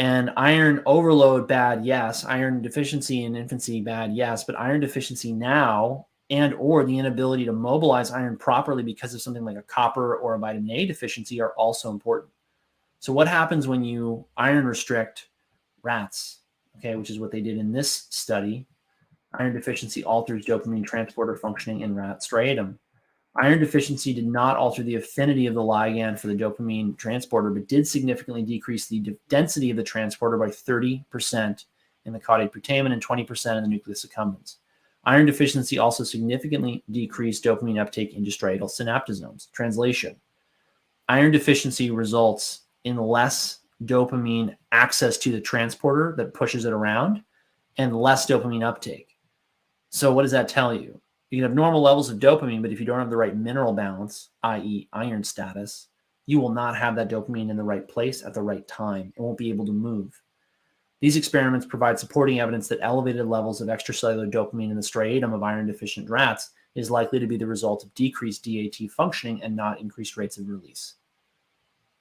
And 0.00 0.32
iron 0.36 0.82
overload, 0.86 1.46
bad, 1.46 1.84
yes. 1.84 2.24
Iron 2.24 2.62
deficiency 2.62 3.24
in 3.24 3.36
infancy, 3.36 3.80
bad, 3.80 4.12
yes. 4.12 4.42
But 4.42 4.58
iron 4.58 4.80
deficiency 4.80 5.32
now 5.32 6.06
and 6.30 6.54
or 6.54 6.84
the 6.84 6.98
inability 6.98 7.44
to 7.44 7.52
mobilize 7.52 8.10
iron 8.10 8.36
properly 8.36 8.82
because 8.82 9.14
of 9.14 9.22
something 9.22 9.44
like 9.44 9.56
a 9.56 9.62
copper 9.62 10.16
or 10.16 10.34
a 10.34 10.38
vitamin 10.38 10.70
A 10.70 10.86
deficiency 10.86 11.40
are 11.40 11.50
also 11.50 11.90
important. 11.90 12.32
So 13.00 13.14
what 13.14 13.28
happens 13.28 13.66
when 13.66 13.82
you 13.82 14.26
iron 14.36 14.66
restrict 14.66 15.28
rats, 15.82 16.40
okay, 16.78 16.96
which 16.96 17.10
is 17.10 17.18
what 17.18 17.30
they 17.32 17.40
did 17.40 17.56
in 17.56 17.72
this 17.72 18.06
study? 18.10 18.66
Iron 19.38 19.54
deficiency 19.54 20.04
alters 20.04 20.44
dopamine 20.44 20.84
transporter 20.84 21.34
functioning 21.34 21.80
in 21.80 21.94
rat 21.94 22.20
striatum. 22.20 22.76
Iron 23.36 23.58
deficiency 23.58 24.12
did 24.12 24.26
not 24.26 24.56
alter 24.56 24.82
the 24.82 24.96
affinity 24.96 25.46
of 25.46 25.54
the 25.54 25.62
ligand 25.62 26.18
for 26.18 26.26
the 26.26 26.34
dopamine 26.34 26.96
transporter, 26.98 27.48
but 27.50 27.68
did 27.68 27.88
significantly 27.88 28.42
decrease 28.42 28.86
the 28.86 29.16
density 29.28 29.70
of 29.70 29.76
the 29.76 29.82
transporter 29.82 30.36
by 30.36 30.48
30% 30.48 31.64
in 32.04 32.12
the 32.12 32.20
caudate 32.20 32.52
putamen 32.52 32.92
and 32.92 33.04
20% 33.04 33.56
in 33.56 33.62
the 33.62 33.68
nucleus 33.68 34.04
accumbens. 34.04 34.56
Iron 35.04 35.24
deficiency 35.24 35.78
also 35.78 36.04
significantly 36.04 36.82
decreased 36.90 37.44
dopamine 37.44 37.80
uptake 37.80 38.14
into 38.14 38.30
striatal 38.30 38.68
synaptosomes. 38.68 39.50
Translation 39.52 40.16
Iron 41.08 41.30
deficiency 41.32 41.90
results 41.90 42.62
in 42.84 42.96
less 42.96 43.60
dopamine 43.84 44.56
access 44.72 45.16
to 45.18 45.32
the 45.32 45.40
transporter 45.40 46.14
that 46.16 46.34
pushes 46.34 46.64
it 46.64 46.72
around 46.72 47.22
and 47.78 47.96
less 47.96 48.26
dopamine 48.26 48.64
uptake. 48.64 49.16
So, 49.90 50.12
what 50.12 50.22
does 50.22 50.32
that 50.32 50.48
tell 50.48 50.74
you? 50.74 51.00
you 51.30 51.38
can 51.38 51.48
have 51.48 51.54
normal 51.54 51.80
levels 51.80 52.10
of 52.10 52.18
dopamine, 52.18 52.60
but 52.60 52.72
if 52.72 52.80
you 52.80 52.86
don't 52.86 52.98
have 52.98 53.10
the 53.10 53.16
right 53.16 53.36
mineral 53.36 53.72
balance, 53.72 54.30
i.e., 54.42 54.88
iron 54.92 55.22
status, 55.22 55.88
you 56.26 56.40
will 56.40 56.52
not 56.52 56.76
have 56.76 56.96
that 56.96 57.08
dopamine 57.08 57.50
in 57.50 57.56
the 57.56 57.62
right 57.62 57.86
place 57.88 58.24
at 58.24 58.34
the 58.34 58.42
right 58.42 58.66
time. 58.66 59.12
It 59.16 59.22
won't 59.22 59.38
be 59.38 59.48
able 59.48 59.64
to 59.66 59.72
move. 59.72 60.20
These 61.00 61.16
experiments 61.16 61.66
provide 61.66 61.98
supporting 61.98 62.40
evidence 62.40 62.68
that 62.68 62.80
elevated 62.82 63.26
levels 63.26 63.60
of 63.60 63.68
extracellular 63.68 64.30
dopamine 64.30 64.70
in 64.70 64.76
the 64.76 64.82
striatum 64.82 65.32
of 65.32 65.42
iron 65.42 65.66
deficient 65.66 66.10
rats 66.10 66.50
is 66.74 66.90
likely 66.90 67.18
to 67.20 67.26
be 67.26 67.36
the 67.36 67.46
result 67.46 67.84
of 67.84 67.94
decreased 67.94 68.44
DAT 68.44 68.90
functioning 68.90 69.42
and 69.42 69.54
not 69.56 69.80
increased 69.80 70.16
rates 70.16 70.36
of 70.36 70.48
release. 70.48 70.94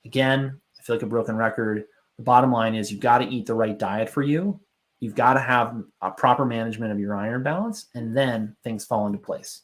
Again, 0.06 0.60
I 0.80 0.82
feel 0.82 0.96
like 0.96 1.04
a 1.04 1.08
broken 1.08 1.36
record. 1.36 1.86
The 2.18 2.24
bottom 2.24 2.52
line 2.52 2.76
is 2.76 2.92
you've 2.92 3.02
got 3.02 3.20
to 3.20 3.28
eat 3.28 3.46
the 3.46 3.54
right 3.54 3.78
diet 3.78 4.10
for 4.10 4.22
you 4.22 4.60
You've 5.00 5.16
got 5.16 5.34
to 5.34 5.40
have 5.40 5.82
a 6.02 6.12
proper 6.12 6.46
management 6.46 6.92
of 6.92 7.00
your 7.00 7.16
iron 7.16 7.42
balance, 7.42 7.86
and 7.96 8.16
then 8.16 8.56
things 8.64 8.86
fall 8.86 9.08
into 9.08 9.18
place. 9.18 9.62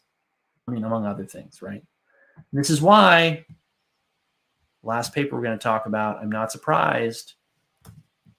I 0.67 0.71
mean, 0.71 0.85
among 0.85 1.05
other 1.05 1.25
things, 1.25 1.61
right? 1.61 1.83
And 2.37 2.59
this 2.59 2.69
is 2.69 2.81
why 2.81 3.45
last 4.81 5.13
paper 5.13 5.35
we're 5.35 5.43
going 5.43 5.57
to 5.57 5.63
talk 5.63 5.87
about. 5.87 6.19
I'm 6.19 6.31
not 6.31 6.51
surprised 6.51 7.33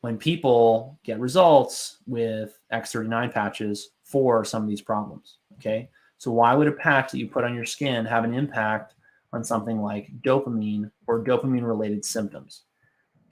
when 0.01 0.17
people 0.17 0.99
get 1.05 1.21
results 1.21 1.99
with 2.07 2.59
X39 2.73 3.33
patches 3.33 3.91
for 4.05 4.45
some 4.45 4.63
of 4.63 4.69
these 4.69 4.83
problems. 4.83 5.39
Okay. 5.55 5.91
So, 6.19 6.31
why 6.31 6.55
would 6.55 6.67
a 6.67 6.73
patch 6.73 7.13
that 7.13 7.19
you 7.19 7.29
put 7.29 7.45
on 7.45 7.55
your 7.55 7.67
skin 7.67 8.07
have 8.07 8.25
an 8.25 8.33
impact 8.33 8.95
on 9.33 9.45
something 9.45 9.81
like 9.81 10.11
dopamine 10.23 10.91
or 11.07 11.23
dopamine 11.23 11.67
related 11.67 12.05
symptoms? 12.05 12.63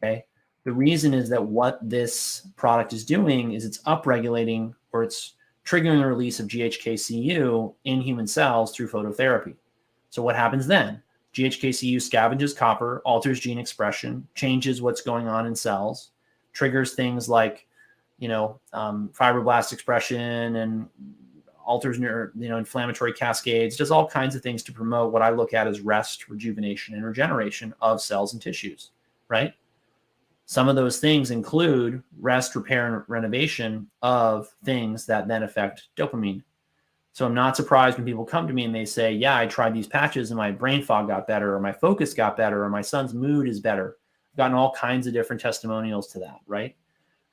Okay. 0.02 0.24
The 0.64 0.72
reason 0.72 1.12
is 1.12 1.28
that 1.28 1.44
what 1.44 1.78
this 1.82 2.48
product 2.56 2.92
is 2.92 3.04
doing 3.04 3.52
is 3.52 3.64
it's 3.64 3.82
upregulating 3.82 4.74
or 4.92 5.02
it's 5.02 5.34
triggering 5.64 6.00
the 6.00 6.06
release 6.06 6.40
of 6.40 6.48
GHKCU 6.48 7.74
in 7.84 8.00
human 8.00 8.26
cells 8.26 8.74
through 8.74 8.88
phototherapy. 8.88 9.54
So, 10.10 10.22
what 10.22 10.36
happens 10.36 10.66
then? 10.66 11.02
GHKCU 11.34 11.96
scavenges 11.96 12.56
copper, 12.56 13.02
alters 13.04 13.40
gene 13.40 13.58
expression, 13.58 14.26
changes 14.34 14.80
what's 14.80 15.00
going 15.00 15.26
on 15.26 15.46
in 15.46 15.54
cells, 15.54 16.10
triggers 16.52 16.94
things 16.94 17.28
like, 17.28 17.66
you 18.18 18.28
know, 18.28 18.60
um, 18.72 19.10
fibroblast 19.12 19.72
expression 19.72 20.56
and 20.56 20.88
alters 21.64 21.98
you 21.98 22.30
know 22.34 22.58
inflammatory 22.58 23.12
cascades, 23.12 23.76
does 23.76 23.90
all 23.90 24.06
kinds 24.06 24.34
of 24.34 24.42
things 24.42 24.62
to 24.64 24.72
promote 24.72 25.12
what 25.12 25.22
I 25.22 25.30
look 25.30 25.54
at 25.54 25.66
as 25.66 25.80
rest, 25.80 26.28
rejuvenation, 26.28 26.94
and 26.94 27.04
regeneration 27.04 27.74
of 27.80 28.00
cells 28.00 28.32
and 28.32 28.42
tissues. 28.42 28.90
Right. 29.28 29.54
Some 30.46 30.68
of 30.68 30.76
those 30.76 30.98
things 30.98 31.30
include 31.30 32.02
rest, 32.20 32.54
repair, 32.54 32.94
and 32.94 33.04
renovation 33.08 33.88
of 34.02 34.48
things 34.64 35.06
that 35.06 35.26
then 35.26 35.42
affect 35.42 35.88
dopamine. 35.96 36.42
So 37.12 37.24
I'm 37.24 37.32
not 37.32 37.56
surprised 37.56 37.96
when 37.96 38.04
people 38.04 38.24
come 38.24 38.46
to 38.48 38.52
me 38.52 38.64
and 38.64 38.74
they 38.74 38.84
say, 38.84 39.12
Yeah, 39.12 39.38
I 39.38 39.46
tried 39.46 39.72
these 39.72 39.86
patches 39.86 40.30
and 40.30 40.36
my 40.36 40.50
brain 40.50 40.82
fog 40.82 41.08
got 41.08 41.26
better, 41.26 41.54
or 41.54 41.60
my 41.60 41.72
focus 41.72 42.12
got 42.12 42.36
better, 42.36 42.62
or 42.64 42.68
my 42.68 42.82
son's 42.82 43.14
mood 43.14 43.48
is 43.48 43.60
better. 43.60 43.96
I've 44.32 44.36
gotten 44.36 44.56
all 44.56 44.72
kinds 44.72 45.06
of 45.06 45.12
different 45.12 45.40
testimonials 45.40 46.08
to 46.08 46.18
that, 46.18 46.40
right? 46.46 46.76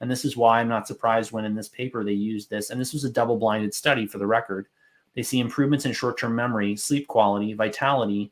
And 0.02 0.10
this 0.10 0.26
is 0.26 0.36
why 0.36 0.60
I'm 0.60 0.68
not 0.68 0.88
surprised 0.88 1.32
when 1.32 1.46
in 1.46 1.56
this 1.56 1.70
paper 1.70 2.04
they 2.04 2.12
used 2.12 2.50
this. 2.50 2.72
And 2.72 2.82
this 2.82 2.92
was 2.92 3.04
a 3.04 3.10
double 3.10 3.38
blinded 3.38 3.74
study 3.74 4.08
for 4.08 4.18
the 4.18 4.28
record. 4.28 4.68
They 5.16 5.22
see 5.22 5.40
improvements 5.40 5.86
in 5.86 5.94
short 5.94 6.18
term 6.18 6.36
memory, 6.36 6.76
sleep 6.76 7.08
quality, 7.08 7.54
vitality, 7.54 8.32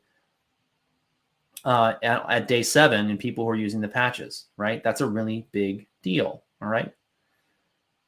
uh, 1.64 1.94
at, 2.02 2.24
at, 2.28 2.48
day 2.48 2.62
seven 2.62 3.08
in 3.08 3.18
people 3.18 3.44
who 3.44 3.50
are 3.50 3.56
using 3.56 3.80
the 3.80 3.88
patches, 3.88 4.46
right? 4.56 4.82
That's 4.82 5.00
a 5.00 5.06
really 5.06 5.46
big 5.52 5.86
deal. 6.02 6.42
All 6.60 6.68
right. 6.68 6.92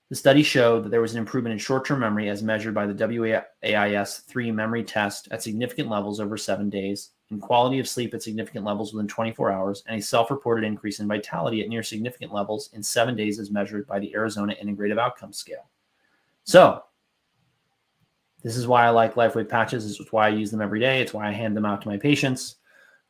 The 0.09 0.17
study 0.17 0.43
showed 0.43 0.85
that 0.85 0.89
there 0.91 1.01
was 1.01 1.13
an 1.13 1.19
improvement 1.19 1.53
in 1.53 1.59
short 1.59 1.87
term 1.87 2.01
memory 2.01 2.29
as 2.29 2.43
measured 2.43 2.75
by 2.75 2.87
the 2.87 2.95
WAIS 2.95 4.19
3 4.27 4.51
memory 4.51 4.85
test 4.85 5.29
at 5.31 5.43
significant 5.43 5.89
levels 5.89 6.19
over 6.21 6.37
seven 6.37 6.69
days, 6.69 7.11
in 7.33 7.41
quality 7.41 7.81
of 7.81 7.89
sleep 7.89 8.15
at 8.15 8.23
significant 8.23 8.65
levels 8.65 8.93
within 8.95 9.09
24 9.09 9.51
hours, 9.51 9.83
and 9.87 9.99
a 9.99 10.03
self 10.03 10.31
reported 10.31 10.65
increase 10.65 11.01
in 11.01 11.09
vitality 11.09 11.63
at 11.63 11.69
near 11.69 11.83
significant 11.83 12.33
levels 12.33 12.71
in 12.73 12.83
seven 12.83 13.17
days 13.17 13.41
as 13.41 13.51
measured 13.51 13.87
by 13.87 13.99
the 13.99 14.15
Arizona 14.15 14.55
Integrative 14.63 15.01
Outcomes 15.01 15.39
Scale. 15.39 15.69
So, 16.45 16.85
this 18.43 18.57
is 18.57 18.67
why 18.67 18.87
I 18.87 18.91
like 18.91 19.15
LifeWave 19.15 19.49
patches. 19.49 19.87
This 19.87 19.99
is 19.99 20.13
why 20.13 20.27
I 20.27 20.31
use 20.31 20.51
them 20.51 20.61
every 20.61 20.81
day. 20.81 21.01
It's 21.01 21.13
why 21.15 21.29
I 21.29 21.33
hand 21.33 21.57
them 21.57 21.65
out 21.65 21.83
to 21.83 21.89
my 21.89 21.97
patients 21.97 22.57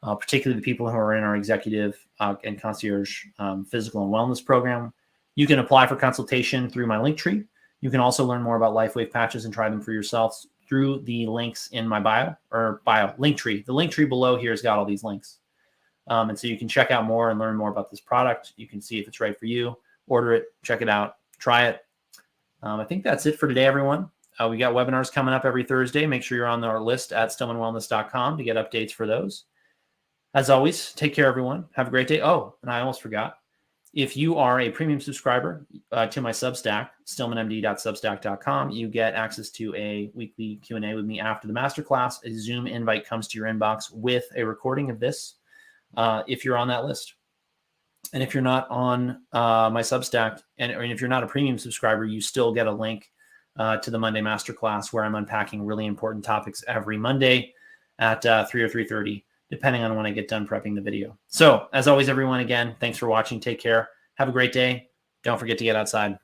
uh, 0.02 0.14
particularly 0.14 0.60
the 0.60 0.64
people 0.64 0.90
who 0.90 0.96
are 0.96 1.14
in 1.14 1.22
our 1.22 1.36
executive 1.36 2.04
uh, 2.20 2.34
and 2.44 2.60
concierge 2.60 3.24
um, 3.38 3.64
physical 3.64 4.04
and 4.04 4.12
wellness 4.12 4.44
program. 4.44 4.92
You 5.34 5.46
can 5.46 5.60
apply 5.60 5.86
for 5.86 5.96
consultation 5.96 6.68
through 6.68 6.86
my 6.86 7.00
link 7.00 7.16
tree. 7.16 7.44
You 7.80 7.90
can 7.90 8.00
also 8.00 8.24
learn 8.24 8.42
more 8.42 8.56
about 8.56 8.74
LifeWave 8.74 9.10
patches 9.10 9.44
and 9.44 9.54
try 9.54 9.68
them 9.68 9.80
for 9.80 9.92
yourselves 9.92 10.48
through 10.72 11.00
the 11.00 11.26
links 11.26 11.66
in 11.72 11.86
my 11.86 12.00
bio 12.00 12.34
or 12.50 12.80
bio 12.86 13.12
link 13.18 13.36
tree. 13.36 13.62
The 13.66 13.74
link 13.74 13.92
tree 13.92 14.06
below 14.06 14.38
here 14.38 14.52
has 14.52 14.62
got 14.62 14.78
all 14.78 14.86
these 14.86 15.04
links. 15.04 15.36
Um, 16.06 16.30
and 16.30 16.38
so 16.38 16.46
you 16.46 16.56
can 16.56 16.66
check 16.66 16.90
out 16.90 17.04
more 17.04 17.28
and 17.28 17.38
learn 17.38 17.58
more 17.58 17.68
about 17.68 17.90
this 17.90 18.00
product. 18.00 18.54
You 18.56 18.66
can 18.66 18.80
see 18.80 18.98
if 18.98 19.06
it's 19.06 19.20
right 19.20 19.38
for 19.38 19.44
you, 19.44 19.76
order 20.06 20.32
it, 20.32 20.46
check 20.62 20.80
it 20.80 20.88
out, 20.88 21.16
try 21.38 21.66
it. 21.66 21.84
Um, 22.62 22.80
I 22.80 22.84
think 22.84 23.04
that's 23.04 23.26
it 23.26 23.38
for 23.38 23.48
today, 23.48 23.66
everyone. 23.66 24.08
Uh, 24.40 24.48
we 24.48 24.56
got 24.56 24.72
webinars 24.72 25.12
coming 25.12 25.34
up 25.34 25.44
every 25.44 25.62
Thursday. 25.62 26.06
Make 26.06 26.22
sure 26.22 26.38
you're 26.38 26.46
on 26.46 26.64
our 26.64 26.80
list 26.80 27.12
at 27.12 27.28
stillmanwellness.com 27.28 28.38
to 28.38 28.42
get 28.42 28.56
updates 28.56 28.92
for 28.92 29.06
those. 29.06 29.44
As 30.32 30.48
always, 30.48 30.94
take 30.94 31.14
care, 31.14 31.26
everyone. 31.26 31.66
Have 31.74 31.88
a 31.88 31.90
great 31.90 32.08
day. 32.08 32.22
Oh, 32.22 32.54
and 32.62 32.70
I 32.70 32.80
almost 32.80 33.02
forgot. 33.02 33.41
If 33.92 34.16
you 34.16 34.38
are 34.38 34.60
a 34.60 34.70
premium 34.70 35.00
subscriber 35.00 35.66
uh, 35.90 36.06
to 36.06 36.22
my 36.22 36.30
Substack, 36.30 36.90
stillmanmd.substack.com, 37.06 38.70
you 38.70 38.88
get 38.88 39.14
access 39.14 39.50
to 39.50 39.74
a 39.74 40.10
weekly 40.14 40.56
Q&A 40.62 40.94
with 40.94 41.04
me 41.04 41.20
after 41.20 41.46
the 41.46 41.52
masterclass. 41.52 42.24
A 42.24 42.32
Zoom 42.32 42.66
invite 42.66 43.06
comes 43.06 43.28
to 43.28 43.38
your 43.38 43.48
inbox 43.48 43.92
with 43.92 44.24
a 44.34 44.44
recording 44.44 44.88
of 44.88 44.98
this 44.98 45.34
uh, 45.98 46.22
if 46.26 46.42
you're 46.42 46.56
on 46.56 46.68
that 46.68 46.86
list. 46.86 47.14
And 48.14 48.22
if 48.22 48.32
you're 48.32 48.42
not 48.42 48.66
on 48.70 49.22
uh, 49.32 49.68
my 49.70 49.82
Substack, 49.82 50.40
and 50.56 50.72
or 50.72 50.82
if 50.84 51.00
you're 51.00 51.10
not 51.10 51.22
a 51.22 51.26
premium 51.26 51.58
subscriber, 51.58 52.06
you 52.06 52.22
still 52.22 52.52
get 52.52 52.66
a 52.66 52.72
link 52.72 53.10
uh, 53.58 53.76
to 53.76 53.90
the 53.90 53.98
Monday 53.98 54.22
masterclass 54.22 54.90
where 54.90 55.04
I'm 55.04 55.16
unpacking 55.16 55.66
really 55.66 55.84
important 55.84 56.24
topics 56.24 56.64
every 56.66 56.96
Monday 56.96 57.52
at 57.98 58.24
uh, 58.24 58.46
3 58.46 58.62
or 58.62 58.68
3.30 58.70 59.22
depending 59.52 59.82
on 59.82 59.94
when 59.94 60.06
I 60.06 60.10
get 60.12 60.28
done 60.28 60.48
prepping 60.48 60.74
the 60.74 60.80
video. 60.80 61.18
So, 61.28 61.66
as 61.74 61.86
always, 61.86 62.08
everyone, 62.08 62.40
again, 62.40 62.74
thanks 62.80 62.96
for 62.96 63.06
watching. 63.06 63.38
Take 63.38 63.60
care. 63.60 63.90
Have 64.14 64.30
a 64.30 64.32
great 64.32 64.50
day. 64.50 64.88
Don't 65.24 65.38
forget 65.38 65.58
to 65.58 65.64
get 65.64 65.76
outside. 65.76 66.16